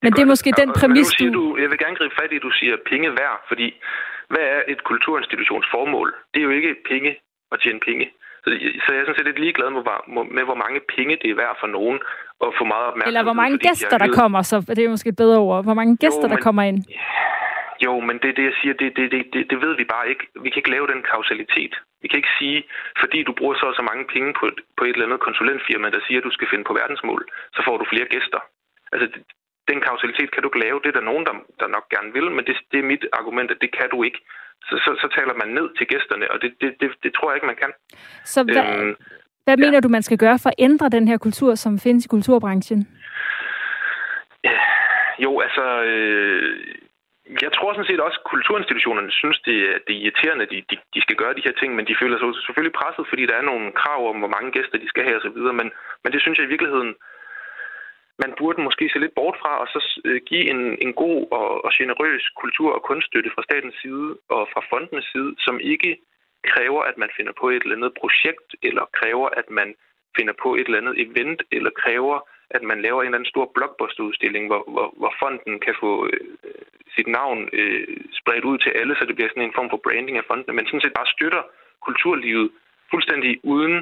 Men 0.03 0.13
det 0.13 0.23
er 0.23 0.31
måske 0.35 0.53
den 0.63 0.71
præmis, 0.81 1.11
du... 1.19 1.33
du... 1.33 1.57
Jeg 1.63 1.71
vil 1.71 1.79
gerne 1.79 1.97
gribe 1.97 2.15
fat 2.21 2.33
i, 2.33 2.37
at 2.37 2.43
du 2.43 2.51
siger 2.51 2.77
penge 2.91 3.09
værd, 3.11 3.37
fordi 3.49 3.69
hvad 4.33 4.45
er 4.57 4.61
et 4.73 4.85
kulturinstitutions 4.85 5.67
formål? 5.75 6.15
Det 6.35 6.39
er 6.41 6.45
jo 6.49 6.51
ikke 6.51 6.75
penge 6.91 7.11
at 7.53 7.59
tjene 7.63 7.81
penge. 7.89 8.07
Så, 8.43 8.49
så 8.85 8.89
jeg 8.93 9.01
er 9.01 9.05
sådan 9.05 9.19
set 9.19 9.31
lidt 9.31 9.43
ligeglad 9.45 9.71
med, 9.71 9.83
med, 10.37 10.45
hvor 10.49 10.59
mange 10.65 10.81
penge 10.95 11.19
det 11.23 11.31
er 11.31 11.35
værd 11.43 11.57
for 11.63 11.67
nogen 11.79 11.99
at 12.47 12.51
få 12.59 12.65
meget 12.65 12.87
opmærksomhed. 12.91 13.13
Eller 13.13 13.29
hvor 13.29 13.39
mange 13.43 13.59
gæster, 13.59 13.99
der 13.99 14.11
kommer, 14.21 14.43
så 14.43 14.57
det 14.77 14.85
er 14.85 14.95
måske 14.97 15.09
et 15.15 15.23
bedre 15.25 15.39
ord. 15.39 15.65
Hvor 15.69 15.79
mange 15.81 15.97
gæster, 16.05 16.27
jo, 16.27 16.29
men, 16.29 16.37
der 16.37 16.47
kommer 16.47 16.63
ind. 16.71 16.79
Jo, 17.85 17.93
men 18.09 18.17
det 18.23 18.37
det, 18.37 18.45
jeg 18.51 18.57
siger, 18.61 18.75
det, 18.81 18.89
det, 18.97 19.07
det, 19.15 19.23
det, 19.33 19.43
det 19.51 19.59
ved 19.65 19.73
vi 19.81 19.85
bare 19.95 20.07
ikke. 20.13 20.25
Vi 20.45 20.49
kan 20.51 20.61
ikke 20.61 20.75
lave 20.77 20.87
den 20.93 21.03
kausalitet. 21.13 21.75
Vi 22.03 22.09
kan 22.09 22.19
ikke 22.21 22.37
sige, 22.41 22.59
fordi 23.03 23.19
du 23.29 23.33
bruger 23.39 23.55
så 23.55 23.67
og 23.73 23.75
så 23.75 23.85
mange 23.91 24.05
penge 24.15 24.31
på 24.39 24.45
et, 24.51 24.59
på 24.79 24.83
et 24.85 24.95
eller 24.95 25.07
andet 25.07 25.27
konsulentfirma, 25.29 25.89
der 25.91 26.03
siger, 26.07 26.19
at 26.21 26.29
du 26.29 26.35
skal 26.37 26.49
finde 26.51 26.65
på 26.65 26.75
verdensmål, 26.81 27.23
så 27.57 27.61
får 27.67 27.77
du 27.79 27.85
flere 27.93 28.09
gæster. 28.15 28.41
Altså, 28.93 29.07
den 29.71 29.81
kausalitet 29.89 30.31
kan 30.31 30.43
du 30.43 30.49
ikke 30.49 30.65
lave. 30.67 30.81
Det 30.83 30.89
er 30.91 30.99
der 30.99 31.11
nogen, 31.11 31.25
der, 31.29 31.35
der 31.61 31.75
nok 31.77 31.87
gerne 31.95 32.11
vil, 32.17 32.31
men 32.37 32.45
det, 32.49 32.57
det 32.73 32.79
er 32.81 32.91
mit 32.93 33.05
argument, 33.13 33.51
at 33.51 33.63
det 33.65 33.71
kan 33.79 33.89
du 33.95 33.99
ikke. 34.09 34.21
Så, 34.69 34.75
så, 34.85 34.91
så 35.03 35.09
taler 35.17 35.35
man 35.43 35.49
ned 35.59 35.69
til 35.79 35.87
gæsterne, 35.87 36.31
og 36.31 36.43
det, 36.43 36.51
det, 36.61 36.71
det, 36.81 36.91
det 37.03 37.11
tror 37.15 37.31
jeg 37.31 37.37
ikke, 37.37 37.51
man 37.53 37.61
kan. 37.63 37.73
Så 38.25 38.43
hvad, 38.43 38.65
øhm, 38.81 38.95
hvad 39.45 39.57
mener 39.57 39.79
ja. 39.79 39.81
du, 39.81 39.89
man 39.89 40.03
skal 40.03 40.19
gøre 40.19 40.39
for 40.43 40.49
at 40.49 40.55
ændre 40.59 40.89
den 40.89 41.09
her 41.09 41.19
kultur, 41.19 41.55
som 41.55 41.79
findes 41.79 42.05
i 42.05 42.09
kulturbranchen? 42.09 42.81
Jo, 45.19 45.41
altså... 45.41 45.83
Øh, 45.83 46.59
jeg 47.45 47.53
tror 47.53 47.73
sådan 47.73 47.91
set 47.91 48.01
også, 48.07 48.19
at 48.21 48.31
kulturinstitutionerne 48.35 49.11
synes, 49.21 49.39
det 49.47 49.57
det 49.87 49.93
er 49.95 50.03
irriterende, 50.05 50.45
at 50.45 50.51
de, 50.55 50.59
de, 50.71 50.77
de 50.95 51.01
skal 51.03 51.17
gøre 51.17 51.35
de 51.35 51.47
her 51.47 51.55
ting, 51.61 51.71
men 51.75 51.87
de 51.89 52.01
føler 52.03 52.17
sig 52.19 52.29
selvfølgelig 52.47 52.79
presset, 52.81 53.05
fordi 53.09 53.25
der 53.27 53.37
er 53.39 53.49
nogle 53.51 53.67
krav 53.81 54.01
om, 54.11 54.19
hvor 54.23 54.35
mange 54.37 54.51
gæster 54.57 54.79
de 54.79 54.89
skal 54.93 55.05
have 55.05 55.19
osv., 55.21 55.39
men, 55.61 55.69
men 56.03 56.13
det 56.13 56.21
synes 56.21 56.39
jeg 56.39 56.47
i 56.47 56.53
virkeligheden, 56.55 56.93
man 58.23 58.33
burde 58.39 58.61
måske 58.67 58.85
se 58.93 58.99
lidt 58.99 59.15
bort 59.21 59.37
fra, 59.43 59.53
og 59.63 59.67
så 59.73 59.81
øh, 60.05 60.21
give 60.31 60.47
en, 60.55 60.63
en 60.85 60.93
god 61.03 61.21
og, 61.39 61.65
og 61.65 61.71
generøs 61.79 62.25
kultur- 62.43 62.77
og 62.79 62.83
kunststøtte 62.83 63.31
fra 63.35 63.47
statens 63.49 63.77
side 63.83 64.09
og 64.37 64.43
fra 64.53 64.63
fondenes 64.71 65.07
side, 65.13 65.31
som 65.47 65.57
ikke 65.73 65.93
kræver, 66.53 66.83
at 66.91 66.97
man 67.03 67.11
finder 67.17 67.33
på 67.41 67.47
et 67.49 67.63
eller 67.63 67.77
andet 67.77 67.93
projekt, 68.01 68.49
eller 68.69 68.85
kræver, 68.99 69.29
at 69.41 69.51
man 69.51 69.69
finder 70.17 70.35
på 70.43 70.49
et 70.55 70.67
eller 70.67 70.83
andet 70.83 70.97
event, 71.05 71.41
eller 71.57 71.71
kræver, 71.83 72.19
at 72.57 72.63
man 72.71 72.83
laver 72.87 73.01
en 73.01 73.07
eller 73.07 73.19
anden 73.19 73.33
stor 73.35 73.47
blockbusterudstilling, 73.55 74.45
hvor, 74.47 74.63
hvor, 74.75 74.89
hvor 75.01 75.13
fonden 75.23 75.61
kan 75.67 75.75
få 75.83 75.93
øh, 76.13 76.21
sit 76.97 77.09
navn 77.19 77.49
øh, 77.53 77.87
spredt 78.21 78.45
ud 78.51 78.59
til 78.59 78.73
alle, 78.81 78.95
så 78.97 79.05
det 79.05 79.15
bliver 79.17 79.31
sådan 79.31 79.49
en 79.49 79.59
form 79.59 79.71
for 79.71 79.81
branding 79.87 80.17
af 80.19 80.25
fonden, 80.27 80.57
men 80.57 80.67
sådan 80.67 80.85
set 80.85 80.99
bare 80.99 81.15
støtter 81.17 81.43
kulturlivet 81.87 82.51
fuldstændig 82.91 83.33
uden 83.53 83.75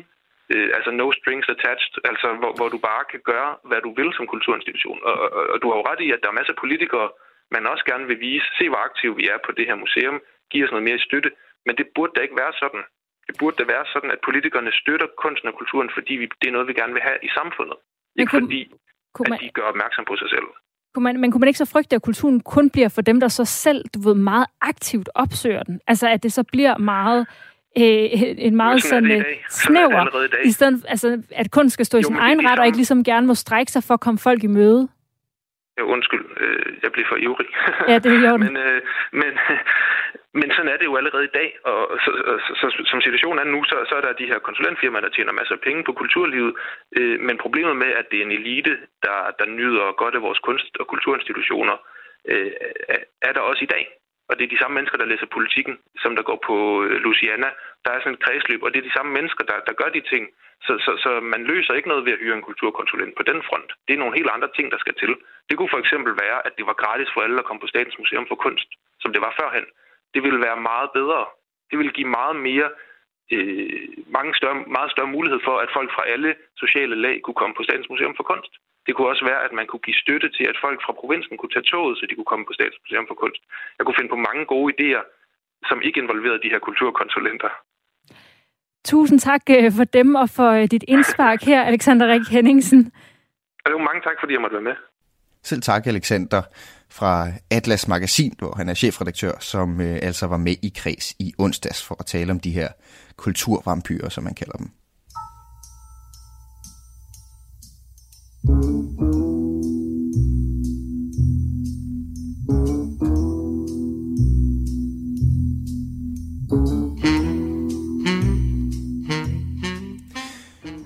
øh, 0.53 0.69
altså 0.77 0.91
no 1.01 1.07
strings 1.19 1.49
attached, 1.55 1.95
altså 2.11 2.29
hvor, 2.41 2.53
hvor 2.59 2.69
du 2.75 2.79
bare 2.91 3.05
kan 3.13 3.23
gøre, 3.33 3.51
hvad 3.69 3.81
du 3.87 3.91
vil 3.99 4.11
som 4.17 4.27
kulturinstitution. 4.35 4.99
Og, 5.09 5.17
og, 5.37 5.43
og 5.53 5.57
du 5.63 5.67
har 5.69 5.77
jo 5.79 5.89
ret 5.91 6.01
i, 6.07 6.09
at 6.15 6.21
der 6.23 6.29
er 6.31 6.39
masser 6.39 6.55
af 6.57 6.63
politikere, 6.65 7.09
man 7.57 7.67
også 7.73 7.85
gerne 7.91 8.07
vil 8.11 8.21
vise, 8.29 8.49
se 8.59 8.65
hvor 8.69 8.83
aktive 8.89 9.15
vi 9.21 9.25
er 9.33 9.39
på 9.47 9.51
det 9.59 9.67
her 9.69 9.77
museum, 9.85 10.17
give 10.51 10.65
os 10.65 10.73
noget 10.75 10.89
mere 10.89 11.07
støtte, 11.09 11.31
men 11.67 11.75
det 11.79 11.87
burde 11.95 12.13
da 12.17 12.21
ikke 12.27 12.41
være 12.43 12.55
sådan. 12.63 12.83
Det 13.29 13.35
burde 13.41 13.57
da 13.61 13.65
være 13.75 13.87
sådan, 13.95 14.11
at 14.15 14.21
politikerne 14.29 14.73
støtter 14.83 15.09
kunsten 15.23 15.49
og 15.49 15.55
kulturen, 15.61 15.91
fordi 15.97 16.15
vi, 16.21 16.27
det 16.41 16.49
er 16.49 16.55
noget, 16.57 16.69
vi 16.69 16.81
gerne 16.81 16.95
vil 16.97 17.03
have 17.09 17.19
i 17.29 17.31
samfundet. 17.39 17.77
Men 18.15 18.21
ikke 18.21 18.31
kunne, 18.31 18.47
fordi, 18.47 18.61
kunne 19.15 19.31
man, 19.31 19.39
at 19.39 19.45
de 19.45 19.57
gør 19.59 19.67
opmærksom 19.73 20.05
på 20.11 20.17
sig 20.17 20.29
selv. 20.35 20.49
Kunne 20.95 21.05
man, 21.05 21.21
men 21.21 21.31
kunne 21.31 21.41
man 21.41 21.49
ikke 21.49 21.65
så 21.65 21.73
frygte, 21.75 21.97
at 21.97 22.03
kulturen 22.03 22.41
kun 22.41 22.71
bliver 22.71 22.89
for 22.89 23.03
dem, 23.03 23.21
der 23.21 23.29
så 23.29 23.45
selv 23.45 23.85
du 23.95 23.99
ved, 24.07 24.15
meget 24.15 24.47
aktivt 24.61 25.09
opsøger 25.15 25.63
den? 25.63 25.81
Altså, 25.87 26.09
at 26.09 26.23
det 26.23 26.33
så 26.33 26.45
bliver 26.53 26.79
meget 26.79 27.27
øh, 27.79 28.45
en 28.47 28.57
meget 28.57 28.83
sådan, 28.83 29.05
sådan 29.05 29.21
øh, 29.21 29.37
snæver, 29.49 30.45
i, 30.45 30.49
i 30.49 30.51
stedet 30.51 30.85
altså, 30.89 31.23
at 31.31 31.51
kun 31.51 31.71
skal 31.71 31.87
stå 31.87 31.99
jo, 31.99 32.01
i 32.01 32.05
sin 32.05 32.17
egen 32.17 32.51
ret, 32.51 32.59
og 32.59 32.67
ikke 32.67 32.79
ligesom 32.79 33.05
gerne 33.05 33.27
må 33.27 33.35
strække 33.35 33.73
sig 33.73 33.83
for 33.85 33.95
at 33.95 34.01
komme 34.01 34.19
folk 34.19 34.45
i 34.45 34.47
møde. 34.47 34.89
Ja, 35.79 35.83
undskyld, 35.83 36.25
øh, 36.41 36.67
jeg 36.83 36.93
bliver 36.93 37.09
for 37.09 37.17
ivrig. 37.17 37.49
Ja, 37.89 37.99
det 37.99 38.13
er 38.13 38.31
jo 38.31 38.37
men, 38.47 38.57
øh, 38.57 38.81
men, 39.13 39.33
men 40.41 40.49
sådan 40.55 40.73
er 40.73 40.77
det 40.77 40.85
jo 40.91 40.97
allerede 40.97 41.25
i 41.25 41.35
dag, 41.41 41.49
og 41.65 41.99
så, 42.05 42.11
så, 42.47 42.53
så, 42.61 42.67
som 42.91 43.01
situationen 43.01 43.39
er 43.39 43.49
nu, 43.55 43.65
så, 43.65 43.77
så 43.89 43.95
er 43.99 44.01
der 44.01 44.13
de 44.13 44.31
her 44.31 44.39
konsulentfirmaer, 44.39 45.01
der 45.01 45.09
tjener 45.17 45.33
masser 45.33 45.55
af 45.55 45.61
penge 45.61 45.85
på 45.85 45.93
kulturlivet, 45.93 46.53
øh, 46.97 47.21
men 47.21 47.39
problemet 47.45 47.77
med, 47.77 47.91
at 48.01 48.07
det 48.11 48.19
er 48.19 48.27
en 48.27 48.39
elite, 48.41 48.75
der, 49.07 49.19
der 49.39 49.47
nyder 49.47 49.93
godt 50.03 50.15
af 50.15 50.23
vores 50.23 50.39
kunst- 50.39 50.77
og 50.81 50.87
kulturinstitutioner, 50.87 51.77
øh, 52.29 52.51
er 53.23 53.33
der 53.33 53.41
også 53.41 53.65
i 53.65 53.73
dag. 53.75 53.85
Og 54.31 54.35
det 54.37 54.45
er 54.45 54.55
de 54.55 54.63
samme 54.63 54.75
mennesker, 54.75 54.99
der 54.99 55.11
læser 55.13 55.35
politikken, 55.37 55.75
som 56.03 56.13
der 56.17 56.25
går 56.31 56.39
på 56.49 56.57
øh, 56.85 56.97
Luciana. 57.07 57.49
Der 57.85 57.91
er 57.93 58.01
sådan 58.01 58.17
et 58.17 58.25
kredsløb, 58.25 58.63
og 58.63 58.71
det 58.71 58.79
er 58.79 58.89
de 58.89 58.97
samme 58.97 59.13
mennesker, 59.17 59.45
der, 59.51 59.59
der 59.69 59.79
gør 59.81 59.91
de 59.97 60.03
ting. 60.13 60.25
Så, 60.67 60.73
så, 60.85 60.93
så 61.05 61.11
man 61.35 61.43
løser 61.51 61.75
ikke 61.75 61.93
noget 61.93 62.05
ved 62.05 62.13
at 62.13 62.23
hyre 62.23 62.37
en 62.37 62.49
kulturkonsulent 62.49 63.15
på 63.17 63.23
den 63.31 63.41
front. 63.49 63.71
Det 63.87 63.93
er 63.95 64.03
nogle 64.03 64.19
helt 64.19 64.31
andre 64.37 64.51
ting, 64.57 64.67
der 64.73 64.79
skal 64.85 64.95
til. 65.03 65.13
Det 65.49 65.55
kunne 65.57 65.75
for 65.75 65.83
eksempel 65.85 66.13
være, 66.25 66.39
at 66.47 66.53
det 66.59 66.65
var 66.67 66.81
gratis 66.83 67.11
for 67.15 67.21
alle 67.21 67.39
at 67.39 67.47
komme 67.47 67.61
på 67.63 67.71
Statens 67.73 67.99
Museum 67.99 68.27
for 68.29 68.39
Kunst, 68.45 68.71
som 69.03 69.13
det 69.13 69.21
var 69.27 69.37
førhen. 69.41 69.67
Det 70.15 70.21
ville 70.23 70.41
være 70.47 70.59
meget 70.71 70.91
bedre. 70.99 71.23
Det 71.71 71.77
ville 71.79 71.93
give 71.99 72.11
meget 72.19 72.37
mere 72.49 72.69
øh, 73.35 73.89
mange 74.17 74.33
større, 74.39 74.59
meget 74.77 74.91
større 74.91 75.15
mulighed 75.17 75.41
for, 75.45 75.57
at 75.65 75.71
folk 75.77 75.91
fra 75.97 76.09
alle 76.13 76.31
sociale 76.63 76.97
lag 77.05 77.17
kunne 77.23 77.41
komme 77.41 77.55
på 77.57 77.63
Statens 77.63 77.91
Museum 77.93 78.15
for 78.17 78.27
Kunst. 78.33 78.53
Det 78.87 78.93
kunne 78.95 79.11
også 79.13 79.25
være, 79.31 79.45
at 79.47 79.53
man 79.59 79.67
kunne 79.67 79.87
give 79.87 80.03
støtte 80.05 80.29
til, 80.37 80.47
at 80.53 80.61
folk 80.65 80.79
fra 80.85 80.93
provinsen 81.01 81.37
kunne 81.37 81.55
tage 81.55 81.69
toget, 81.73 81.95
så 81.99 82.05
de 82.09 82.15
kunne 82.15 82.31
komme 82.33 82.47
på 82.47 82.55
Statens 82.57 82.83
Museum 82.83 83.07
for 83.11 83.19
Kunst. 83.23 83.43
Jeg 83.77 83.83
kunne 83.85 83.99
finde 83.99 84.15
på 84.15 84.21
mange 84.29 84.45
gode 84.53 84.69
idéer, 84.75 85.03
som 85.69 85.79
ikke 85.87 86.01
involverede 86.03 86.43
de 86.45 86.53
her 86.53 86.61
kulturkonsulenter. 86.67 87.51
Tusind 88.85 89.19
tak 89.21 89.43
øh, 89.51 89.73
for 89.79 89.85
dem 89.85 90.15
og 90.15 90.31
for 90.31 90.51
øh, 90.51 90.65
dit 90.75 90.85
indspark 90.89 91.43
her, 91.43 91.63
Alexander 91.63 92.07
Rik 92.13 92.27
Henningsen. 92.31 92.93
Jo, 93.71 93.79
mange 93.79 94.01
tak, 94.01 94.17
fordi 94.21 94.33
jeg 94.33 94.41
måtte 94.41 94.55
være 94.55 94.69
med. 94.71 94.77
Selv 95.43 95.63
tak, 95.63 95.87
Alexander, 95.87 96.43
fra 96.91 97.27
Atlas 97.51 97.89
Magasin, 97.89 98.33
hvor 98.39 98.55
han 98.57 98.69
er 98.69 98.75
chefredaktør, 98.75 99.33
som 99.41 99.81
øh, 99.81 99.99
altså 100.03 100.27
var 100.27 100.37
med 100.37 100.57
i 100.63 100.73
kreds 100.77 101.15
i 101.19 101.35
onsdags 101.39 101.87
for 101.89 101.97
at 102.01 102.07
tale 102.07 102.31
om 102.33 102.41
de 102.41 102.51
her 102.51 102.69
kulturvampyrer, 103.17 104.09
som 104.09 104.25
man 104.25 104.35
kalder 104.35 104.57
dem. 104.57 104.71
På 108.41 108.53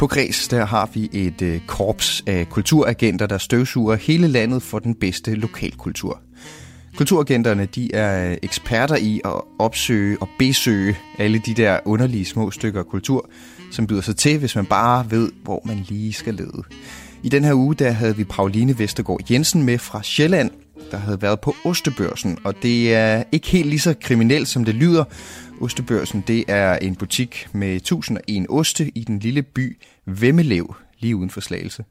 Græs 0.06 0.48
der 0.48 0.64
har 0.64 0.90
vi 0.94 1.10
et 1.12 1.42
øh, 1.42 1.60
korps 1.66 2.22
af 2.26 2.48
kulturagenter, 2.50 3.26
der 3.26 3.38
støvsuger 3.38 3.94
hele 3.94 4.28
landet 4.28 4.62
for 4.62 4.78
den 4.78 4.94
bedste 4.94 5.34
lokalkultur. 5.34 6.20
Kulturagenterne 6.96 7.66
de 7.66 7.94
er 7.94 8.30
øh, 8.30 8.36
eksperter 8.42 8.96
i 8.96 9.20
at 9.24 9.40
opsøge 9.58 10.16
og 10.20 10.28
besøge 10.38 10.96
alle 11.18 11.38
de 11.38 11.54
der 11.54 11.78
underlige 11.84 12.24
små 12.24 12.50
stykker 12.50 12.82
kultur, 12.82 13.30
som 13.72 13.86
byder 13.86 14.00
sig 14.00 14.16
til, 14.16 14.38
hvis 14.38 14.56
man 14.56 14.66
bare 14.66 15.10
ved, 15.10 15.32
hvor 15.42 15.62
man 15.64 15.84
lige 15.88 16.12
skal 16.12 16.34
lede. 16.34 16.62
I 17.24 17.28
den 17.28 17.44
her 17.44 17.54
uge 17.54 17.74
der 17.74 17.90
havde 17.90 18.16
vi 18.16 18.24
Pauline 18.24 18.78
Vestergaard 18.78 19.30
Jensen 19.30 19.62
med 19.62 19.78
fra 19.78 20.02
Sjælland, 20.02 20.50
der 20.90 20.96
havde 20.96 21.22
været 21.22 21.40
på 21.40 21.54
Ostebørsen, 21.64 22.38
og 22.44 22.54
det 22.62 22.94
er 22.94 23.22
ikke 23.32 23.48
helt 23.48 23.68
lige 23.68 23.80
så 23.80 23.94
kriminelt, 24.00 24.48
som 24.48 24.64
det 24.64 24.74
lyder. 24.74 25.04
Ostebørsen 25.60 26.24
det 26.26 26.44
er 26.48 26.76
en 26.76 26.96
butik 26.96 27.46
med 27.52 27.76
1001 27.76 28.46
oste 28.48 28.92
i 28.94 29.04
den 29.04 29.18
lille 29.18 29.42
by 29.42 29.78
Vemmelev, 30.06 30.74
lige 31.00 31.16
uden 31.16 31.30
for 31.30 31.40
Slagelse. 31.40 31.84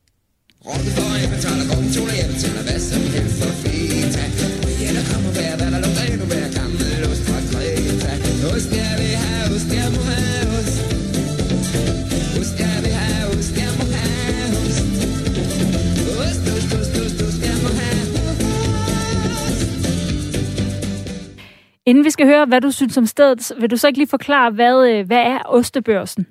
Inden 21.85 22.03
vi 22.05 22.09
skal 22.09 22.27
høre, 22.27 22.45
hvad 22.45 22.61
du 22.61 22.71
synes 22.71 22.97
om 22.97 23.05
stedet, 23.05 23.51
vil 23.61 23.71
du 23.71 23.77
så 23.77 23.87
ikke 23.87 23.99
lige 23.99 24.15
forklare, 24.17 24.51
hvad, 24.51 24.75
øh, 24.89 25.07
hvad 25.07 25.23
er 25.35 25.39
Ostebørsen? 25.45 26.27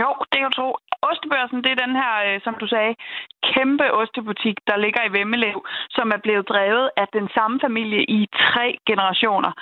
Jo, 0.00 0.10
det 0.30 0.38
kan 0.38 0.50
du 0.50 0.56
tro. 0.60 0.76
Ostebørsen, 1.02 1.62
det 1.64 1.70
er 1.72 1.84
den 1.86 1.94
her, 2.02 2.12
øh, 2.26 2.40
som 2.44 2.54
du 2.60 2.66
sagde, 2.66 2.94
kæmpe 3.52 3.86
ostebutik, 4.00 4.56
der 4.66 4.76
ligger 4.76 5.02
i 5.04 5.12
Vemmelev, 5.18 5.58
som 5.90 6.06
er 6.16 6.20
blevet 6.24 6.48
drevet 6.48 6.90
af 6.96 7.06
den 7.12 7.28
samme 7.36 7.60
familie 7.66 8.02
i 8.18 8.28
tre 8.32 8.78
generationer. 8.86 9.52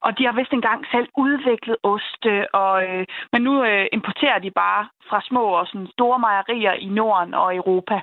Og 0.00 0.18
de 0.18 0.24
har 0.24 0.32
vist 0.32 0.52
engang 0.52 0.80
selv 0.92 1.08
udviklet 1.16 1.76
oste, 1.82 2.54
og, 2.54 2.74
øh, 2.86 3.06
men 3.32 3.42
nu 3.42 3.64
øh, 3.64 3.86
importerer 3.92 4.38
de 4.38 4.50
bare 4.50 4.88
fra 5.08 5.20
små 5.28 5.44
og 5.60 5.66
sådan 5.66 5.88
store 5.96 6.18
mejerier 6.18 6.72
i 6.72 6.88
Norden 6.98 7.34
og 7.34 7.56
Europa. 7.56 8.00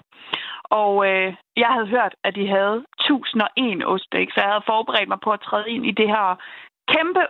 Og 0.70 1.08
øh, 1.10 1.34
jeg 1.58 1.68
havde 1.68 1.88
hørt, 1.88 2.14
at 2.24 2.36
de 2.36 2.48
havde 2.48 2.78
1001 3.00 3.88
oste, 3.94 4.20
ikke? 4.20 4.34
så 4.34 4.40
jeg 4.42 4.50
havde 4.50 4.70
forberedt 4.74 5.10
mig 5.10 5.20
på 5.24 5.32
at 5.32 5.42
træde 5.48 5.70
ind 5.70 5.86
i 5.86 5.92
det 5.92 6.08
her 6.08 6.28
kæmpe 6.94 7.22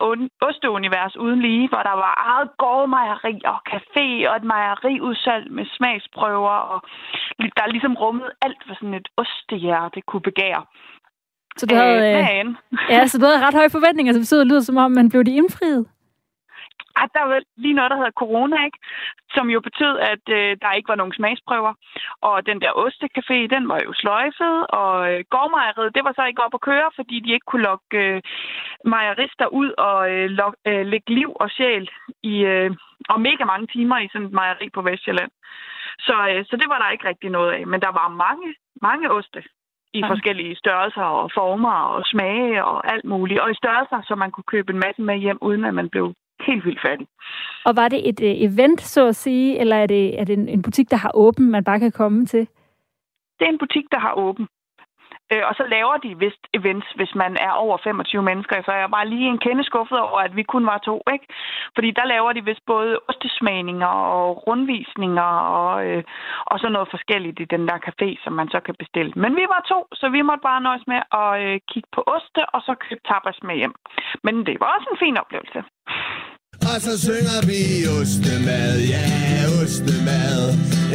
osteunivers 0.47 1.15
uden 1.17 1.41
lige, 1.41 1.67
hvor 1.69 1.83
der 1.89 1.95
var 2.05 2.13
eget 2.31 2.49
gårdmejeri 2.57 3.35
og 3.51 3.59
café 3.71 4.05
og 4.29 4.35
et 4.35 4.43
mejeriudsalg 4.53 5.51
med 5.51 5.65
smagsprøver, 5.77 6.57
og 6.73 6.79
der 7.55 7.63
er 7.63 7.71
ligesom 7.75 7.95
rummet 7.95 8.29
alt, 8.41 8.61
hvad 8.65 8.75
sådan 8.75 8.93
et 8.93 9.07
ostehjerte 9.17 10.01
kunne 10.01 10.25
begære. 10.31 10.63
Så 11.57 11.65
du 11.65 11.75
havde, 11.75 11.97
øh, 12.11 12.55
ja, 12.89 13.07
så 13.07 13.17
du 13.19 13.25
havde 13.25 13.45
ret 13.45 13.53
høje 13.53 13.69
forventninger, 13.69 14.13
så 14.13 14.35
det 14.39 14.47
lyder 14.47 14.61
som 14.61 14.77
om, 14.77 14.91
man 14.91 15.09
blev 15.09 15.23
de 15.23 15.35
indfriet? 15.35 15.85
At 17.03 17.09
der 17.17 17.23
var 17.29 17.39
lige 17.57 17.77
noget, 17.77 17.91
der 17.91 17.97
hedder 17.97 18.21
corona, 18.21 18.57
ikke? 18.65 18.79
Som 19.35 19.49
jo 19.49 19.59
betød, 19.59 19.95
at 20.13 20.23
øh, 20.37 20.57
der 20.61 20.71
ikke 20.77 20.91
var 20.93 20.99
nogen 21.01 21.17
smagsprøver. 21.19 21.73
Og 22.21 22.45
den 22.49 22.61
der 22.61 22.71
ostekafé, 22.83 23.37
den 23.55 23.63
var 23.71 23.79
jo 23.85 23.91
sløjfet, 23.93 24.57
og 24.81 24.93
øh, 25.11 25.23
gårdmejeriet, 25.33 25.95
det 25.95 26.03
var 26.03 26.13
så 26.15 26.23
ikke 26.25 26.43
op 26.45 26.53
at 26.53 26.65
køre, 26.69 26.89
fordi 26.95 27.15
de 27.19 27.33
ikke 27.33 27.49
kunne 27.49 27.67
lokke 27.69 27.97
øh, 28.03 28.21
mejerister 28.85 29.47
ud 29.47 29.69
og 29.77 30.11
øh, 30.11 30.29
lok, 30.29 30.55
øh, 30.67 30.85
lægge 30.85 31.13
liv 31.13 31.29
og 31.35 31.49
sjæl 31.49 31.89
i, 32.23 32.35
øh, 32.53 32.71
og 33.09 33.21
mega 33.21 33.43
mange 33.45 33.67
timer 33.67 33.97
i 33.99 34.09
sådan 34.11 34.27
et 34.27 34.33
mejeri 34.33 34.69
på 34.69 34.81
Vestjylland. 34.81 35.31
Så, 35.99 36.15
øh, 36.29 36.45
så 36.49 36.55
det 36.61 36.67
var 36.69 36.79
der 36.79 36.89
ikke 36.89 37.07
rigtig 37.07 37.29
noget 37.29 37.51
af. 37.51 37.67
Men 37.67 37.81
der 37.81 37.91
var 37.91 38.07
mange, 38.07 38.55
mange 38.81 39.11
oste 39.11 39.43
i 39.93 39.99
ja. 39.99 40.07
forskellige 40.11 40.55
størrelser 40.55 41.07
og 41.21 41.31
former 41.33 41.75
og 41.93 42.03
smage 42.05 42.65
og 42.65 42.93
alt 42.93 43.05
muligt. 43.05 43.39
Og 43.39 43.51
i 43.51 43.59
størrelser, 43.61 44.01
så 44.07 44.15
man 44.15 44.31
kunne 44.31 44.51
købe 44.53 44.73
en 44.73 44.79
masse 44.85 45.01
med 45.01 45.17
hjem, 45.17 45.37
uden 45.41 45.65
at 45.65 45.73
man 45.73 45.89
blev 45.89 46.13
helt 46.39 46.65
vildt 46.65 46.81
fattig. 46.81 47.07
Og 47.65 47.75
var 47.75 47.87
det 47.87 48.09
et 48.09 48.19
uh, 48.19 48.51
event, 48.51 48.81
så 48.81 49.07
at 49.07 49.15
sige, 49.15 49.59
eller 49.59 49.75
er 49.75 49.87
det, 49.87 50.19
er 50.19 50.23
det 50.23 50.49
en, 50.49 50.61
butik, 50.61 50.91
der 50.91 50.97
har 50.97 51.11
åben, 51.13 51.51
man 51.51 51.63
bare 51.63 51.79
kan 51.79 51.91
komme 51.91 52.25
til? 52.25 52.47
Det 53.39 53.45
er 53.45 53.49
en 53.49 53.57
butik, 53.57 53.85
der 53.91 53.99
har 53.99 54.13
åben. 54.13 54.47
Øh, 55.31 55.43
og 55.49 55.53
så 55.55 55.63
laver 55.75 55.97
de 55.97 56.19
vist 56.25 56.43
events, 56.53 56.87
hvis 56.95 57.15
man 57.15 57.37
er 57.47 57.51
over 57.51 57.77
25 57.83 58.23
mennesker. 58.23 58.55
Så 58.65 58.71
jeg 58.71 58.83
er 58.83 58.95
bare 58.97 59.09
lige 59.09 59.29
en 59.29 59.43
kende 59.45 59.63
skuffet 59.63 59.99
over, 59.99 60.19
at 60.19 60.35
vi 60.35 60.43
kun 60.43 60.65
var 60.65 60.77
to. 60.77 61.01
Ikke? 61.13 61.25
Fordi 61.75 61.91
der 61.91 62.05
laver 62.05 62.33
de 62.33 62.45
vist 62.45 62.65
både 62.65 62.99
ostesmagninger 63.09 63.87
og 63.87 64.47
rundvisninger 64.47 65.29
og, 65.59 65.85
øh, 65.87 66.03
og 66.45 66.59
så 66.59 66.69
noget 66.69 66.87
forskelligt 66.91 67.39
i 67.39 67.45
den 67.45 67.67
der 67.67 67.77
café, 67.87 68.23
som 68.23 68.33
man 68.33 68.49
så 68.49 68.59
kan 68.59 68.75
bestille. 68.79 69.13
Men 69.15 69.35
vi 69.35 69.45
var 69.53 69.61
to, 69.71 69.87
så 69.93 70.09
vi 70.09 70.21
måtte 70.21 70.47
bare 70.49 70.61
nøjes 70.61 70.87
med 70.87 71.01
at 71.21 71.31
øh, 71.43 71.59
kigge 71.71 71.89
på 71.95 72.01
oste 72.15 72.41
og 72.55 72.61
så 72.61 72.75
købe 72.75 73.01
tapas 73.09 73.43
med 73.43 73.55
hjem. 73.55 73.75
Men 74.23 74.45
det 74.45 74.59
var 74.59 74.69
også 74.75 74.87
en 74.91 75.01
fin 75.03 75.17
oplevelse. 75.17 75.63
Og 76.71 76.81
så 76.81 76.93
synger 77.07 77.39
vi 77.49 77.61
ostemad, 77.99 78.75
ja, 78.93 79.05
ostemad. 79.61 80.41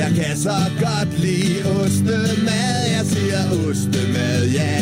Jeg 0.02 0.10
kan 0.18 0.36
så 0.46 0.58
godt 0.84 1.12
lide 1.24 1.58
ostemad. 1.80 2.78
Jeg 2.96 3.04
siger 3.12 3.42
ostemad, 3.68 4.40
ja, 4.58 4.72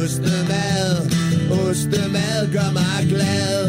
ostemad. 0.00 0.92
Ostemad 1.62 2.40
gør 2.56 2.70
mig 2.80 2.98
glad. 3.12 3.60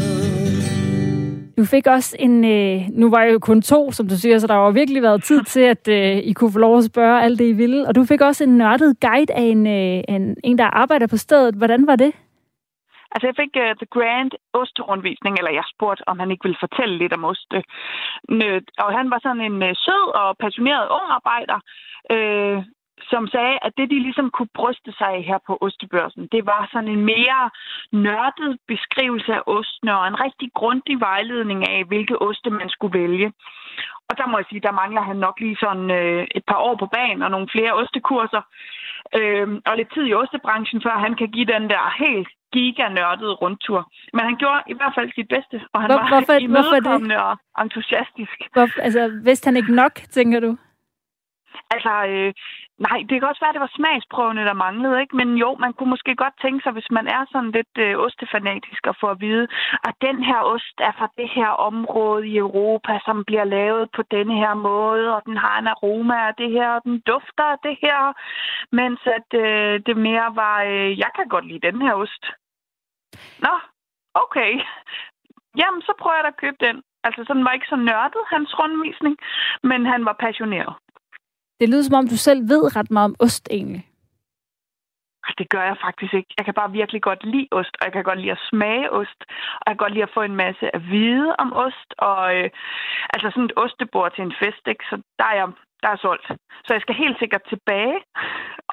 Du 1.58 1.64
fik 1.64 1.86
også 1.86 2.16
en, 2.18 2.44
øh, 2.44 2.80
nu 2.92 3.10
var 3.10 3.22
jeg 3.22 3.32
jo 3.32 3.38
kun 3.38 3.62
to, 3.62 3.92
som 3.92 4.08
du 4.08 4.16
siger, 4.16 4.38
så 4.38 4.46
der 4.46 4.54
har 4.54 4.70
virkelig 4.70 5.02
været 5.02 5.24
tid 5.24 5.44
til, 5.44 5.60
at 5.60 5.88
øh, 5.88 6.16
I 6.16 6.32
kunne 6.32 6.52
få 6.52 6.58
lov 6.58 6.78
at 6.78 6.84
spørge 6.84 7.22
alt 7.22 7.38
det, 7.38 7.44
I 7.44 7.52
ville. 7.52 7.88
Og 7.88 7.94
du 7.94 8.04
fik 8.04 8.20
også 8.20 8.44
en 8.44 8.58
nørdet 8.58 9.00
guide 9.00 9.32
af 9.32 9.42
en, 9.42 9.66
øh, 9.66 10.02
en, 10.08 10.36
en, 10.44 10.58
der 10.58 10.64
arbejder 10.64 11.06
på 11.06 11.16
stedet. 11.16 11.54
Hvordan 11.54 11.86
var 11.86 11.96
det? 11.96 12.12
Altså, 13.12 13.26
jeg 13.28 13.36
fik 13.42 13.52
uh, 13.64 13.72
The 13.82 13.92
Grand 13.96 14.32
osterundvisning, 14.60 15.34
eller 15.38 15.52
jeg 15.58 15.64
spurgte, 15.74 16.08
om 16.10 16.18
han 16.18 16.30
ikke 16.30 16.44
ville 16.46 16.62
fortælle 16.64 16.98
lidt 16.98 17.12
om 17.12 17.24
oste. 17.24 17.58
Og 18.84 18.90
han 18.98 19.10
var 19.12 19.18
sådan 19.22 19.44
en 19.48 19.56
uh, 19.68 19.74
sød 19.84 20.04
og 20.22 20.36
passioneret 20.44 20.92
ung 20.96 21.06
arbejder, 21.18 21.58
øh, 22.14 22.58
som 23.12 23.28
sagde, 23.28 23.58
at 23.62 23.72
det, 23.76 23.90
de 23.90 23.98
ligesom 24.06 24.30
kunne 24.30 24.52
bryste 24.54 24.92
sig 24.98 25.08
af 25.08 25.22
her 25.22 25.38
på 25.46 25.58
Ostebørsen, 25.60 26.28
det 26.32 26.46
var 26.46 26.68
sådan 26.72 26.88
en 26.88 27.04
mere 27.04 27.50
nørdet 27.92 28.58
beskrivelse 28.68 29.34
af 29.34 29.42
ostene 29.46 29.98
og 29.98 30.08
en 30.08 30.20
rigtig 30.20 30.48
grundig 30.54 31.00
vejledning 31.00 31.68
af, 31.68 31.84
hvilke 31.84 32.22
oste 32.22 32.50
man 32.50 32.68
skulle 32.68 32.98
vælge. 33.00 33.32
Og 34.08 34.18
der 34.18 34.26
må 34.26 34.38
jeg 34.38 34.46
sige, 34.48 34.60
der 34.60 34.80
mangler 34.82 35.02
han 35.02 35.16
nok 35.16 35.40
lige 35.40 35.56
sådan 35.60 35.90
øh, 35.90 36.26
et 36.34 36.44
par 36.48 36.58
år 36.68 36.76
på 36.76 36.86
banen 36.86 37.22
og 37.22 37.30
nogle 37.30 37.48
flere 37.54 37.72
ostekurser. 37.72 38.42
Øh, 39.18 39.48
og 39.66 39.76
lidt 39.76 39.92
tid 39.94 40.06
i 40.06 40.14
ostebranchen, 40.14 40.82
før 40.82 40.96
han 41.04 41.14
kan 41.14 41.30
give 41.30 41.52
den 41.54 41.70
der 41.70 41.84
helt 42.04 42.28
giganørdede 42.52 43.34
rundtur. 43.42 43.92
Men 44.12 44.22
han 44.28 44.36
gjorde 44.36 44.62
i 44.72 44.74
hvert 44.78 44.94
fald 44.96 45.08
sit 45.14 45.28
bedste, 45.28 45.56
og 45.72 45.80
han 45.80 45.90
Hvor, 45.90 45.98
var 45.98 46.08
hvorfor, 46.08 46.32
imødekommende 46.32 47.16
hvorfor 47.16 47.30
det? 47.30 47.56
og 47.56 47.62
entusiastisk. 47.64 48.36
Hvor, 48.52 48.68
altså, 48.86 49.02
vidste 49.24 49.46
han 49.48 49.56
ikke 49.56 49.74
nok, 49.74 49.94
tænker 50.16 50.40
du? 50.40 50.50
Altså, 51.70 51.92
øh, 52.12 52.32
nej, 52.86 52.98
det 53.08 53.14
kan 53.16 53.28
også 53.28 53.42
være, 53.42 53.52
at 53.52 53.58
det 53.58 53.66
var 53.66 53.76
smagsprøvene, 53.78 54.44
der 54.48 54.62
manglede, 54.64 55.00
ikke? 55.00 55.16
Men 55.16 55.28
jo, 55.36 55.50
man 55.64 55.72
kunne 55.72 55.90
måske 55.90 56.16
godt 56.16 56.40
tænke 56.42 56.62
sig, 56.62 56.72
hvis 56.72 56.90
man 56.90 57.06
er 57.06 57.22
sådan 57.32 57.50
lidt 57.50 57.74
øh, 57.78 57.94
ostefanatisk 58.04 58.86
og 58.86 58.96
får 59.00 59.10
at 59.10 59.20
vide, 59.20 59.46
at 59.88 59.94
den 60.06 60.24
her 60.24 60.40
ost 60.54 60.76
er 60.88 60.92
fra 60.98 61.08
det 61.16 61.28
her 61.38 61.50
område 61.68 62.28
i 62.28 62.36
Europa, 62.36 62.98
som 63.04 63.24
bliver 63.24 63.44
lavet 63.44 63.90
på 63.96 64.02
denne 64.10 64.34
her 64.42 64.54
måde, 64.54 65.14
og 65.16 65.22
den 65.26 65.36
har 65.36 65.58
en 65.58 65.66
aroma 65.66 66.16
af 66.28 66.34
det 66.34 66.50
her, 66.50 66.68
og 66.76 66.82
den 66.84 67.00
dufter 67.00 67.44
af 67.54 67.58
det 67.62 67.76
her, 67.82 67.98
mens 68.72 69.00
at 69.18 69.28
øh, 69.44 69.80
det 69.86 69.96
mere 69.96 70.28
var, 70.42 70.62
øh, 70.62 70.98
jeg 70.98 71.10
kan 71.16 71.28
godt 71.28 71.46
lide 71.46 71.66
den 71.68 71.82
her 71.82 71.94
ost. 71.94 72.24
Nå, 73.44 73.54
okay. 74.14 74.50
Jamen, 75.60 75.82
så 75.82 75.92
prøver 76.00 76.16
jeg 76.16 76.24
da 76.24 76.28
at 76.28 76.42
købe 76.44 76.60
den. 76.60 76.82
Altså, 77.04 77.24
sådan 77.26 77.44
var 77.44 77.52
ikke 77.52 77.72
så 77.72 77.76
nørdet, 77.76 78.22
hans 78.34 78.58
rundvisning, 78.58 79.16
men 79.62 79.86
han 79.86 80.04
var 80.04 80.16
passioneret. 80.26 80.74
Det 81.60 81.68
lyder 81.68 81.82
som 81.82 81.94
om, 81.94 82.08
du 82.08 82.16
selv 82.16 82.48
ved 82.48 82.76
ret 82.76 82.90
meget 82.90 83.04
om 83.04 83.16
ost 83.18 83.48
egentlig. 83.50 83.84
Det 85.38 85.48
gør 85.48 85.64
jeg 85.70 85.76
faktisk 85.86 86.14
ikke. 86.14 86.34
Jeg 86.38 86.44
kan 86.44 86.54
bare 86.54 86.72
virkelig 86.72 87.02
godt 87.02 87.24
lide 87.24 87.48
ost, 87.50 87.74
og 87.80 87.84
jeg 87.86 87.92
kan 87.92 88.04
godt 88.04 88.20
lide 88.20 88.36
at 88.38 88.46
smage 88.50 88.92
ost, 88.92 89.20
og 89.60 89.64
jeg 89.66 89.72
kan 89.72 89.84
godt 89.84 89.92
lide 89.92 90.08
at 90.08 90.14
få 90.14 90.22
en 90.22 90.36
masse 90.36 90.76
at 90.76 90.82
vide 90.90 91.36
om 91.38 91.52
ost, 91.52 91.90
og 91.98 92.36
øh, 92.36 92.50
altså 93.14 93.26
sådan 93.30 93.44
et 93.44 93.56
ostebord 93.56 94.14
til 94.14 94.24
en 94.24 94.34
fest, 94.42 94.64
ikke? 94.66 94.84
så 94.90 94.96
der 95.18 95.24
er 95.24 95.36
jeg 95.40 95.48
der 95.82 95.88
er 95.88 95.96
solgt. 95.96 96.26
Så 96.66 96.70
jeg 96.76 96.82
skal 96.82 96.94
helt 96.94 97.18
sikkert 97.18 97.44
tilbage 97.48 97.96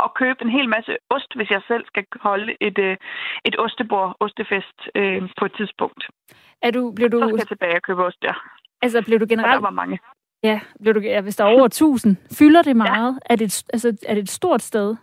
og 0.03 0.09
købe 0.21 0.39
en 0.41 0.49
hel 0.57 0.69
masse 0.69 0.97
ost, 1.09 1.31
hvis 1.35 1.49
jeg 1.49 1.61
selv 1.67 1.83
skal 1.87 2.05
holde 2.21 2.57
et, 2.61 2.77
øh, 2.77 2.97
et 3.45 3.55
ostebord, 3.59 4.15
ostefest 4.19 4.77
øh, 4.95 5.29
på 5.39 5.45
et 5.45 5.53
tidspunkt. 5.57 6.01
Er 6.61 6.71
du, 6.71 6.91
bliver 6.95 7.09
du... 7.09 7.19
Så 7.19 7.27
skal 7.27 7.37
jeg 7.37 7.47
tilbage 7.47 7.75
og 7.75 7.81
købe 7.81 8.05
ost 8.05 8.21
der. 8.21 8.35
Altså, 8.81 9.03
bliver 9.05 9.19
du 9.19 9.25
generelt... 9.29 9.55
Og 9.55 9.55
der 9.55 9.67
var 9.69 9.77
mange. 9.81 9.99
Ja, 10.49 10.59
bliver 10.81 10.93
du, 10.93 10.99
ja, 10.99 11.21
hvis 11.21 11.35
der 11.35 11.43
er 11.43 11.55
over 11.55 11.65
1000, 11.65 12.17
fylder 12.39 12.61
det 12.61 12.75
meget? 12.75 13.13
Ja. 13.13 13.33
Er, 13.33 13.35
det 13.35 13.45
et, 13.45 13.63
altså, 13.73 13.87
er 14.09 14.13
det 14.13 14.23
et 14.23 14.37
stort 14.39 14.61
sted? 14.61 14.95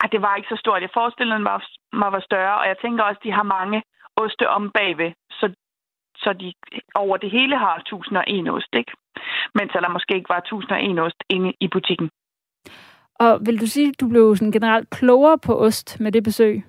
Ej, 0.00 0.08
det 0.12 0.22
var 0.22 0.36
ikke 0.36 0.52
så 0.54 0.58
stort. 0.64 0.82
Jeg 0.82 0.90
forestillede 1.00 1.38
mig, 1.48 1.60
mig 1.92 2.12
var 2.12 2.20
større, 2.20 2.54
og 2.60 2.66
jeg 2.70 2.76
tænker 2.82 3.02
også, 3.04 3.20
at 3.20 3.26
de 3.26 3.32
har 3.32 3.46
mange 3.56 3.82
oste 4.16 4.48
om 4.48 4.70
bagved, 4.74 5.12
så, 5.30 5.46
så 6.16 6.32
de 6.32 6.52
over 6.94 7.16
det 7.16 7.30
hele 7.30 7.58
har 7.58 7.76
1001 7.76 8.50
ost, 8.50 8.72
ikke? 8.80 8.92
Mens 9.54 9.72
der 9.72 9.88
måske 9.88 10.14
ikke 10.14 10.32
var 10.34 10.38
1001 10.38 11.00
ost 11.00 11.20
inde 11.30 11.52
i 11.60 11.68
butikken. 11.68 12.10
Og 13.14 13.40
vil 13.46 13.60
du 13.60 13.66
sige, 13.66 13.88
at 13.88 14.00
du 14.00 14.08
blev 14.08 14.36
sådan 14.36 14.52
generelt 14.52 14.90
klogere 14.90 15.38
på 15.46 15.52
ost 15.58 16.00
med 16.00 16.12
det 16.12 16.24
besøg? 16.24 16.64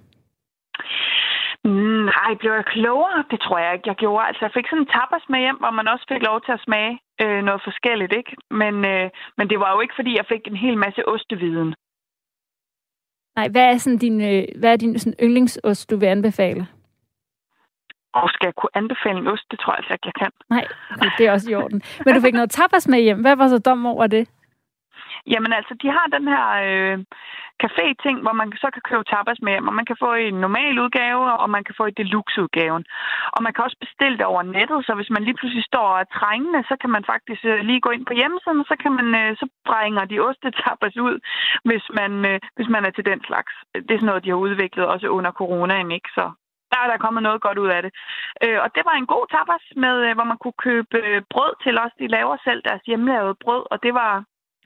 Mm, 1.66 2.04
nej, 2.14 2.32
blev 2.40 2.52
jeg 2.54 2.66
klogere? 2.66 3.24
Det 3.32 3.40
tror 3.42 3.58
jeg 3.58 3.74
ikke, 3.74 3.90
jeg 3.90 3.96
gjorde. 3.96 4.28
Altså, 4.28 4.42
jeg 4.46 4.52
fik 4.54 4.68
sådan 4.68 4.84
en 4.84 4.94
tapas 4.96 5.26
med 5.30 5.40
hjem, 5.40 5.56
hvor 5.56 5.72
man 5.72 5.88
også 5.88 6.06
fik 6.12 6.24
lov 6.30 6.42
til 6.42 6.52
at 6.52 6.64
smage 6.68 7.00
øh, 7.22 7.42
noget 7.48 7.62
forskelligt, 7.64 8.14
ikke? 8.20 8.36
Men, 8.52 8.86
øh, 8.86 9.10
men 9.38 9.50
det 9.50 9.60
var 9.60 9.72
jo 9.74 9.80
ikke, 9.82 9.96
fordi 9.96 10.12
jeg 10.18 10.26
fik 10.34 10.48
en 10.48 10.64
hel 10.66 10.78
masse 10.78 11.08
osteviden. 11.08 11.76
Nej, 13.36 13.48
hvad 13.50 13.66
er, 13.72 13.78
sådan 13.78 13.98
din, 14.06 14.22
øh, 14.22 14.44
hvad 14.60 14.72
er 14.74 14.78
din 14.78 15.00
sådan 15.00 15.20
yndlingsost, 15.24 15.90
du 15.90 15.98
vil 15.98 16.08
anbefale? 16.08 16.68
Og 18.14 18.30
skal 18.30 18.48
jeg 18.48 18.56
kunne 18.56 18.78
anbefale 18.82 19.18
en 19.20 19.28
ost? 19.28 19.52
Det 19.52 19.60
tror 19.60 19.74
jeg 19.74 19.78
altså 19.78 19.94
ikke, 19.94 20.08
jeg 20.12 20.18
kan. 20.22 20.32
Nej, 20.50 20.66
okay, 20.92 21.10
det 21.18 21.28
er 21.28 21.32
også 21.32 21.52
i 21.52 21.56
orden. 21.56 21.82
Men 22.06 22.16
du 22.16 22.22
fik 22.22 22.34
noget 22.34 22.52
tapas 22.52 22.88
med 22.88 23.00
hjem. 23.00 23.22
Hvad 23.22 23.36
var 23.36 23.48
så 23.48 23.60
dum 23.60 23.86
over 23.86 24.08
det? 24.08 24.30
Jamen 25.28 25.54
altså, 25.54 25.74
de 25.82 25.88
har 25.88 26.08
den 26.16 26.28
her 26.28 26.46
øh, 26.66 26.98
café-ting, 27.64 28.18
hvor 28.24 28.36
man 28.42 28.48
så 28.64 28.70
kan 28.74 28.84
købe 28.90 29.04
tapas 29.14 29.40
med 29.42 29.52
hjem, 29.54 29.68
og 29.70 29.76
man 29.80 29.88
kan 29.90 29.98
få 30.04 30.14
en 30.14 30.38
normal 30.46 30.76
udgave, 30.84 31.24
og 31.42 31.50
man 31.56 31.64
kan 31.64 31.76
få 31.78 31.86
i 31.88 31.98
deluxe-udgaven. 32.00 32.84
Og 33.36 33.40
man 33.44 33.54
kan 33.54 33.64
også 33.64 33.78
bestille 33.86 34.18
det 34.18 34.26
over 34.26 34.44
nettet, 34.44 34.86
så 34.86 34.92
hvis 34.96 35.14
man 35.16 35.24
lige 35.24 35.38
pludselig 35.40 35.66
står 35.72 35.88
og 35.94 36.00
er 36.00 36.14
trængende, 36.20 36.62
så 36.70 36.76
kan 36.82 36.90
man 36.96 37.04
faktisk 37.12 37.42
øh, 37.46 37.60
lige 37.70 37.82
gå 37.86 37.90
ind 37.90 38.06
på 38.06 38.14
hjemmesiden, 38.20 38.60
og 38.64 38.68
så 38.72 38.76
kan 38.84 38.92
man, 39.00 39.08
øh, 39.22 39.38
så 39.42 39.46
bringer 39.70 40.06
de 40.06 40.20
ostetapas 40.28 40.96
ud, 41.08 41.16
hvis 41.68 41.86
man, 42.00 42.12
øh, 42.30 42.40
hvis 42.56 42.70
man 42.74 42.86
er 42.86 42.92
til 42.94 43.06
den 43.06 43.20
slags. 43.28 43.54
Det 43.88 43.92
er 43.92 44.00
sådan 44.00 44.12
noget, 44.12 44.24
de 44.26 44.30
har 44.34 44.46
udviklet 44.46 44.86
også 44.94 45.08
under 45.08 45.32
coronaen, 45.32 45.92
ikke? 45.92 46.10
Så 46.18 46.26
der 46.72 46.80
er 46.82 46.88
der 46.90 47.04
kommet 47.06 47.24
noget 47.24 47.42
godt 47.42 47.58
ud 47.64 47.70
af 47.78 47.82
det. 47.86 47.92
Øh, 48.44 48.60
og 48.64 48.70
det 48.76 48.84
var 48.90 48.96
en 48.98 49.12
god 49.14 49.26
tapas, 49.36 49.64
med, 49.84 49.96
hvor 50.18 50.28
man 50.32 50.40
kunne 50.44 50.60
købe 50.68 51.00
brød 51.34 51.54
til 51.64 51.76
os. 51.84 51.94
De 52.00 52.08
laver 52.08 52.36
selv 52.48 52.62
deres 52.70 52.84
hjemmelavede 52.90 53.42
brød, 53.44 53.64
og 53.72 53.78
det 53.86 53.94
var, 54.02 54.14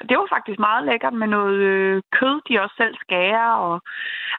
det 0.10 0.16
var 0.18 0.28
faktisk 0.36 0.60
meget 0.68 0.86
lækkert 0.90 1.16
med 1.22 1.28
noget 1.38 1.60
øh, 1.72 2.02
kød, 2.18 2.36
de 2.48 2.62
også 2.64 2.76
selv 2.82 2.96
skærer. 3.04 3.50
Og, 3.66 3.76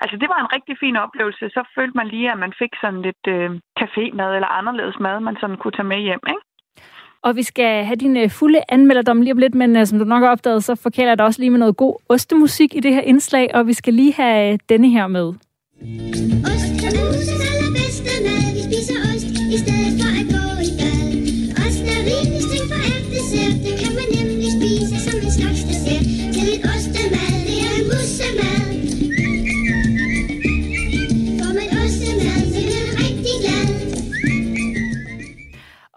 altså, 0.03 0.17
det 0.21 0.29
var 0.33 0.39
en 0.41 0.53
rigtig 0.57 0.75
fin 0.83 0.97
oplevelse. 1.05 1.45
Så 1.57 1.61
følte 1.77 1.97
man 1.97 2.09
lige, 2.15 2.33
at 2.33 2.39
man 2.45 2.53
fik 2.61 2.73
sådan 2.83 3.03
lidt 3.07 3.25
øh, 3.35 3.51
cafémad 3.81 4.31
eller 4.37 4.51
anderledes 4.59 4.99
mad, 5.07 5.21
man 5.21 5.37
sådan 5.41 5.57
kunne 5.57 5.77
tage 5.77 5.93
med 5.93 6.01
hjem, 6.07 6.25
ikke? 6.35 6.45
Og 7.23 7.37
vi 7.37 7.43
skal 7.43 7.85
have 7.85 7.97
din 7.97 8.17
øh, 8.17 8.31
fulde 8.31 8.61
anmelderdom 8.69 9.23
lige 9.23 9.33
om 9.33 9.39
lidt, 9.39 9.55
men 9.55 9.77
øh, 9.77 9.87
som 9.87 9.99
du 9.99 10.05
nok 10.05 10.23
har 10.23 10.31
opdaget, 10.31 10.65
så 10.65 10.75
forkæler 10.83 11.11
jeg 11.11 11.19
dig 11.19 11.27
også 11.27 11.41
lige 11.41 11.51
med 11.51 11.59
noget 11.59 11.77
god 11.77 11.95
ostemusik 12.09 12.75
i 12.75 12.81
det 12.81 12.95
her 12.95 13.01
indslag, 13.01 13.51
og 13.55 13.67
vi 13.67 13.73
skal 13.73 13.95
lige 13.95 14.15
have 14.15 14.53
øh, 14.53 14.59
denne 14.69 14.89
her 14.89 15.07
med. 15.07 15.27
Ost 16.53 17.58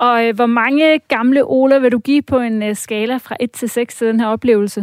Og 0.07 0.15
øh, 0.25 0.31
hvor 0.35 0.51
mange 0.61 0.99
gamle 0.99 1.41
Ola 1.57 1.77
vil 1.79 1.91
du 1.91 1.99
give 1.99 2.23
på 2.31 2.37
en 2.49 2.63
øh, 2.63 2.75
skala 2.75 3.15
fra 3.17 3.35
1 3.39 3.51
til 3.51 3.69
6 3.69 3.95
til 3.95 4.07
den 4.07 4.19
her 4.19 4.27
oplevelse? 4.27 4.81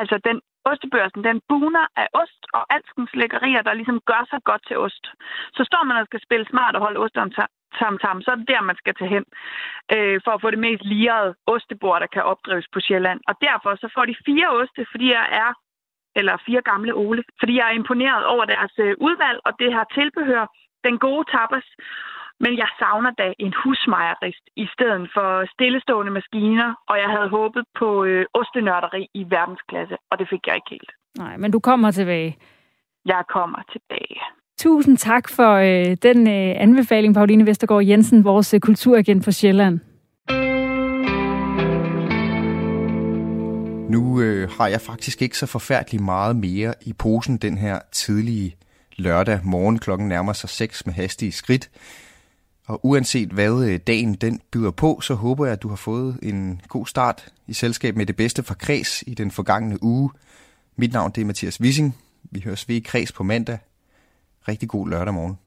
Altså, 0.00 0.16
den 0.28 0.40
ostebørsen, 0.70 1.24
den 1.24 1.40
buner 1.48 1.86
af 2.02 2.08
ost 2.22 2.42
og 2.56 2.62
alskens 2.74 3.12
lækkerier, 3.20 3.62
der 3.62 3.78
ligesom 3.80 4.00
gør 4.10 4.22
sig 4.30 4.40
godt 4.50 4.62
til 4.68 4.76
ost. 4.78 5.04
Så 5.56 5.62
står 5.68 5.82
man 5.84 5.96
og 5.96 6.06
skal 6.06 6.20
spille 6.26 6.46
smart 6.50 6.76
og 6.76 6.82
holde 6.86 7.00
ost 7.04 7.16
om 7.16 7.30
tam, 7.78 7.94
tam, 8.04 8.22
så 8.22 8.30
er 8.30 8.38
det 8.40 8.48
der, 8.48 8.62
man 8.70 8.76
skal 8.82 8.94
tage 8.94 9.14
hen 9.16 9.24
øh, 9.94 10.20
for 10.24 10.32
at 10.34 10.40
få 10.42 10.50
det 10.50 10.64
mest 10.66 10.84
lirede 10.84 11.34
ostebord, 11.52 12.00
der 12.00 12.10
kan 12.14 12.22
opdrives 12.32 12.68
på 12.72 12.80
Sjælland. 12.80 13.20
Og 13.28 13.34
derfor 13.46 13.70
så 13.82 13.88
får 13.94 14.04
de 14.04 14.22
fire 14.26 14.48
oste, 14.60 14.86
fordi 14.92 15.06
jeg 15.18 15.26
er 15.44 15.50
eller 16.18 16.44
fire 16.46 16.62
gamle 16.70 16.92
Ole, 16.94 17.22
fordi 17.40 17.54
jeg 17.58 17.66
er 17.68 17.78
imponeret 17.80 18.24
over 18.24 18.44
deres 18.44 18.74
øh, 18.78 18.94
udvalg 19.06 19.38
og 19.46 19.52
det 19.60 19.70
her 19.74 19.84
tilbehør, 19.98 20.44
den 20.86 20.98
gode 20.98 21.24
tapas, 21.34 21.68
men 22.44 22.52
jeg 22.62 22.68
savner 22.78 23.12
da 23.20 23.26
en 23.38 23.52
husmejerist 23.62 24.44
i 24.56 24.66
stedet 24.74 25.04
for 25.14 25.28
stillestående 25.54 26.12
maskiner, 26.18 26.68
og 26.90 26.96
jeg 27.02 27.10
havde 27.14 27.28
håbet 27.28 27.64
på 27.80 28.04
øh, 28.04 28.24
ostenørderi 28.34 29.02
i 29.14 29.22
verdensklasse, 29.36 29.96
og 30.10 30.18
det 30.18 30.26
fik 30.32 30.42
jeg 30.46 30.54
ikke 30.58 30.70
helt. 30.70 30.90
Nej, 31.18 31.36
men 31.36 31.50
du 31.50 31.60
kommer 31.60 31.90
tilbage. 31.90 32.36
Jeg 33.04 33.22
kommer 33.28 33.60
tilbage. 33.72 34.20
Tusind 34.58 34.96
tak 34.96 35.28
for 35.28 35.52
øh, 35.68 35.96
den 36.02 36.18
øh, 36.26 36.62
anbefaling, 36.64 37.14
Pauline 37.14 37.46
Vestergaard 37.46 37.84
Jensen, 37.84 38.24
vores 38.24 38.54
øh, 38.54 38.60
kulturagent 38.60 39.24
på 39.24 39.30
Sjælland. 39.32 39.80
Nu 43.94 44.20
øh, 44.20 44.48
har 44.58 44.68
jeg 44.68 44.80
faktisk 44.80 45.22
ikke 45.22 45.38
så 45.38 45.46
forfærdeligt 45.46 46.04
meget 46.04 46.36
mere 46.36 46.74
i 46.86 46.92
posen 46.92 47.36
den 47.36 47.58
her 47.58 47.78
tidlige 47.92 48.56
lørdag 48.96 49.40
morgen. 49.44 49.78
Klokken 49.78 50.08
nærmer 50.08 50.32
sig 50.32 50.48
6 50.48 50.86
med 50.86 50.94
hastige 50.94 51.32
skridt. 51.32 51.70
Og 52.68 52.80
uanset 52.86 53.28
hvad 53.28 53.64
øh, 53.64 53.80
dagen 53.86 54.14
den 54.14 54.40
byder 54.50 54.70
på, 54.70 55.00
så 55.00 55.14
håber 55.14 55.44
jeg, 55.44 55.52
at 55.52 55.62
du 55.62 55.68
har 55.68 55.76
fået 55.76 56.18
en 56.22 56.60
god 56.68 56.86
start 56.86 57.32
i 57.46 57.52
selskab 57.52 57.96
med 57.96 58.06
det 58.06 58.16
bedste 58.16 58.42
fra 58.42 58.54
Kreds 58.54 59.04
i 59.06 59.14
den 59.14 59.30
forgangne 59.30 59.82
uge. 59.82 60.10
Mit 60.76 60.92
navn 60.92 61.12
det 61.14 61.20
er 61.20 61.24
Mathias 61.24 61.60
Wissing. 61.60 61.96
Vi 62.22 62.40
høres 62.40 62.68
ved 62.68 62.76
i 62.76 62.80
Kreds 62.80 63.12
på 63.12 63.22
mandag. 63.22 63.58
Rigtig 64.48 64.68
god 64.68 64.88
lørdag 64.88 65.14
morgen. 65.14 65.38